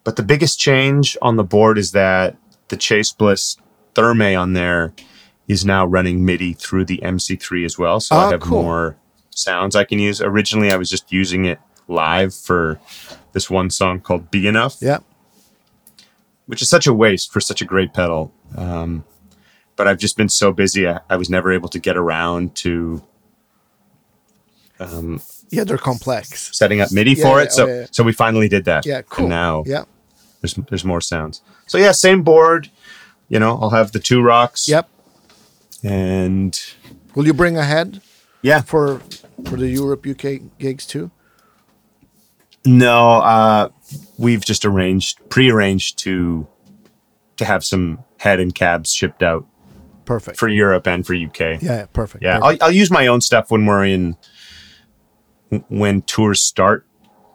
but 0.04 0.16
the 0.16 0.22
biggest 0.22 0.58
change 0.60 1.16
on 1.22 1.36
the 1.36 1.44
board 1.44 1.78
is 1.78 1.92
that 1.92 2.36
the 2.68 2.76
chase 2.76 3.12
bliss 3.12 3.56
Thermae 3.94 4.38
on 4.40 4.52
there 4.52 4.92
is 5.48 5.64
now 5.64 5.84
running 5.86 6.24
MIDI 6.24 6.52
through 6.52 6.84
the 6.84 6.98
MC3 6.98 7.64
as 7.64 7.78
well. 7.78 7.98
So 8.00 8.14
Oh, 8.14 8.18
I 8.20 8.30
have 8.32 8.40
cool. 8.40 8.62
more 8.62 8.96
sounds 9.30 9.74
I 9.74 9.84
can 9.84 9.98
use. 9.98 10.20
Originally, 10.20 10.70
I 10.70 10.76
was 10.76 10.88
just 10.90 11.10
using 11.10 11.46
it 11.46 11.58
live 11.88 12.32
for 12.34 12.78
this 13.32 13.48
one 13.50 13.70
song 13.70 14.00
called 14.00 14.30
Be 14.30 14.46
Enough, 14.46 14.76
Yeah. 14.80 14.98
which 16.46 16.62
is 16.62 16.68
such 16.68 16.86
a 16.86 16.92
waste 16.92 17.32
for 17.32 17.40
such 17.40 17.60
a 17.60 17.64
great 17.64 17.92
pedal. 17.92 18.32
Um, 18.56 19.04
but 19.74 19.88
I've 19.88 19.98
just 19.98 20.16
been 20.16 20.28
so 20.28 20.52
busy, 20.52 20.86
I, 20.86 21.00
I 21.10 21.16
was 21.16 21.28
never 21.30 21.50
able 21.52 21.68
to 21.70 21.78
get 21.78 21.96
around 21.96 22.54
to 22.56 23.02
um, 24.80 25.20
Yeah, 25.50 25.64
they're 25.64 25.78
complex. 25.78 26.56
setting 26.56 26.80
up 26.80 26.90
MIDI 26.92 27.12
Yeah, 27.12 27.22
for 27.24 27.38
yeah, 27.38 27.44
it. 27.44 27.52
So, 27.52 27.64
oh, 27.64 27.80
yeah. 27.80 27.86
so 27.90 28.02
we 28.04 28.12
finally 28.12 28.48
did 28.48 28.64
that. 28.66 28.84
Yeah, 28.86 29.02
cool. 29.02 29.24
And 29.24 29.30
now 29.30 29.64
Yeah. 29.66 29.84
there's 30.40 30.54
there's 30.68 30.84
more 30.84 31.00
sounds. 31.00 31.42
So 31.66 31.78
yeah, 31.78 31.92
same 31.92 32.22
board. 32.22 32.70
You 33.28 33.38
know, 33.38 33.58
I'll 33.60 33.70
have 33.70 33.92
the 33.92 33.98
two 33.98 34.22
rocks. 34.22 34.68
Yep. 34.68 34.88
And 35.84 36.58
Will 37.14 37.26
you 37.26 37.34
bring 37.34 37.56
a 37.56 37.64
head 37.64 38.00
yeah, 38.42 38.62
for 38.62 39.00
for 39.44 39.56
the 39.56 39.68
Europe 39.68 40.06
UK 40.06 40.40
gigs 40.58 40.86
too? 40.86 41.10
no, 42.64 43.20
uh, 43.20 43.68
we've 44.18 44.44
just 44.44 44.64
arranged, 44.64 45.18
pre-arranged 45.30 45.98
to 46.00 46.46
to 47.36 47.44
have 47.44 47.64
some 47.64 48.00
head 48.18 48.40
and 48.40 48.52
cabs 48.54 48.92
shipped 48.92 49.22
out 49.22 49.46
Perfect. 50.04 50.36
for 50.38 50.48
Europe 50.48 50.86
and 50.88 51.06
for 51.06 51.14
UK. 51.14 51.40
yeah, 51.40 51.58
yeah, 51.62 51.86
perfect. 51.92 52.22
Yeah, 52.24 52.40
perfect. 52.40 52.62
I'll, 52.62 52.68
I'll 52.68 52.74
use 52.74 52.90
my 52.90 53.06
own 53.06 53.20
stuff 53.20 53.50
when 53.50 53.64
we're 53.64 53.84
in 53.84 54.16
when 55.68 56.02
tours 56.02 56.40
start 56.40 56.86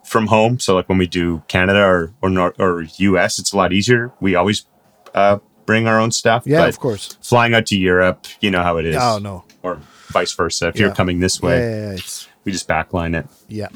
from 0.04 0.26
home. 0.28 0.58
So 0.60 0.74
like 0.74 0.88
when 0.88 0.98
we 0.98 1.06
do 1.06 1.42
Canada 1.48 1.82
or 1.84 2.12
or 2.22 2.30
Nor- 2.30 2.54
or 2.58 2.82
US, 2.98 3.38
it's 3.38 3.52
a 3.52 3.56
lot 3.56 3.72
easier. 3.72 4.12
We 4.20 4.34
always 4.34 4.66
uh, 5.14 5.38
bring 5.66 5.86
our 5.86 5.98
own 5.98 6.10
stuff. 6.12 6.44
yeah, 6.46 6.66
of 6.66 6.78
course. 6.78 7.16
Flying 7.22 7.54
out 7.54 7.66
to 7.66 7.76
Europe, 7.76 8.26
you 8.40 8.50
know 8.50 8.62
how 8.62 8.76
it 8.76 8.84
is. 8.86 8.96
Oh 9.00 9.18
no. 9.18 9.44
Or 9.62 9.80
vice 10.08 10.32
versa. 10.32 10.68
If 10.68 10.76
Yeah. 10.76 10.86
you're 10.86 10.94
coming 10.94 11.20
this 11.20 11.40
way, 11.40 11.58
yeah, 11.58 11.76
yeah, 11.88 11.92
it's 11.92 12.28
we 12.44 12.52
just 12.52 12.68
backline 12.68 13.18
it. 13.18 13.26
yeah. 13.48 13.68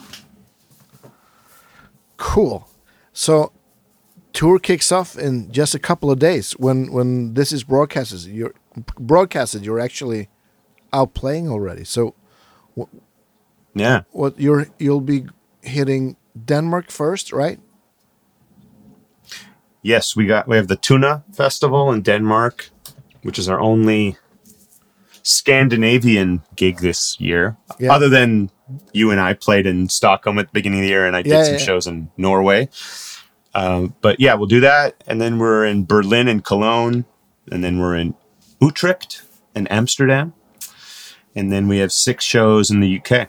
Cool. 2.17 2.69
So 3.13 3.53
tour 4.33 4.59
kicks 4.59 4.91
off 4.93 5.17
in 5.17 5.51
just 5.53 5.75
a 5.75 5.79
couple 5.79 6.11
of 6.11 6.19
days. 6.19 6.53
When 6.53 6.93
when 6.93 7.35
this 7.35 7.53
is 7.53 7.65
broadcasted, 7.65 8.23
you're 8.25 8.55
broadcasted. 8.99 9.65
You're 9.65 9.81
actually 9.81 10.29
out 10.93 11.15
playing 11.15 11.49
already. 11.49 11.85
So 11.85 12.15
Yeah. 13.75 14.03
what 14.13 14.39
you're 14.41 14.67
you'll 14.79 15.01
be 15.01 15.27
hitting 15.63 16.17
Denmark 16.45 16.91
first, 16.91 17.33
right? 17.33 17.61
Yes, 19.83 20.17
we 20.17 20.27
got 20.27 20.49
we 20.49 20.57
have 20.57 20.69
the 20.69 20.77
Tønder 20.77 21.23
Festival 21.35 21.93
in 21.93 22.03
Denmark, 22.03 22.71
which 23.23 23.39
is 23.39 23.49
our 23.49 23.61
only 23.61 24.17
Scandinavian 25.23 26.43
gig 26.57 26.79
this 26.79 27.21
year. 27.21 27.57
Yeah. 27.79 27.93
Other 27.93 28.09
than 28.09 28.51
you 28.93 29.11
and 29.11 29.21
I 29.21 29.35
played 29.35 29.67
in 29.67 29.89
Stockholm 29.89 30.39
at 30.39 30.47
the 30.47 30.53
beginning 30.53 30.81
of 30.81 30.83
the 30.85 30.89
year, 30.89 31.07
and 31.07 31.17
I 31.17 31.23
did 31.23 31.31
Yeah, 31.33 31.45
some 31.45 31.53
yeah. 31.55 31.59
shows 31.59 31.87
in 31.87 32.11
Norway. 32.17 32.69
Um, 33.55 33.95
but 34.03 34.21
yeah, 34.21 34.35
we'll 34.35 34.47
do 34.47 34.61
that, 34.61 35.03
and 35.07 35.21
then 35.21 35.39
we're 35.39 35.65
in 35.65 35.85
Berlin 35.87 36.29
and 36.29 36.45
Cologne, 36.45 37.05
and 37.51 37.65
then 37.65 37.79
we're 37.79 37.97
in 37.97 38.15
Utrecht 38.61 39.23
and 39.55 39.71
Amsterdam, 39.73 40.35
and 41.35 41.51
then 41.51 41.67
we 41.69 41.79
have 41.79 41.91
six 41.93 42.25
shows 42.25 42.71
in 42.71 42.81
the 42.81 42.99
UK. 43.01 43.29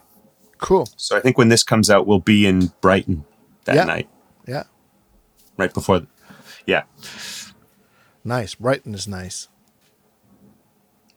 Cool. 0.60 0.88
So 0.98 1.18
I 1.18 1.22
think 1.22 1.38
when 1.38 1.50
this 1.50 1.64
comes 1.64 1.90
out, 1.90 2.06
we'll 2.06 2.20
be 2.20 2.46
in 2.46 2.72
Brighton 2.82 3.26
that 3.66 3.76
Yeah. 3.76 3.84
night, 3.86 4.10
Yeah. 4.48 4.64
right 5.58 5.74
before. 5.74 6.02
Yeah, 6.66 6.84
Nice. 8.24 8.54
Brighton 8.56 8.94
is 8.94 9.08
nice. 9.08 9.48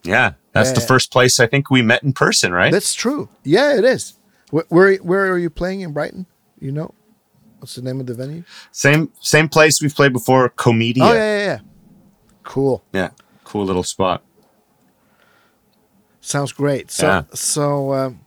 Yeah, 0.05 0.33
that's 0.53 0.71
Yeah, 0.71 0.75
the 0.75 0.81
yeah. 0.81 0.87
first 0.87 1.13
place 1.13 1.39
I 1.41 1.47
think 1.47 1.71
we 1.71 1.83
met 1.83 2.03
in 2.03 2.13
person, 2.13 2.53
right? 2.53 2.73
That's 2.73 2.95
true. 2.95 3.29
Yeah, 3.45 3.77
it 3.77 3.85
is. 3.85 4.15
Where, 4.51 4.65
where 4.69 4.95
where 4.97 5.31
are 5.33 5.39
you 5.39 5.51
playing 5.51 5.81
in 5.83 5.93
Brighton? 5.93 6.27
You 6.59 6.73
know, 6.73 6.95
what's 7.59 7.75
the 7.75 7.83
name 7.83 8.01
of 8.01 8.07
the 8.07 8.15
venue? 8.15 8.45
same 8.71 9.13
same 9.21 9.49
place 9.49 9.81
we've 9.83 9.95
played 9.95 10.13
before, 10.13 10.51
Komedia. 10.51 11.03
Oh 11.03 11.13
yeah, 11.13 11.39
yeah, 11.39 11.45
yeah. 11.45 11.59
Cool. 12.45 12.83
Yeah, 12.93 13.11
cool 13.45 13.65
little 13.65 13.83
spot. 13.85 14.23
Sounds 16.21 16.53
great. 16.53 16.91
So 16.91 17.07
Yeah. 17.07 17.23
so 17.35 17.93
um, 17.93 18.21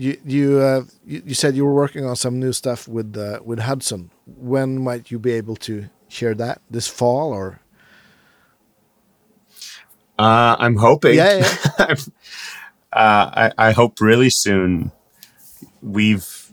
you 0.00 0.18
you, 0.24 0.58
uh, 0.60 0.84
you 1.04 1.22
you 1.26 1.34
said 1.34 1.54
you 1.54 1.64
were 1.64 1.74
working 1.74 2.04
on 2.06 2.16
some 2.16 2.40
new 2.40 2.52
stuff 2.52 2.88
with 2.88 3.16
uh, 3.16 3.40
with 3.44 3.60
Hudson. 3.60 4.10
When 4.26 4.82
might 4.82 5.10
you 5.10 5.18
be 5.18 5.32
able 5.32 5.56
to 5.56 5.90
share 6.08 6.34
that? 6.34 6.62
This 6.70 6.88
fall 6.88 7.32
or? 7.32 7.60
Uh, 10.18 10.56
I'm 10.58 10.76
hoping. 10.76 11.16
Yeah, 11.16 11.46
yeah. 11.78 11.94
uh, 12.92 13.50
I, 13.50 13.52
I 13.58 13.72
hope 13.72 14.00
really 14.00 14.30
soon. 14.30 14.90
We've 15.82 16.50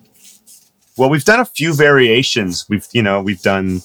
well, 0.97 1.09
we've 1.09 1.25
done 1.25 1.39
a 1.39 1.45
few 1.45 1.73
variations. 1.73 2.65
We've 2.69 2.87
you 2.91 3.01
know 3.01 3.21
we've 3.21 3.41
done 3.41 3.81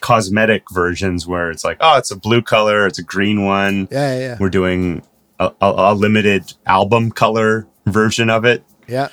cosmetic 0.00 0.64
versions 0.72 1.26
where 1.26 1.50
it's 1.50 1.64
like, 1.64 1.76
oh, 1.80 1.98
it's 1.98 2.10
a 2.10 2.16
blue 2.16 2.42
color, 2.42 2.86
it's 2.86 2.98
a 2.98 3.04
green 3.04 3.44
one. 3.44 3.86
Yeah, 3.90 4.14
yeah, 4.14 4.18
yeah. 4.20 4.36
We're 4.40 4.50
doing 4.50 5.02
a, 5.38 5.52
a, 5.60 5.92
a 5.92 5.94
limited 5.94 6.52
album 6.66 7.10
color 7.10 7.66
version 7.86 8.30
of 8.30 8.44
it. 8.44 8.64
yeah. 8.86 9.08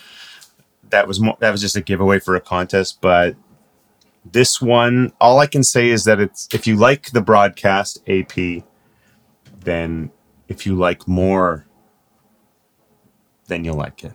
that 0.90 1.08
was 1.08 1.20
more 1.20 1.36
that 1.40 1.52
was 1.52 1.62
just 1.62 1.76
a 1.76 1.82
giveaway 1.82 2.20
for 2.20 2.36
a 2.36 2.42
contest 2.42 3.00
but 3.02 3.36
this 4.26 4.62
one 4.62 5.12
all 5.22 5.40
i 5.40 5.46
can 5.48 5.64
say 5.64 5.90
is 5.90 6.04
that 6.04 6.20
it's 6.20 6.48
if 6.54 6.66
you 6.68 6.76
like 6.76 7.12
the 7.12 7.22
broadcast 7.22 8.02
ap 8.08 8.34
then 9.62 10.12
if 10.48 10.66
you 10.66 10.76
like 10.76 11.08
more 11.08 11.66
then 13.48 13.64
you'll 13.64 13.76
like 13.76 14.04
it 14.04 14.14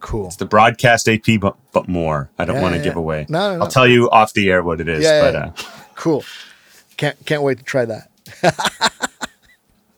Cool. 0.00 0.26
it's 0.26 0.36
the 0.36 0.44
broadcast 0.46 1.08
ap 1.08 1.24
but, 1.40 1.56
but 1.72 1.88
more 1.88 2.30
i 2.38 2.44
don't 2.44 2.56
Yeah, 2.56 2.62
want 2.62 2.74
to 2.74 2.78
yeah, 2.78 2.84
give 2.84 2.96
away 2.96 3.26
No, 3.28 3.50
no, 3.52 3.56
no. 3.58 3.64
i'll 3.64 3.70
tell 3.70 3.86
you 3.86 4.08
off 4.10 4.32
the 4.32 4.50
air 4.50 4.62
what 4.62 4.80
it 4.80 4.88
is 4.88 5.02
Yeah, 5.04 5.20
but 5.20 5.34
yeah. 5.34 5.46
uh 5.46 5.52
Cool. 5.96 6.24
Can't 6.98 7.16
can't 7.26 7.42
wait 7.42 7.56
to 7.58 7.64
try 7.64 7.84
that. 7.86 8.10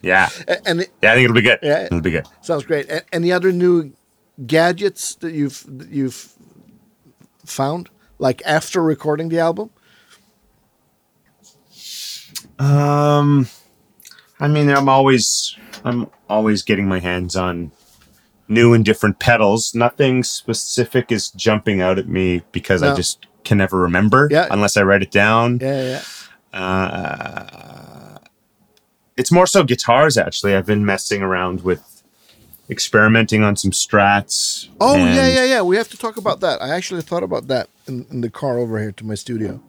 yeah 0.09 0.29
And 0.67 0.81
it 0.83 0.91
yeah 1.03 1.13
i 1.13 1.15
think 1.15 1.25
it'll 1.27 1.35
be 1.43 1.49
good 1.51 1.61
Yeah. 1.63 1.85
it'll 1.87 2.01
be 2.11 2.15
good 2.19 2.27
sounds 2.49 2.65
great. 2.65 2.85
A- 2.97 3.05
Any 3.15 3.31
other 3.37 3.53
new 3.53 3.93
gadgets 4.47 5.15
that 5.23 5.33
you've 5.39 5.61
that 5.79 5.91
you've 5.99 6.19
found, 7.45 7.89
like 8.19 8.41
after 8.47 8.79
recording 8.83 9.29
the 9.31 9.41
album? 9.49 9.69
Um, 12.59 13.49
I 14.41 14.49
mean, 14.49 14.69
I'm 14.71 14.89
always 14.89 15.57
I'm 15.85 16.09
always 16.29 16.63
getting 16.63 16.87
my 16.89 17.01
hands 17.01 17.37
on 17.37 17.73
new 18.49 18.75
and 18.75 18.85
different 18.85 19.19
pedals. 19.19 19.75
Nothing 19.75 20.25
specific 20.25 21.11
is 21.13 21.31
jumping 21.31 21.81
out 21.81 21.99
at 21.99 22.09
me 22.09 22.43
because 22.53 22.83
No. 22.83 22.93
I 22.93 22.97
just 22.97 23.27
can 23.45 23.59
never 23.59 23.79
remember 23.79 24.29
Yeah. 24.31 24.47
unless 24.51 24.77
I 24.77 24.83
write 24.83 25.03
it 25.03 25.11
down. 25.11 25.59
Yeah, 25.61 25.83
yeah. 26.53 26.59
Uh, 26.61 27.88
it's 29.19 29.31
more 29.33 29.47
so 29.47 29.63
guitars 29.65 30.17
actually. 30.17 30.55
I've 30.55 30.67
been 30.67 30.85
messing 30.87 31.21
around 31.23 31.63
with 31.63 32.03
experimenting 32.71 33.43
on 33.43 33.57
some 33.57 33.71
strats. 33.73 34.69
Oh 34.81 34.97
yeah, 34.97 35.29
yeah, 35.29 35.45
yeah. 35.45 35.63
We 35.63 35.77
have 35.77 35.89
to 35.91 35.99
talk 35.99 36.17
about 36.17 36.41
that. 36.41 36.63
I 36.63 36.69
actually 36.71 37.03
thought 37.03 37.23
about 37.23 37.49
that 37.49 37.69
in, 37.87 38.07
in 38.11 38.21
the 38.21 38.31
car 38.31 38.59
over 38.59 38.79
here 38.79 38.93
to 38.93 39.05
my 39.05 39.15
studio, 39.15 39.61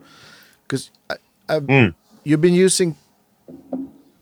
because 0.64 0.91
I've 1.50 1.64
Mm. 1.64 1.95
you've 2.24 2.41
been 2.41 2.54
using 2.54 2.95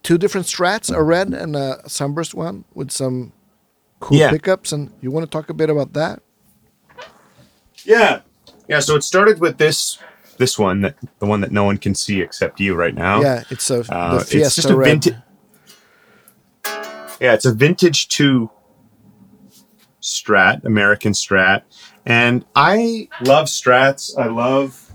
two 0.03 0.17
different 0.17 0.47
strats, 0.47 0.93
a 0.95 1.03
red 1.03 1.33
and 1.33 1.55
a 1.55 1.81
sunburst 1.89 2.33
one 2.33 2.63
with 2.73 2.91
some 2.91 3.33
cool 3.99 4.17
Yeah. 4.17 4.29
pickups, 4.31 4.71
and 4.71 4.91
you 5.01 5.11
want 5.11 5.25
to 5.25 5.29
talk 5.29 5.49
a 5.49 5.53
bit 5.53 5.69
about 5.69 5.93
that? 5.93 6.21
Yeah. 7.83 8.21
Yeah, 8.69 8.79
so 8.79 8.95
it 8.95 9.03
started 9.03 9.39
with 9.39 9.57
this 9.57 9.97
this 10.37 10.57
one 10.57 10.81
that 10.81 10.95
the 11.19 11.25
one 11.25 11.41
that 11.41 11.51
no 11.51 11.63
one 11.63 11.77
can 11.77 11.95
see 11.95 12.21
except 12.21 12.59
you 12.59 12.75
right 12.75 12.95
now. 12.95 13.21
Yeah, 13.21 13.43
it's 13.49 13.69
a 13.69 13.79
Uh, 13.89 14.23
it's 14.29 14.55
just 14.55 14.69
a 14.69 14.75
vintage. 14.77 15.15
Yeah, 17.19 17.33
it's 17.33 17.45
a 17.45 17.51
Vintera 17.51 18.19
II 18.19 18.49
Strat, 20.01 20.63
American 20.63 21.13
Strat, 21.13 21.63
and 22.05 22.45
I 22.55 23.09
love 23.21 23.47
Strats. 23.47 24.17
I 24.17 24.27
love 24.27 24.91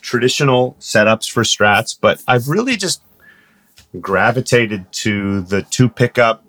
traditional 0.00 0.76
setups 0.80 1.30
for 1.30 1.42
Strats, 1.42 1.96
but 2.00 2.22
I've 2.26 2.48
really 2.48 2.76
just 2.76 3.02
gravitated 4.00 4.90
to 4.92 5.42
the 5.42 5.62
two 5.62 5.88
pickup, 5.90 6.42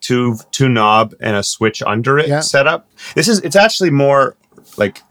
two 0.00 0.36
two 0.50 0.68
knob, 0.68 1.14
and 1.20 1.34
a 1.36 1.42
switch 1.42 1.82
under 1.82 2.18
it 2.18 2.28
Yeah. 2.28 2.40
setup. 2.40 2.88
This 3.14 3.26
is 3.28 3.40
it's 3.40 3.56
actually 3.56 3.90
more 3.90 4.36
like 4.76 5.02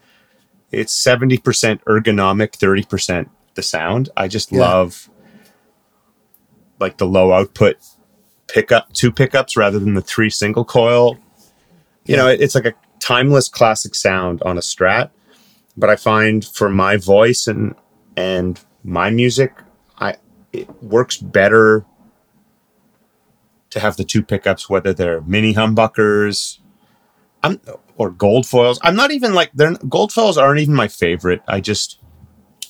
it's 0.71 0.93
seventy 0.93 1.37
percent 1.37 1.83
ergonomic, 1.85 2.53
thirty 2.55 2.83
percent 2.83 3.29
the 3.55 3.61
sound. 3.63 4.09
I 4.15 4.27
just 4.27 4.51
Yeah. 4.51 4.59
love 4.59 5.09
like 6.79 6.97
the 6.97 7.05
low 7.07 7.33
output 7.33 7.77
pickup, 8.47 8.93
two 8.93 9.11
pickups 9.11 9.57
rather 9.57 9.79
than 9.79 9.93
the 9.95 10.01
three 10.01 10.29
single 10.29 10.63
coil. 10.65 11.17
You 12.05 12.15
know, 12.17 12.27
it- 12.27 12.41
it's 12.41 12.55
like 12.55 12.65
a 12.65 12.73
timeless 12.99 13.49
classic 13.49 13.95
sound 13.95 14.41
on 14.43 14.57
a 14.57 14.61
Strat. 14.61 15.09
But 15.77 15.89
I 15.89 15.95
find 15.95 16.43
for 16.45 16.69
my 16.69 16.97
voice 16.97 17.47
and 17.47 17.75
and 18.17 18.59
my 18.83 19.09
music, 19.09 19.53
I 19.99 20.15
it 20.51 20.67
works 20.83 21.17
better 21.17 21.85
to 23.69 23.79
have 23.79 23.95
the 23.97 24.03
two 24.03 24.23
pickups, 24.23 24.69
whether 24.69 24.93
they're 24.93 25.21
mini 25.21 25.53
humbuckers, 25.53 26.57
I'm 27.43 27.61
or 27.99 28.09
gold 28.09 28.47
foils. 28.47 28.79
I'm 28.81 28.95
not 28.95 29.11
even 29.11 29.35
like 29.35 29.51
they're 29.53 29.75
gold 29.87 30.11
foils 30.11 30.37
aren't 30.39 30.59
even 30.61 30.73
my 30.73 30.87
favorite. 30.87 31.41
I 31.47 31.59
just 31.59 31.99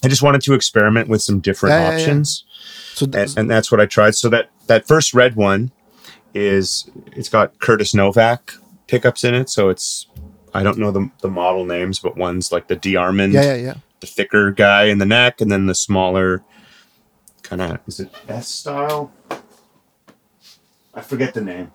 I 0.04 0.08
just 0.10 0.22
wanted 0.22 0.42
to 0.42 0.54
experiment 0.54 1.08
with 1.08 1.22
some 1.22 1.40
different 1.40 1.74
Yeah, 1.74 1.82
yeah, 1.82 1.90
yeah. 1.90 2.02
options, 2.02 2.44
So 2.96 3.06
and, 3.14 3.38
and 3.38 3.50
that's 3.50 3.72
what 3.72 3.80
I 3.80 3.86
tried. 3.86 4.16
So 4.16 4.28
that 4.30 4.50
that 4.68 4.88
first 4.88 5.14
red 5.14 5.36
one 5.36 5.72
is 6.34 6.90
it's 7.16 7.30
got 7.30 7.60
Curtis 7.60 7.94
Novak 7.94 8.54
pickups 8.88 9.24
in 9.24 9.34
it. 9.36 9.50
So 9.50 9.70
it's 9.70 10.08
I 10.54 10.64
don't 10.64 10.80
know 10.80 10.92
the 10.92 11.10
the 11.22 11.30
model 11.30 11.64
names, 11.66 12.00
but 12.00 12.18
one's 12.18 12.52
like 12.52 12.68
the 12.68 12.76
DeArmond, 12.76 13.34
yeah, 13.34 13.44
yeah, 13.44 13.56
yeah. 13.56 13.74
the 14.00 14.08
thicker 14.08 14.52
guy 14.52 14.86
in 14.86 14.98
the 14.98 15.06
neck, 15.06 15.42
and 15.42 15.52
then 15.52 15.68
the 15.68 15.76
smaller 15.76 16.44
kind 17.44 17.62
of 17.62 17.80
is 17.88 18.00
it 18.00 18.10
S 18.28 18.48
style? 18.48 19.12
I 20.94 21.02
forget 21.02 21.36
the 21.36 21.42
name. 21.42 21.72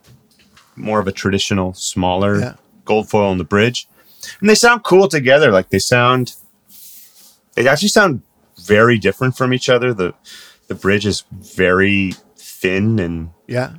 More 0.77 0.99
of 0.99 1.07
a 1.07 1.13
traditional, 1.13 1.73
smaller 1.75 2.41
Yeah. 2.41 2.55
Gold 2.85 3.09
foil 3.09 3.28
on 3.30 3.39
the 3.39 3.45
bridge, 3.45 3.89
and 4.41 4.49
they 4.49 4.55
sound 4.55 4.85
cool 4.85 5.09
together. 5.09 5.51
Like 5.51 5.70
they 5.70 5.78
sound, 5.78 6.35
they 7.55 7.66
actually 7.68 7.89
sound 7.89 8.22
very 8.61 8.99
different 8.99 9.37
from 9.37 9.53
each 9.53 9.68
other. 9.68 9.93
the 9.95 10.14
The 10.68 10.74
bridge 10.74 11.05
is 11.07 11.24
very 11.30 12.14
thin 12.37 12.99
and 12.99 13.30
Yeah. 13.47 13.74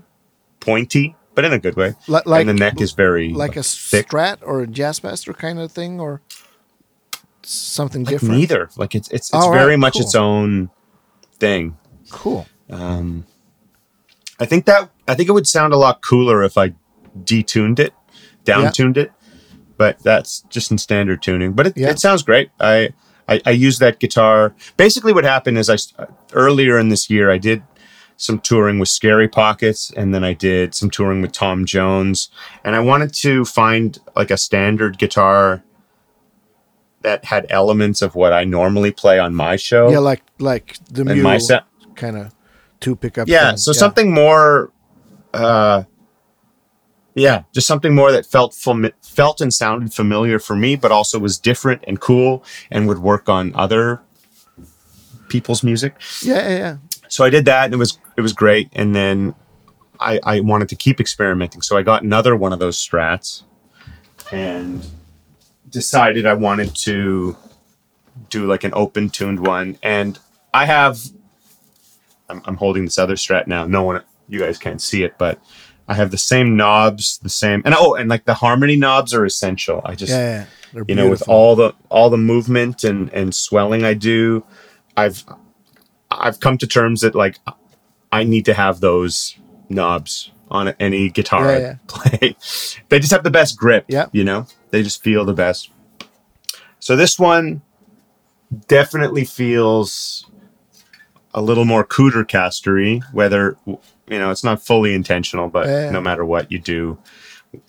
pointy, 0.59 1.15
but 1.33 1.43
in 1.45 1.53
a 1.53 1.59
good 1.59 1.75
way. 1.75 1.95
Li- 2.07 2.21
like 2.25 2.41
and 2.41 2.49
the 2.49 2.53
neck 2.53 2.79
is 2.81 2.91
very 2.91 3.33
like 3.33 3.55
a 3.57 3.63
thick. 3.63 4.09
Strat 4.09 4.37
or 4.41 4.61
a 4.61 4.67
Jazzmaster 4.67 5.35
kind 5.35 5.59
of 5.59 5.71
thing, 5.71 5.99
or 5.99 6.21
something 7.43 8.03
Like 8.03 8.11
different. 8.11 8.35
neither. 8.37 8.69
Like 8.77 8.95
it's 8.95 9.07
it's 9.09 9.27
it's 9.29 9.33
All 9.33 9.51
right, 9.51 9.59
very 9.59 9.77
much 9.77 9.93
cool. 9.93 10.01
its 10.03 10.15
own 10.15 10.69
thing. 11.39 11.77
Cool. 12.11 12.45
Um, 12.69 13.25
I 14.39 14.45
think 14.45 14.65
that 14.65 14.89
I 15.07 15.15
think 15.15 15.29
it 15.29 15.33
would 15.33 15.47
sound 15.47 15.73
a 15.73 15.77
lot 15.77 16.01
cooler 16.01 16.43
if 16.43 16.57
I 16.57 16.73
detuned 17.23 17.79
it, 17.79 17.93
down 18.45 18.71
tuned 18.71 18.97
it, 18.97 19.11
but 19.77 19.99
that's 20.03 20.41
just 20.49 20.71
in 20.71 20.77
standard 20.77 21.21
tuning. 21.21 21.53
But 21.53 21.67
it, 21.67 21.77
Yeah. 21.77 21.89
it 21.89 21.99
sounds 21.99 22.23
great. 22.23 22.49
I, 22.59 22.89
I 23.27 23.41
I 23.45 23.51
use 23.51 23.79
that 23.79 23.99
guitar. 23.99 24.53
Basically, 24.77 25.11
what 25.13 25.23
happened 25.23 25.57
is 25.57 25.69
I 25.69 25.77
earlier 26.33 26.77
in 26.79 26.89
this 26.89 27.09
year 27.09 27.29
I 27.31 27.37
did 27.37 27.63
some 28.17 28.39
touring 28.39 28.79
with 28.79 28.87
Scary 28.89 29.27
Pockets, 29.27 29.91
and 29.97 30.13
then 30.13 30.23
I 30.23 30.33
did 30.33 30.73
some 30.73 30.89
touring 30.89 31.21
with 31.21 31.31
Tom 31.33 31.65
Jones, 31.65 32.29
and 32.63 32.75
I 32.75 32.79
wanted 32.79 33.13
to 33.15 33.43
find 33.43 33.97
like 34.15 34.31
a 34.31 34.37
standard 34.37 34.97
guitar 34.97 35.63
that 37.01 37.25
had 37.25 37.45
elements 37.49 38.01
of 38.01 38.15
what 38.15 38.33
I 38.33 38.43
normally 38.45 38.91
play 38.91 39.19
on 39.19 39.35
my 39.35 39.57
show. 39.57 39.89
Yeah, 39.89 39.99
like 39.99 40.23
like 40.39 40.77
the 40.89 41.05
mule 41.05 41.39
kind 41.95 42.17
of 42.17 42.33
two 42.79 42.95
pickup. 42.95 43.27
Yeah, 43.27 43.49
thing. 43.51 43.57
so 43.57 43.71
something 43.73 44.13
more 44.13 44.71
uh 45.33 45.83
yeah, 47.16 47.43
just 47.53 47.66
something 47.66 47.95
more 47.95 48.11
that 48.11 48.26
felt 48.26 48.51
fami- 48.51 48.93
felt 49.01 49.41
and 49.41 49.53
sounded 49.53 49.93
familiar 49.93 50.38
for 50.38 50.55
me 50.55 50.76
but 50.76 50.91
also 50.91 51.18
was 51.18 51.39
different 51.39 51.84
and 51.88 51.99
cool 51.99 52.43
and 52.70 52.88
would 52.88 52.99
work 52.99 53.30
on 53.30 53.55
other 53.55 54.01
people's 55.30 55.63
music. 55.63 55.95
Yeah, 56.22 56.47
yeah, 56.49 56.57
yeah. 56.57 56.78
So 57.07 57.24
I 57.24 57.30
did 57.30 57.45
that 57.45 57.66
and 57.66 57.74
it 57.74 57.78
was 57.78 57.97
it 58.18 58.22
was 58.22 58.34
great 58.34 58.70
and 58.74 58.93
then 58.93 59.34
I 59.99 60.20
I 60.24 60.39
wanted 60.41 60.70
to 60.70 60.76
keep 60.76 60.99
experimenting. 60.99 61.61
So 61.61 61.78
I 61.78 61.82
got 61.82 62.03
another 62.03 62.36
one 62.36 62.53
of 62.53 62.59
those 62.59 62.78
strats 62.78 63.43
and 64.32 64.86
decided 65.70 66.26
I 66.26 66.34
wanted 66.34 66.76
to 66.76 67.38
do 68.30 68.45
like 68.45 68.63
an 68.63 68.72
open 68.74 69.09
tuned 69.09 69.45
one 69.45 69.78
and 69.82 70.20
I 70.53 70.66
have 70.66 70.99
I'm, 72.30 72.41
I'm 72.45 72.55
holding 72.57 72.86
this 72.86 72.97
other 72.97 73.16
strat 73.16 73.47
now. 73.47 73.66
No 73.66 73.84
one, 73.84 74.03
you 74.28 74.39
guys 74.39 74.57
can't 74.57 74.82
see 74.82 75.03
it, 75.03 75.18
but 75.18 75.39
I 75.88 75.93
have 75.93 76.11
the 76.11 76.17
same 76.17 76.55
knobs, 76.57 77.19
the 77.19 77.29
same, 77.29 77.61
and 77.65 77.75
oh, 77.77 77.93
and 77.95 78.09
like 78.09 78.25
the 78.25 78.33
harmony 78.33 78.75
knobs 78.75 79.13
are 79.13 79.25
essential. 79.25 79.81
I 79.86 79.95
just, 79.95 80.11
Yeah, 80.11 80.45
you 80.88 80.95
know, 80.95 81.09
with 81.09 81.27
all 81.29 81.55
the 81.55 81.73
all 81.89 82.09
the 82.09 82.17
movement 82.17 82.83
and 82.83 83.11
and 83.13 83.36
swelling 83.36 83.83
I 83.83 83.93
do, 83.93 84.43
I've 84.97 85.23
I've 86.09 86.39
come 86.39 86.57
to 86.59 86.67
terms 86.67 87.01
that 87.01 87.13
like 87.15 87.38
I 88.11 88.23
need 88.23 88.45
to 88.45 88.53
have 88.53 88.79
those 88.79 89.36
knobs 89.69 90.31
on 90.49 90.69
any 90.79 91.09
guitar 91.09 91.51
Yeah, 91.51 91.57
yeah. 91.59 91.75
play. 91.88 92.36
they 92.89 92.99
just 92.99 93.11
have 93.11 93.23
the 93.23 93.31
best 93.31 93.57
grip. 93.57 93.86
Yeah. 93.88 94.07
you 94.11 94.23
know, 94.23 94.47
they 94.71 94.83
just 94.83 95.03
feel 95.03 95.25
the 95.25 95.33
best. 95.33 95.69
So 96.79 96.95
this 96.95 97.17
one 97.19 97.61
definitely 98.67 99.25
feels 99.25 100.29
a 101.33 101.41
little 101.41 101.65
more 101.65 101.83
Cooder 101.83 102.23
castery, 102.23 103.01
whether 103.11 103.57
you 104.07 104.19
know 104.19 104.31
it's 104.31 104.43
not 104.43 104.63
fully 104.63 104.93
intentional, 104.93 105.47
but 105.49 105.67
Yeah. 105.67 105.89
no 105.91 106.01
matter 106.01 106.23
what 106.25 106.51
you 106.51 106.59
do, 106.59 106.97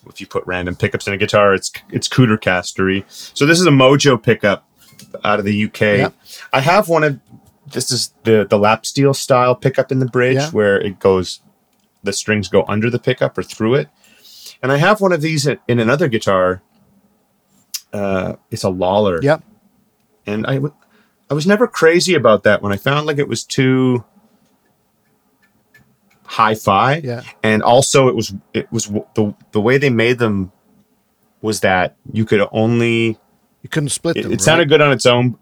if 0.09 0.21
you 0.21 0.27
put 0.27 0.47
random 0.47 0.75
pickups 0.77 1.07
in 1.07 1.13
a 1.15 1.17
guitar, 1.17 1.55
it's 1.55 1.73
it's 1.91 2.09
Cooder 2.09 2.39
castery. 2.39 3.05
So 3.09 3.47
this 3.47 3.61
is 3.61 3.67
a 3.67 3.71
Mojo 3.71 4.21
pickup 4.23 4.69
out 5.25 5.39
of 5.39 5.45
the 5.45 5.65
UK. 5.65 5.81
Yeah. 5.81 6.09
I 6.53 6.61
have 6.61 6.89
one 6.89 7.05
of 7.05 7.21
this 7.73 7.91
is 7.91 8.13
the 8.25 8.47
the 8.49 8.59
lap 8.59 8.85
steel 8.87 9.15
style 9.15 9.55
pickup 9.55 9.91
in 9.93 9.99
the 9.99 10.07
bridge 10.07 10.37
Yeah. 10.37 10.51
where 10.51 10.81
it 10.81 10.99
goes 11.01 11.41
the 12.03 12.13
strings 12.13 12.49
go 12.49 12.65
under 12.69 12.89
the 12.91 12.99
pickup 13.01 13.37
or 13.37 13.43
through 13.43 13.75
it. 13.75 13.89
And 14.63 14.71
I 14.73 14.77
have 14.77 15.01
one 15.01 15.13
of 15.13 15.21
these 15.23 15.47
in, 15.47 15.59
in 15.69 15.81
another 15.81 16.07
guitar. 16.09 16.63
Uh, 17.93 18.37
it's 18.51 18.65
a 18.65 18.69
Lollar 18.69 19.21
Yep. 19.23 19.43
and 20.27 20.47
I, 20.47 20.55
w- 20.55 20.75
I 21.31 21.35
was 21.35 21.47
never 21.47 21.67
crazy 21.67 22.15
about 22.15 22.43
that 22.43 22.61
when 22.61 22.73
I 22.73 22.77
found 22.77 23.07
like 23.07 23.19
it 23.19 23.29
was 23.29 23.43
too 23.45 24.05
hi-fi 26.27 26.97
Yeah. 27.05 27.23
and 27.43 27.63
also 27.63 28.09
it 28.09 28.15
was 28.17 28.35
it 28.55 28.71
was 28.73 28.87
the 29.15 29.35
the 29.53 29.61
way 29.61 29.79
they 29.79 29.91
made 29.91 30.19
them 30.19 30.53
was 31.43 31.61
that 31.61 31.97
you 32.13 32.25
could 32.25 32.47
only 32.53 33.19
You 33.63 33.69
couldn't 33.71 33.91
split 33.91 34.17
it, 34.17 34.23
them. 34.25 34.33
it 34.33 34.41
sounded 34.41 34.63
right? 34.65 34.69
good 34.69 34.81
on 34.81 34.93
its 34.93 35.07
own 35.07 35.39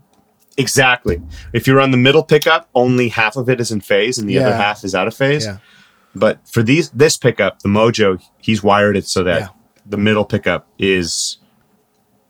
exactly 0.56 1.20
if 1.52 1.66
you're 1.66 1.80
on 1.80 1.90
the 1.90 1.96
middle 1.96 2.22
pickup 2.22 2.68
only 2.74 3.08
half 3.08 3.36
of 3.36 3.48
it 3.48 3.60
is 3.60 3.70
in 3.72 3.80
phase 3.80 4.18
and 4.18 4.28
the 4.28 4.38
other 4.38 4.54
half 4.54 4.84
is 4.84 4.94
out 4.94 5.06
of 5.08 5.14
phase 5.14 5.46
Yeah. 5.46 5.58
but 6.14 6.38
for 6.48 6.62
these 6.62 6.90
this 6.90 7.16
pickup 7.16 7.60
the 7.62 7.68
mojo 7.68 8.20
he's 8.38 8.62
wired 8.62 8.96
it 8.96 9.06
so 9.08 9.24
that 9.24 9.40
Yeah. 9.40 9.48
the 9.86 9.96
middle 9.96 10.24
pickup 10.24 10.66
is 10.78 11.38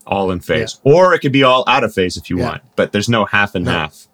all 0.07 0.30
in 0.30 0.40
phase 0.40 0.78
or 0.84 1.12
it 1.14 1.18
could 1.20 1.32
be 1.32 1.42
all 1.42 1.64
out 1.66 1.84
of 1.84 1.92
phase 1.92 2.16
if 2.16 2.30
you 2.30 2.38
Yeah. 2.38 2.44
want 2.48 2.62
but 2.76 2.92
there's 2.92 3.09
no 3.09 3.24
half 3.26 3.55
and 3.55 3.64
No. 3.66 3.72
half 3.72 4.07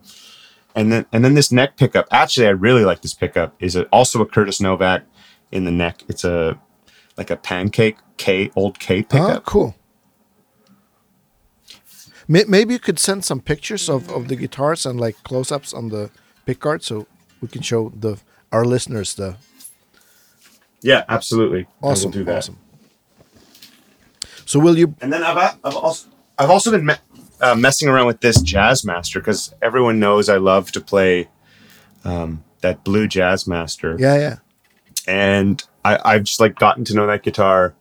and 0.75 0.93
then 0.93 1.07
and 1.13 1.25
then 1.25 1.35
this 1.35 1.51
neck 1.51 1.77
pickup 1.77 2.07
actually 2.11 2.47
i 2.47 2.51
really 2.51 2.85
like 2.85 3.03
this 3.03 3.15
pickup 3.15 3.55
is 3.61 3.77
it 3.77 3.89
also 3.93 4.21
a 4.21 4.27
curtis 4.27 4.61
novak 4.61 5.03
in 5.51 5.65
the 5.65 5.71
neck 5.71 6.03
it's 6.09 6.25
a 6.25 6.59
like 7.17 7.31
a 7.31 7.37
pancake 7.37 7.99
k 8.17 8.51
old 8.57 8.79
k 8.79 9.03
pickup. 9.03 9.21
Oh, 9.21 9.27
pickup 9.29 9.45
cool. 9.45 9.75
Maybe 12.29 12.75
you 12.75 12.79
could 12.79 13.01
send 13.01 13.25
some 13.25 13.41
pictures 13.41 13.89
of, 13.89 14.09
of 14.09 14.29
the 14.29 14.37
guitars 14.37 14.87
and 14.87 15.01
like 15.01 15.17
close 15.25 15.51
ups 15.51 15.75
on 15.75 15.89
the 15.89 16.11
pickguard 16.47 16.83
so 16.83 17.09
we 17.41 17.49
can 17.49 17.61
show 17.61 17.91
the 17.91 18.21
our 18.53 18.65
listeners 18.65 19.15
the 19.15 19.37
yeah 20.81 21.05
absolutely 21.09 21.67
awesome 21.83 22.11
do 22.13 22.25
that. 22.25 22.39
awesome. 22.39 22.59
So 24.47 24.61
will 24.61 24.79
you 24.79 24.95
And 25.01 25.13
then 25.13 25.23
I've, 25.23 25.59
I've 25.65 25.77
also 25.77 26.09
I've 26.39 26.51
also 26.51 26.71
been 26.71 26.91
uh, 27.41 27.55
messing 27.55 27.89
around 27.89 28.07
with 28.07 28.21
this 28.21 28.41
Jazz 28.43 28.85
Master 28.85 29.21
because 29.21 29.55
everyone 29.63 29.99
knows 29.99 30.29
I 30.29 30.37
love 30.37 30.73
to 30.73 30.81
play 30.81 31.29
um, 32.05 32.45
that 32.61 32.85
blue 32.85 33.07
Jazz 33.07 33.47
Master, 33.47 33.97
Yeah, 33.99 34.17
yeah. 34.19 34.37
and 35.07 35.63
I, 35.85 35.99
I've 36.05 36.25
just 36.25 36.41
like 36.41 36.57
gotten 36.59 36.85
to 36.85 36.95
know 36.95 37.07
that 37.07 37.23
guitar. 37.23 37.75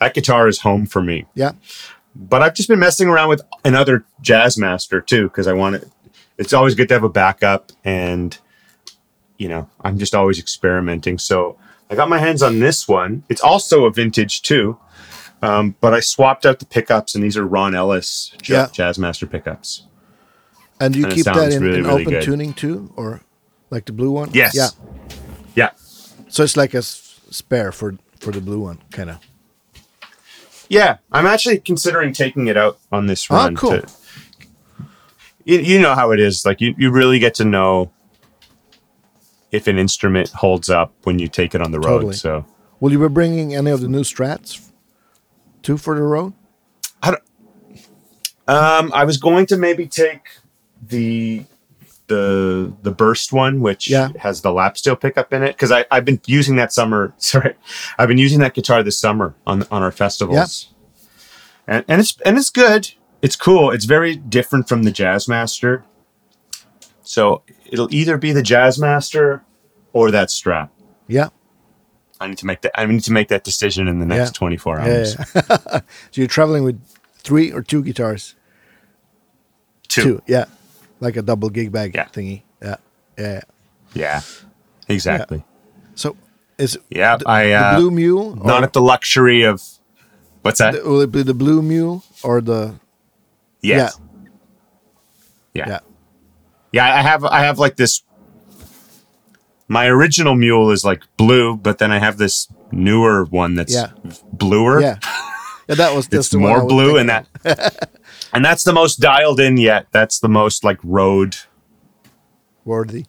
That 0.00 0.14
guitar 0.14 0.48
is 0.48 0.60
home 0.60 0.86
for 0.86 1.00
me, 1.02 1.26
Yeah. 1.34 1.52
but 2.14 2.42
I've 2.42 2.54
just 2.54 2.68
been 2.68 2.78
messing 2.80 3.08
around 3.08 3.28
with 3.28 3.42
another 3.64 4.04
Jazz 4.20 4.58
Master 4.58 5.00
too 5.00 5.24
because 5.24 5.46
I 5.46 5.52
want 5.52 5.76
it. 5.76 5.88
It's 6.38 6.52
always 6.52 6.74
good 6.74 6.88
to 6.88 6.94
have 6.94 7.04
a 7.04 7.08
backup, 7.08 7.72
and 7.84 8.36
you 9.38 9.48
know 9.48 9.68
I'm 9.82 9.98
just 9.98 10.14
always 10.14 10.38
experimenting. 10.38 11.18
So 11.18 11.56
I 11.90 11.94
got 11.94 12.08
my 12.08 12.18
hands 12.18 12.42
on 12.42 12.58
this 12.58 12.88
one. 12.88 13.22
It's 13.28 13.40
also 13.42 13.84
a 13.84 13.92
vintage 13.92 14.42
too. 14.42 14.78
Um, 15.42 15.74
but 15.80 15.92
I 15.92 16.00
swapped 16.00 16.46
out 16.46 16.60
the 16.60 16.66
pickups, 16.66 17.14
and 17.16 17.22
these 17.24 17.36
are 17.36 17.44
Ron 17.44 17.74
Ellis 17.74 18.32
J- 18.40 18.54
Yeah. 18.54 18.66
Jazzmaster 18.66 19.28
pickups. 19.28 19.86
And 20.80 20.94
you 20.96 21.04
And 21.04 21.12
keep 21.12 21.24
that 21.24 21.52
in, 21.52 21.62
really, 21.62 21.78
in 21.78 21.84
really 21.84 22.02
open 22.02 22.12
good. 22.14 22.22
tuning 22.22 22.54
too 22.54 22.92
or 22.96 23.20
like 23.70 23.84
the 23.86 23.92
blue 23.92 24.10
one? 24.12 24.30
Yes. 24.32 24.54
Yeah. 24.54 24.68
Yeah. 25.54 25.70
So 26.28 26.42
it's 26.44 26.56
like 26.56 26.74
a 26.74 26.78
s- 26.78 27.20
spare 27.30 27.72
for 27.72 27.96
for 28.20 28.30
the 28.32 28.40
blue 28.40 28.60
one 28.60 28.78
kind 28.92 29.10
of. 29.10 29.18
Yeah. 30.68 30.98
I'm 31.10 31.26
actually 31.26 31.58
considering 31.58 32.12
taking 32.12 32.46
it 32.46 32.56
out 32.56 32.78
on 32.92 33.06
this 33.06 33.28
run. 33.28 33.54
Oh, 33.54 33.60
cool. 33.60 33.80
To, 33.82 33.86
you, 35.44 35.58
you 35.58 35.80
know 35.80 35.94
how 35.94 36.12
it 36.12 36.20
is. 36.20 36.46
Like, 36.46 36.60
you, 36.60 36.74
you 36.78 36.90
really 36.92 37.18
get 37.18 37.34
to 37.34 37.44
know 37.44 37.90
if 39.50 39.66
an 39.66 39.76
instrument 39.78 40.30
holds 40.30 40.70
up 40.70 40.94
when 41.02 41.18
you 41.18 41.26
take 41.28 41.54
it 41.54 41.60
on 41.60 41.72
the 41.72 41.80
road. 41.80 41.96
Totally. 41.98 42.14
So, 42.14 42.46
Will 42.80 42.92
you 42.92 42.98
be 43.00 43.08
bringing 43.08 43.54
any 43.54 43.70
of 43.70 43.80
the 43.80 43.88
new 43.88 44.02
strats 44.02 44.70
too 45.62 45.76
for 45.76 45.94
the 45.94 46.02
road? 46.02 46.32
I 47.02 47.10
don't, 47.12 47.22
um, 48.48 48.90
I 48.94 49.04
was 49.04 49.16
going 49.16 49.46
to 49.46 49.56
maybe 49.56 49.86
take 49.86 50.22
the 50.86 51.44
the 52.08 52.12
the 52.14 52.72
the 52.82 52.90
burst 52.90 53.32
one, 53.32 53.60
which 53.60 53.88
Yeah. 53.88 54.10
has 54.18 54.42
the 54.42 54.52
lap 54.52 54.76
steel 54.76 54.96
pickup 54.96 55.32
in 55.32 55.42
it. 55.42 55.54
Because 55.56 55.70
I 55.72 55.86
I've 55.90 56.04
been 56.04 56.20
using 56.26 56.56
that 56.56 56.72
summer. 56.72 57.14
Sorry, 57.18 57.54
I've 57.98 58.08
been 58.08 58.18
using 58.18 58.40
that 58.40 58.54
guitar 58.54 58.82
this 58.82 58.98
summer 58.98 59.34
on 59.46 59.64
on 59.70 59.82
our 59.82 59.92
festivals, 59.92 60.68
and 61.66 61.84
and 61.88 62.00
it's 62.00 62.16
and 62.26 62.36
it's 62.36 62.50
good. 62.50 62.90
It's 63.22 63.36
cool. 63.36 63.70
It's 63.70 63.84
very 63.84 64.16
different 64.16 64.68
from 64.68 64.82
the 64.82 64.90
Jazzmaster. 64.90 65.84
So 67.02 67.42
it'll 67.66 67.92
either 67.94 68.16
be 68.18 68.32
the 68.32 68.42
Jazzmaster 68.42 69.42
or 69.92 70.10
that 70.10 70.30
strap. 70.30 70.72
Yeah. 71.06 71.28
I 72.22 72.28
need 72.28 72.38
to 72.38 72.46
make 72.46 72.60
that. 72.62 72.72
I 72.78 72.86
need 72.86 73.02
to 73.04 73.12
make 73.12 73.28
that 73.28 73.44
decision 73.44 73.88
in 73.88 73.98
the 73.98 74.06
next 74.06 74.28
Yeah. 74.30 74.38
twenty 74.38 74.56
four 74.56 74.80
hours. 74.80 75.16
yeah. 75.34 75.42
so 76.10 76.14
you're 76.14 76.26
traveling 76.28 76.64
with 76.64 76.80
three 77.18 77.52
or 77.52 77.62
two 77.62 77.82
guitars? 77.82 78.34
Two. 79.88 80.22
Yeah. 80.26 80.46
Like 81.00 81.16
a 81.16 81.22
double 81.22 81.50
gig 81.50 81.72
bag 81.72 81.94
Yeah. 81.94 82.06
thingy. 82.06 82.42
Yeah. 82.62 82.76
Yeah. 83.18 83.40
Yeah, 83.94 84.20
exactly. 84.88 85.44
So 85.94 86.16
is 86.56 86.78
Yeah, 86.88 87.16
the, 87.16 87.28
I 87.28 87.46
the 87.48 87.54
uh, 87.54 87.76
blue 87.76 87.90
mule? 87.90 88.38
or 88.40 88.46
not 88.46 88.62
at 88.62 88.72
the 88.72 88.80
luxury 88.80 89.42
of 89.42 89.60
what's 90.42 90.58
that? 90.60 90.72
the- 90.74 90.88
will 90.88 91.00
it 91.02 91.12
be 91.12 91.22
the 91.22 91.34
blue 91.34 91.60
mule 91.60 92.02
or 92.22 92.40
the 92.40 92.74
yes. 93.60 93.98
Yeah. 95.54 95.68
yeah. 95.68 95.78
yeah. 96.72 96.84
I 96.98 97.02
have 97.02 97.24
I 97.24 97.40
have 97.40 97.58
like 97.58 97.76
this. 97.76 98.02
My 99.72 99.86
original 99.86 100.34
mule 100.34 100.70
is 100.70 100.84
like 100.84 101.02
blue, 101.16 101.56
but 101.56 101.78
then 101.78 101.90
I 101.92 101.98
have 101.98 102.18
this 102.18 102.46
newer 102.72 103.24
one 103.24 103.54
that's 103.54 103.72
Yeah. 103.74 103.90
bluer. 104.32 104.80
Yeah. 104.80 104.98
Yeah, 105.68 105.76
that 105.76 105.94
was 105.94 106.08
that's 106.08 106.26
it's 106.26 106.28
the 106.30 106.38
one 106.40 106.52
I 106.52 106.56
more 106.58 106.66
blue, 106.68 106.96
and 106.98 107.08
that, 107.08 107.26
and 108.34 108.44
that's 108.44 108.64
the 108.64 108.72
most 108.74 108.96
dialed 109.00 109.40
in 109.40 109.56
yet. 109.56 109.86
That's 109.92 110.18
the 110.20 110.28
most 110.28 110.62
like 110.64 110.78
road 110.82 111.36
worthy. 112.64 113.06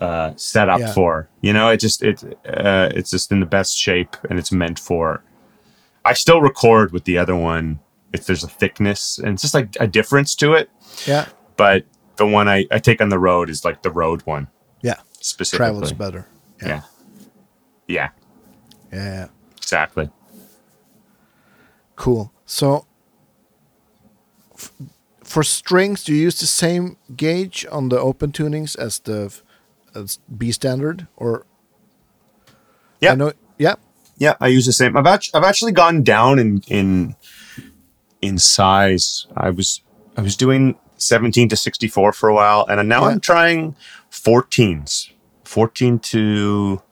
uh, 0.00 0.32
set 0.36 0.68
up 0.68 0.80
Yeah. 0.80 0.92
for. 0.92 1.28
You 1.42 1.52
know, 1.52 1.68
it 1.68 1.78
just 1.78 2.02
it 2.02 2.22
uh, 2.46 2.88
it's 2.94 3.10
just 3.10 3.30
in 3.32 3.40
the 3.40 3.46
best 3.46 3.76
shape, 3.76 4.16
and 4.30 4.38
it's 4.38 4.52
meant 4.52 4.78
for. 4.78 5.22
I 6.04 6.14
still 6.14 6.40
record 6.40 6.92
with 6.92 7.04
the 7.04 7.18
other 7.18 7.36
one. 7.36 7.80
If 8.14 8.24
there's 8.24 8.42
a 8.42 8.48
thickness 8.48 9.18
and 9.18 9.34
it's 9.34 9.42
just 9.42 9.52
like 9.52 9.76
a 9.80 9.86
difference 9.86 10.34
to 10.36 10.54
it, 10.54 10.70
Yeah. 11.06 11.26
but 11.58 11.84
the 12.16 12.26
one 12.26 12.48
I, 12.48 12.66
I 12.70 12.78
take 12.78 13.02
on 13.02 13.10
the 13.10 13.18
road 13.18 13.50
is 13.50 13.66
like 13.66 13.82
the 13.82 13.90
road 13.90 14.22
one 14.24 14.48
Yeah. 14.80 14.94
Specifically. 15.20 15.58
Travels 15.66 15.92
better. 15.92 16.26
Yeah. 16.62 16.68
Yeah, 16.68 16.82
Yeah. 17.86 18.08
yeah. 18.92 19.26
exactly. 19.56 20.10
Cool. 21.96 22.32
So 22.46 22.86
f- 24.54 24.72
for 25.24 25.42
strings, 25.42 26.04
do 26.04 26.14
you 26.14 26.22
use 26.22 26.38
the 26.40 26.46
same 26.46 26.96
gauge 27.16 27.66
on 27.70 27.88
the 27.88 27.98
open 27.98 28.32
tunings 28.32 28.76
as 28.78 29.00
the 29.00 29.32
as 29.94 30.18
B 30.36 30.52
standard 30.52 31.06
or 31.16 31.44
Yeah. 33.00 33.12
I 33.12 33.14
know 33.16 33.32
yeah. 33.58 33.74
Yeah, 34.16 34.34
I 34.40 34.48
use 34.48 34.66
the 34.66 34.72
same. 34.72 34.96
I've 34.96 35.06
actually, 35.06 35.38
I've 35.38 35.44
actually 35.48 35.72
gone 35.72 36.02
down 36.02 36.38
in 36.40 36.62
in 36.66 37.14
in 38.20 38.38
size. 38.38 39.26
I 39.36 39.50
was 39.50 39.80
I 40.16 40.22
was 40.22 40.36
doing 40.36 40.76
17 40.98 41.48
to 41.50 41.56
64 41.56 42.12
for 42.12 42.28
a 42.28 42.34
while, 42.34 42.66
and 42.68 42.88
now 42.88 43.02
Yeah. 43.02 43.08
I'm 43.08 43.20
trying 43.20 43.76
14s, 44.10 45.10
14 45.44 45.98
to 46.00 46.82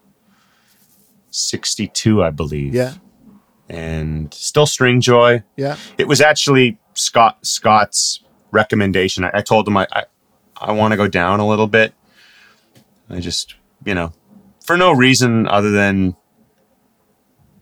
62, 1.31 2.23
I 2.23 2.31
believe. 2.31 2.75
Yeah. 2.75 2.95
and 3.69 4.33
still 4.33 4.67
Stringjoy. 4.67 5.43
Yeah. 5.57 5.77
It 5.99 6.07
was 6.07 6.21
actually 6.21 6.79
Scott 6.95 7.39
Scott's 7.45 8.21
recommendation. 8.53 9.25
I, 9.25 9.31
I 9.35 9.41
told 9.43 9.67
him 9.67 9.77
I 9.77 9.87
I, 9.93 10.05
I 10.57 10.73
want 10.73 10.93
to 10.93 10.97
go 10.97 11.09
down 11.09 11.41
a 11.41 11.47
little 11.49 11.67
bit. 11.67 11.93
I 13.11 13.19
just 13.21 13.57
you 13.85 13.95
know 13.95 14.13
for 14.65 14.77
no 14.77 14.93
reason 14.93 15.47
other 15.49 15.71
than 15.73 16.17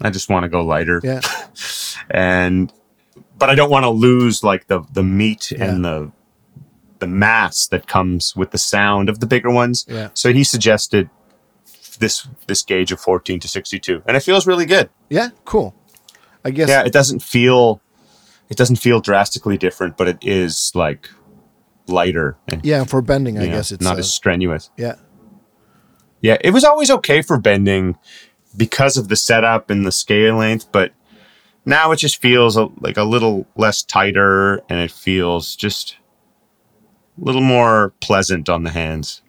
I 0.00 0.10
just 0.10 0.28
want 0.28 0.44
to 0.44 0.48
go 0.50 0.62
lighter 0.62 1.00
Yeah. 1.02 1.20
and 2.10 2.70
but 3.38 3.48
I 3.48 3.54
don't 3.54 3.70
want 3.70 3.84
to 3.84 3.90
lose 3.90 4.44
like 4.44 4.66
the 4.66 4.82
the 4.92 5.02
meat 5.02 5.52
and 5.52 5.82
the 5.84 6.12
the 7.04 7.08
mass 7.08 7.66
that 7.66 7.86
comes 7.86 8.34
with 8.34 8.50
the 8.50 8.58
sound 8.58 9.08
of 9.10 9.20
the 9.20 9.26
bigger 9.26 9.50
ones. 9.50 9.84
Yeah. 9.88 10.08
So 10.14 10.32
he 10.32 10.42
suggested 10.44 11.10
this 11.98 12.26
this 12.46 12.62
gauge 12.62 12.90
of 12.92 12.98
14 13.00 13.38
to 13.40 13.48
62 13.48 14.02
and 14.06 14.16
it 14.16 14.20
feels 14.20 14.46
really 14.46 14.64
good. 14.66 14.88
Yeah. 15.10 15.28
Cool. 15.44 15.74
I 16.44 16.50
guess 16.50 16.68
Yeah, 16.68 16.82
it 16.84 16.92
doesn't 16.92 17.20
feel 17.22 17.80
it 18.48 18.56
doesn't 18.56 18.76
feel 18.76 19.00
drastically 19.00 19.56
different, 19.58 19.96
but 19.96 20.08
it 20.08 20.18
is 20.22 20.72
like 20.74 21.10
lighter 21.86 22.36
and 22.48 22.64
yeah, 22.64 22.84
for 22.84 23.02
bending, 23.02 23.38
I 23.38 23.44
know, 23.46 23.52
guess 23.56 23.70
it's 23.70 23.84
not 23.84 23.96
uh, 23.96 24.00
as 24.00 24.12
strenuous. 24.12 24.70
yeah. 24.78 24.94
Yeah, 26.22 26.38
it 26.40 26.52
was 26.52 26.64
always 26.64 26.90
okay 26.90 27.20
for 27.20 27.38
bending 27.38 27.98
because 28.56 28.96
of 28.96 29.08
the 29.08 29.16
setup 29.16 29.68
and 29.68 29.84
the 29.86 29.92
scale 29.92 30.36
length, 30.36 30.72
but 30.72 30.92
now 31.66 31.92
it 31.92 31.96
just 31.96 32.16
feels 32.22 32.56
a, 32.56 32.68
like 32.80 32.96
a 32.96 33.04
little 33.04 33.46
less 33.56 33.82
tighter 33.82 34.62
and 34.70 34.78
it 34.80 34.90
feels 34.90 35.54
just 35.54 35.96
a 37.20 37.24
little 37.24 37.42
more 37.42 37.92
pleasant 38.00 38.48
on 38.48 38.62
the 38.64 38.70
hands. 38.70 39.22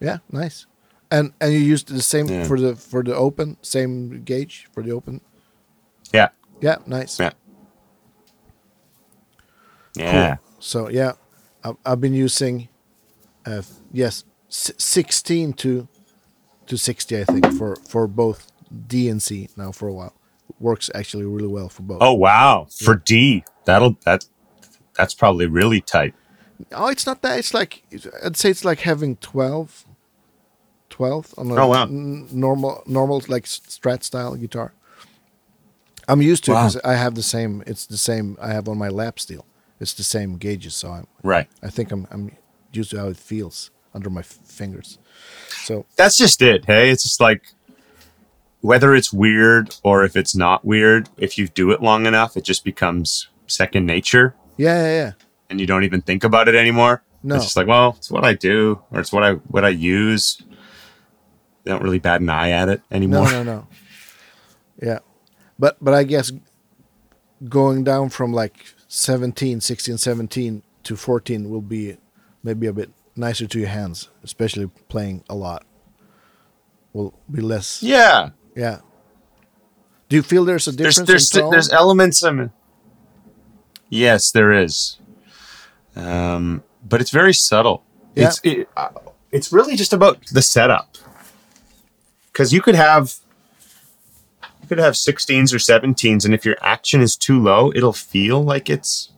Yeah, 0.00 0.18
nice. 0.30 0.66
And 1.10 1.32
and 1.40 1.52
you 1.52 1.58
used 1.60 1.88
the 1.88 2.02
same 2.02 2.26
Yeah. 2.28 2.44
for 2.44 2.58
the 2.60 2.74
for 2.76 3.02
the 3.02 3.14
open, 3.14 3.56
same 3.62 4.22
gauge 4.24 4.68
for 4.72 4.82
the 4.82 4.90
open. 4.92 5.20
Yeah. 6.12 6.28
Yeah, 6.60 6.76
nice. 6.86 7.18
Yeah. 7.20 7.30
Yeah. 9.94 10.36
So 10.58 10.88
yeah, 10.88 11.12
I've, 11.64 11.76
I've 11.84 12.00
been 12.00 12.12
using, 12.14 12.68
uh, 13.46 13.62
yes, 13.92 14.24
s- 14.48 14.72
sixteen 14.78 15.52
to 15.54 15.88
to 16.66 16.76
sixty, 16.76 17.20
I 17.20 17.24
think, 17.24 17.46
for 17.54 17.76
for 17.88 18.06
both 18.06 18.50
D 18.88 19.08
and 19.08 19.22
C 19.22 19.48
now 19.56 19.72
for 19.72 19.88
a 19.88 19.92
while. 19.92 20.14
Works 20.58 20.90
actually 20.94 21.24
really 21.24 21.48
well 21.48 21.68
for 21.68 21.82
both. 21.82 21.98
Oh 22.00 22.14
wow. 22.14 22.66
For 22.70 22.96
D, 22.96 23.44
that'll 23.64 23.96
that 24.04 24.26
that's 24.96 25.14
probably 25.14 25.46
really 25.46 25.80
tight. 25.80 26.14
Oh, 26.72 26.88
it's 26.88 27.06
not 27.06 27.22
that. 27.22 27.38
It's 27.38 27.52
like 27.54 27.82
I'd 28.24 28.36
say 28.36 28.50
it's 28.50 28.64
like 28.64 28.80
having 28.80 29.16
12, 29.16 29.84
12 30.90 31.34
on 31.38 31.50
a 31.50 31.54
Oh, 31.56 31.68
wow. 31.68 31.82
n- 31.84 32.28
normal 32.32 32.82
normal 32.86 33.22
like 33.28 33.44
Strat 33.44 34.02
style 34.02 34.34
guitar. 34.36 34.72
I'm 36.08 36.22
used 36.22 36.44
to 36.44 36.52
it 36.52 36.54
Wow. 36.54 36.68
because 36.68 36.80
I 36.84 36.94
have 36.94 37.14
the 37.14 37.22
same. 37.22 37.62
It's 37.66 37.86
the 37.86 37.96
same 37.98 38.36
I 38.40 38.52
have 38.52 38.68
on 38.68 38.78
my 38.78 38.88
lap 38.88 39.18
steel. 39.18 39.44
It's 39.80 39.92
the 39.92 40.04
same 40.04 40.38
gauges, 40.38 40.74
so 40.74 40.90
I'm, 40.90 41.06
Right. 41.22 41.48
I 41.62 41.68
think 41.68 41.90
I'm 41.92 42.06
I'm 42.10 42.32
used 42.72 42.90
to 42.90 42.98
how 42.98 43.08
it 43.08 43.16
feels 43.16 43.70
under 43.94 44.08
my 44.10 44.20
f- 44.20 44.26
fingers. 44.44 44.98
So 45.64 45.84
That's 45.96 46.16
just 46.16 46.40
it. 46.42 46.64
Hey, 46.66 46.90
it's 46.90 47.02
just 47.02 47.20
like 47.20 47.42
whether 48.60 48.94
it's 48.94 49.12
weird 49.12 49.74
or 49.82 50.04
if 50.04 50.16
it's 50.16 50.34
not 50.34 50.64
weird, 50.64 51.08
if 51.18 51.36
you 51.38 51.48
do 51.48 51.70
it 51.72 51.82
long 51.82 52.06
enough, 52.06 52.36
it 52.36 52.44
just 52.44 52.64
becomes 52.64 53.28
second 53.46 53.86
nature 53.86 54.34
yeah, 54.58 54.82
yeah, 54.82 54.94
yeah. 55.04 55.12
And 55.50 55.60
you 55.60 55.66
don't 55.66 55.84
even 55.84 56.00
think 56.00 56.24
about 56.24 56.48
it 56.48 56.54
anymore. 56.54 57.02
No. 57.22 57.36
It's 57.36 57.44
just 57.44 57.56
like, 57.56 57.66
well, 57.66 57.94
it's 57.98 58.10
what 58.10 58.24
I 58.24 58.34
do 58.34 58.82
or 58.90 59.00
it's 59.00 59.12
what 59.12 59.22
I 59.22 59.32
what 59.34 59.64
I 59.64 59.70
use. 59.70 60.42
They 61.64 61.72
don't 61.72 61.82
really 61.82 61.98
bat 61.98 62.20
an 62.20 62.28
eye 62.28 62.50
at 62.50 62.68
it 62.68 62.82
anymore. 62.90 63.30
no, 63.30 63.42
no. 63.42 63.54
No. 63.54 63.68
Yeah, 64.80 64.98
but 65.58 65.76
but 65.80 65.94
I 65.94 66.04
guess 66.04 66.32
going 67.48 67.84
down 67.84 68.10
from 68.10 68.32
like 68.32 68.74
17, 68.88 69.60
16, 69.60 69.98
17 69.98 70.62
to 70.84 70.96
14 70.96 71.50
will 71.50 71.60
be 71.60 71.96
maybe 72.42 72.66
a 72.66 72.72
bit 72.72 72.90
nicer 73.16 73.46
to 73.46 73.58
your 73.58 73.68
hands, 73.68 74.08
especially 74.22 74.68
playing 74.88 75.24
a 75.28 75.34
lot. 75.34 75.64
Will 76.92 77.18
be 77.30 77.40
less. 77.42 77.82
Yeah. 77.82 78.30
Yeah. 78.54 78.80
Do 80.08 80.16
you 80.16 80.22
feel 80.22 80.44
there's 80.44 80.68
a 80.68 80.72
There's 80.72 80.96
difference 80.96 81.08
there's 81.08 81.34
in 81.34 81.40
tone? 81.42 81.50
there's 81.50 81.72
elements 81.72 82.22
of 82.22 82.50
Yes, 83.88 84.30
there 84.30 84.52
is. 84.52 84.98
Um, 85.96 86.62
but 86.84 87.00
it's 87.00 87.10
very 87.10 87.32
subtle. 87.34 87.82
Yeah. 88.14 88.28
It's 88.28 88.40
it, 88.44 88.68
uh, 88.76 88.90
it's 89.32 89.52
really 89.52 89.76
just 89.76 89.92
about 89.92 90.24
the 90.26 90.42
setup. 90.42 90.96
Cuz 92.32 92.52
you 92.52 92.60
could 92.60 92.74
have 92.74 93.14
you 94.62 94.68
could 94.68 94.78
have 94.78 94.94
16s 94.94 95.52
or 95.54 95.58
17s 95.58 96.24
and 96.24 96.34
if 96.34 96.44
your 96.44 96.56
action 96.60 97.00
is 97.00 97.16
too 97.16 97.42
low, 97.42 97.72
it'll 97.74 97.92
feel 97.92 98.42
like 98.42 98.68
it's 98.68 99.12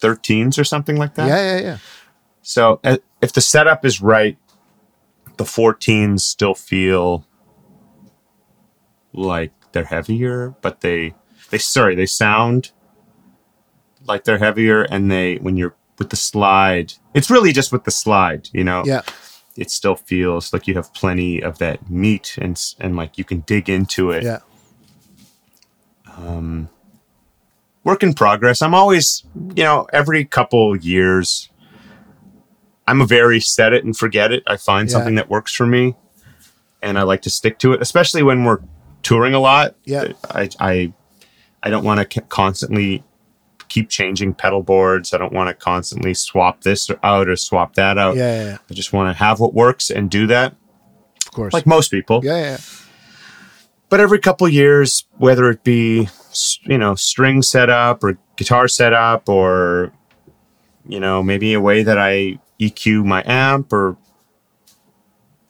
13s 0.00 0.58
or 0.58 0.64
something 0.64 0.96
like 0.96 1.14
that. 1.14 1.28
yeah, 1.28 1.56
yeah, 1.56 1.60
yeah. 1.60 1.78
So 2.42 2.80
uh, 2.84 2.98
if 3.20 3.32
the 3.32 3.40
setup 3.40 3.84
is 3.84 4.00
right, 4.00 4.38
the 5.36 5.44
14s 5.44 6.20
still 6.20 6.54
feel 6.54 7.26
like 9.12 9.52
they're 9.72 9.84
heavier, 9.84 10.54
but 10.62 10.80
they 10.80 11.14
they 11.50 11.58
sorry, 11.58 11.94
they 11.94 12.06
sound 12.06 12.70
like 14.06 14.24
they're 14.24 14.38
heavier 14.38 14.82
and 14.82 15.10
they 15.10 15.36
when 15.36 15.56
you're 15.56 15.74
with 15.98 16.10
the 16.10 16.16
slide, 16.16 16.92
it's 17.14 17.30
really 17.30 17.52
just 17.52 17.72
with 17.72 17.84
the 17.84 17.90
slide, 17.90 18.48
you 18.52 18.64
know. 18.64 18.82
Yeah. 18.84 19.02
It 19.56 19.70
still 19.70 19.96
feels 19.96 20.52
like 20.52 20.66
you 20.68 20.74
have 20.74 20.92
plenty 20.92 21.42
of 21.42 21.58
that 21.58 21.90
meat 21.90 22.36
and 22.40 22.60
and 22.78 22.96
like 22.96 23.16
you 23.18 23.24
can 23.24 23.40
dig 23.40 23.68
into 23.70 24.10
it. 24.10 24.22
Yeah. 24.24 24.40
Um 26.16 26.68
work 27.84 28.02
in 28.02 28.14
progress. 28.14 28.62
I'm 28.62 28.74
always, 28.74 29.22
you 29.54 29.62
know, 29.62 29.86
every 29.92 30.24
couple 30.24 30.76
years, 30.76 31.48
I'm 32.86 33.00
a 33.00 33.06
very 33.06 33.40
set 33.40 33.72
it 33.72 33.84
and 33.84 33.96
forget 33.96 34.32
it. 34.32 34.42
I 34.46 34.56
find 34.56 34.88
Yeah. 34.88 34.92
something 34.92 35.14
that 35.16 35.30
works 35.30 35.54
for 35.54 35.66
me, 35.66 35.94
and 36.82 36.98
I 36.98 37.02
like 37.02 37.22
to 37.22 37.30
stick 37.30 37.58
to 37.60 37.72
it, 37.72 37.80
especially 37.82 38.22
when 38.22 38.44
we're 38.44 38.58
touring 39.02 39.34
a 39.34 39.40
lot. 39.40 39.76
Yeah. 39.84 40.12
I 40.30 40.48
I, 40.60 40.92
I 41.62 41.70
don't 41.70 41.84
want 41.84 42.10
to 42.10 42.20
constantly 42.22 43.02
keep 43.68 43.88
changing 43.88 44.34
pedal 44.34 44.62
boards. 44.62 45.12
I 45.12 45.18
don't 45.18 45.32
want 45.32 45.48
to 45.48 45.54
constantly 45.54 46.14
swap 46.14 46.62
this 46.62 46.90
out 47.02 47.28
or 47.28 47.36
swap 47.36 47.74
that 47.74 47.98
out. 47.98 48.16
Yeah, 48.16 48.34
yeah, 48.36 48.44
yeah. 48.50 48.58
I 48.70 48.74
just 48.74 48.92
want 48.92 49.14
to 49.14 49.18
have 49.18 49.40
what 49.40 49.54
works 49.54 49.90
and 49.90 50.10
do 50.10 50.26
that, 50.28 50.54
of 51.26 51.32
course. 51.32 51.52
like 51.52 51.66
most 51.66 51.90
people. 51.90 52.20
yeah, 52.24 52.38
yeah. 52.38 52.56
But 53.88 54.00
every 54.00 54.18
couple 54.18 54.48
years, 54.48 55.04
whether 55.18 55.48
it 55.48 55.62
be 55.62 56.08
you 56.62 56.78
know 56.78 56.94
string 56.96 57.42
setup 57.42 58.02
or 58.02 58.18
guitar 58.36 58.68
setup 58.68 59.28
or 59.28 59.92
you 60.88 60.98
know 61.00 61.22
maybe 61.22 61.52
a 61.54 61.60
way 61.60 61.82
that 61.82 61.96
I 61.98 62.38
EQ 62.60 63.04
my 63.04 63.22
amp 63.26 63.72
or 63.72 63.96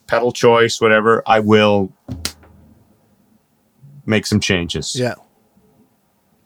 pedal 0.05 0.31
choice, 0.31 0.79
whatever, 0.79 1.23
I 1.25 1.39
will 1.39 1.91
make 4.05 4.25
some 4.25 4.39
changes. 4.39 4.95
Yeah. 4.95 5.15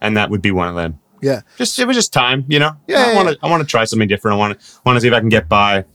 and 0.02 0.18
that 0.18 0.30
would 0.30 0.42
be 0.42 0.52
one 0.52 0.68
of 0.70 0.76
them. 0.76 1.00
Yeah. 1.22 1.42
Just 1.58 1.78
it 1.80 1.86
was 1.86 1.96
just 1.96 2.12
time, 2.14 2.46
you 2.48 2.60
know. 2.60 2.76
Yeah, 2.88 3.06
I 3.10 3.16
want 3.16 3.30
to 3.30 3.38
I 3.44 3.50
want 3.50 3.62
to 3.62 3.68
try 3.68 3.86
something 3.86 4.08
different. 4.08 4.36
I 4.36 4.38
want 4.40 4.60
to 4.60 4.66
want 4.86 4.98
to 4.98 5.02
see 5.02 5.08
if 5.08 5.14
I 5.14 5.20
can 5.20 5.30
get 5.30 5.48
by 5.48 5.86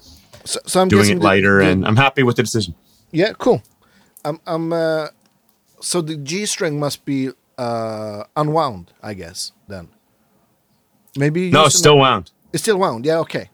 So, 0.44 0.60
so 0.66 0.80
I'm 0.80 0.88
doing 0.88 1.10
it 1.10 1.14
the- 1.18 1.24
lighter, 1.24 1.58
the- 1.64 1.70
and 1.70 1.86
I'm 1.86 1.96
happy 1.96 2.22
with 2.22 2.36
the 2.36 2.42
decision. 2.42 2.74
yeah, 3.12 3.32
cool. 3.38 3.62
I'm 4.24 4.40
I'm 4.46 4.72
uh, 4.72 5.08
so 5.80 6.00
the 6.00 6.16
G 6.16 6.46
string 6.46 6.78
must 6.78 7.04
be 7.04 7.30
uh 7.58 8.24
unwound, 8.36 8.92
I 9.02 9.14
guess. 9.14 9.52
Then 9.68 9.88
maybe 11.16 11.50
No, 11.50 11.66
it's 11.66 11.76
still 11.78 11.98
wound. 11.98 12.30
it's 12.52 12.62
still 12.62 12.78
wound. 12.78 13.04
Yeah, 13.06 13.18
okay. 13.18 13.50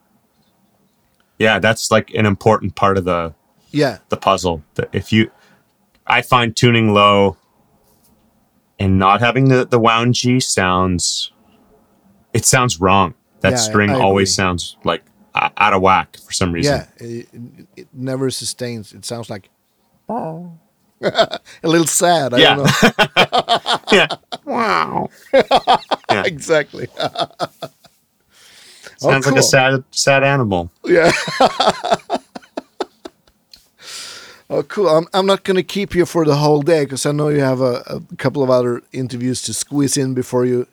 Yeah, 1.39 1.59
that's 1.59 1.91
like 1.91 2.11
an 2.14 2.27
important 2.27 2.75
part 2.75 2.99
of 2.99 3.05
the 3.05 3.35
Yeah, 3.70 3.99
the 4.11 4.16
puzzle. 4.16 4.62
That 4.75 4.89
if 4.93 5.12
you, 5.12 5.31
I 6.07 6.23
find 6.23 6.55
tuning 6.55 6.93
low 6.95 7.37
and 8.79 8.99
not 8.99 9.20
having 9.20 9.49
the 9.49 9.64
the 9.64 9.79
wound 9.79 10.14
G 10.14 10.41
sounds, 10.41 11.33
it 12.33 12.45
sounds 12.45 12.80
wrong. 12.80 13.14
That 13.41 13.53
Yeah, 13.53 13.57
string 13.59 13.91
I 13.91 14.01
always 14.01 14.28
agree. 14.28 14.35
sounds 14.45 14.76
like 14.85 15.03
out 15.35 15.72
of 15.72 15.80
whack 15.83 16.16
for 16.24 16.33
some 16.33 16.53
reason. 16.53 16.87
yeah. 17.01 17.07
It, 17.07 17.28
it 17.76 17.89
never 17.93 18.30
sustains. 18.30 18.93
It 18.93 19.05
sounds 19.05 19.28
like 19.30 19.49
a 20.09 21.41
little 21.64 21.87
sad. 21.87 22.35
I 22.35 22.39
Yeah. 22.39 22.55
don't 22.57 22.66
know. 22.83 23.78
yeah. 23.93 24.07
Wow. 24.45 25.09
Yeah. 26.11 26.24
exactly. 26.26 26.87
Sounds 28.99 29.26
like 29.26 29.26
oh, 29.26 29.30
cool. 29.30 29.39
a 29.39 29.43
sad 29.43 29.85
sad 29.91 30.22
animal. 30.22 30.70
Yeah. 30.85 31.11
oh, 34.51 34.62
cool. 34.64 34.89
I'm, 34.89 35.07
I'm 35.14 35.26
not 35.26 35.45
going 35.45 35.57
to 35.57 35.62
keep 35.62 35.95
you 35.95 36.05
for 36.07 36.24
the 36.24 36.37
whole 36.37 36.62
day 36.62 36.85
because 36.85 37.07
I 37.07 37.12
know 37.12 37.28
you 37.28 37.41
have 37.41 37.61
a, 37.61 37.83
a 37.87 38.16
couple 38.16 38.43
of 38.43 38.51
other 38.51 38.83
interviews 38.93 39.43
to 39.43 39.55
squeeze 39.55 39.97
in 39.97 40.14
before 40.14 40.45
you 40.45 40.66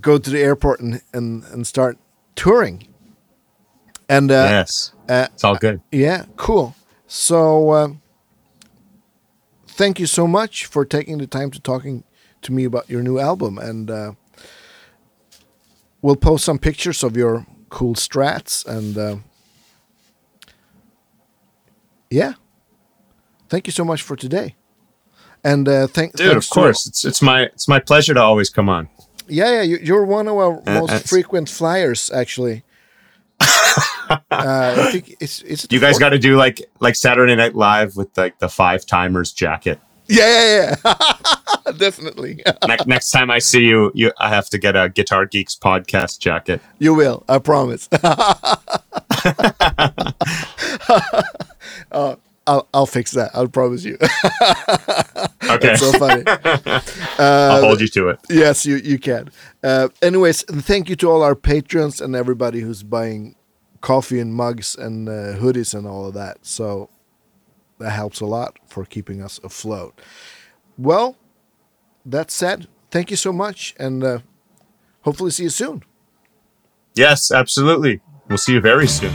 go 0.00 0.18
to 0.18 0.30
the 0.30 0.40
airport 0.40 0.80
and, 0.80 1.02
and, 1.12 1.44
and 1.44 1.66
start 1.66 1.98
touring. 2.36 2.86
And 4.08 4.30
uh, 4.30 4.46
yes. 4.50 4.92
uh, 5.08 5.28
It's 5.32 5.44
all 5.44 5.56
good. 5.56 5.80
yeah, 5.92 6.24
cool. 6.36 6.74
So, 7.06 7.72
um, 7.72 8.02
thank 9.66 9.98
you 9.98 10.06
so 10.06 10.26
much 10.26 10.66
for 10.66 10.84
taking 10.84 11.18
the 11.18 11.26
time 11.26 11.50
to 11.50 11.60
talking 11.60 12.04
to 12.42 12.52
me 12.52 12.64
about 12.64 12.88
your 12.88 13.02
new 13.02 13.18
album, 13.18 13.58
and 13.58 13.90
uh, 13.90 14.12
we'll 16.02 16.16
post 16.16 16.44
some 16.44 16.58
pictures 16.58 17.02
of 17.02 17.16
your 17.16 17.46
cool 17.68 17.94
strats. 17.94 18.66
And 18.66 18.96
uh, 18.98 19.16
yeah, 22.10 22.34
thank 23.48 23.66
you 23.66 23.72
so 23.72 23.84
much 23.84 24.02
for 24.02 24.16
today. 24.16 24.56
And 25.42 25.68
uh, 25.68 25.86
thank, 25.86 26.14
Dude, 26.16 26.36
of 26.36 26.48
course. 26.50 26.86
It's 26.86 27.04
it's 27.04 27.22
my 27.22 27.42
it's 27.44 27.68
my 27.68 27.78
pleasure 27.78 28.14
to 28.14 28.20
always 28.20 28.50
come 28.50 28.68
on. 28.68 28.88
Yeah, 29.30 29.50
yeah, 29.52 29.62
you- 29.62 29.80
you're 29.82 30.04
one 30.04 30.28
of 30.28 30.34
our 30.36 30.62
Uh, 30.66 30.80
most 30.80 31.08
frequent 31.08 31.48
flyers, 31.48 32.10
actually. 32.12 32.62
uh, 33.40 34.16
I 34.30 34.88
think 34.92 35.16
it's 35.20 35.40
it's. 35.42 35.66
You 35.70 35.80
guys 35.80 35.98
got 35.98 36.10
to 36.10 36.18
do 36.18 36.36
like 36.36 36.60
like 36.80 36.94
Saturday 36.96 37.34
Night 37.36 37.54
Live 37.54 37.96
with 37.96 38.16
like 38.18 38.38
the 38.38 38.48
five 38.48 38.84
timers 38.84 39.32
jacket. 39.32 39.80
Yeah, 40.08 40.26
yeah, 40.26 40.74
yeah. 40.84 41.72
Definitely. 41.78 42.42
next, 42.66 42.86
next 42.88 43.10
time 43.12 43.30
I 43.30 43.38
see 43.38 43.60
you, 43.62 43.92
you 43.94 44.10
I 44.18 44.28
have 44.28 44.50
to 44.50 44.58
get 44.58 44.74
a 44.76 44.88
Guitar 44.88 45.24
Geeks 45.24 45.54
podcast 45.54 46.18
jacket. 46.18 46.60
You 46.80 46.94
will, 46.94 47.22
I 47.28 47.38
promise. 47.38 47.88
uh, 51.92 52.16
I'll, 52.50 52.68
I'll 52.74 52.86
fix 52.86 53.12
that. 53.12 53.30
I'll 53.32 53.48
promise 53.48 53.84
you. 53.84 53.96
Okay, 55.50 55.74
so 55.74 55.90
funny. 55.98 56.22
I'll 57.18 57.62
hold 57.62 57.80
you 57.80 57.88
to 57.88 58.10
it. 58.10 58.20
yes, 58.28 58.64
you, 58.64 58.76
you 58.76 59.00
can. 59.00 59.30
Uh, 59.64 59.88
anyways, 60.00 60.42
thank 60.42 60.88
you 60.88 60.94
to 60.96 61.10
all 61.10 61.24
our 61.24 61.34
patrons 61.34 62.00
and 62.00 62.14
everybody 62.14 62.60
who's 62.60 62.84
buying 62.84 63.34
coffee 63.80 64.20
and 64.20 64.32
mugs 64.32 64.76
and 64.76 65.08
uh, 65.08 65.34
hoodies 65.38 65.74
and 65.74 65.88
all 65.88 66.06
of 66.06 66.14
that. 66.14 66.38
So 66.42 66.88
that 67.78 67.90
helps 67.90 68.20
a 68.20 68.26
lot 68.26 68.58
for 68.68 68.84
keeping 68.84 69.20
us 69.20 69.40
afloat. 69.42 70.00
Well, 70.78 71.16
that 72.06 72.30
said, 72.30 72.68
thank 72.92 73.10
you 73.10 73.16
so 73.16 73.32
much 73.32 73.74
and 73.76 74.04
uh, 74.04 74.18
hopefully 75.02 75.32
see 75.32 75.44
you 75.44 75.50
soon. 75.50 75.82
Yes, 76.94 77.32
absolutely. 77.32 78.02
We'll 78.28 78.38
see 78.38 78.52
you 78.52 78.60
very 78.60 78.86
soon. 78.86 79.10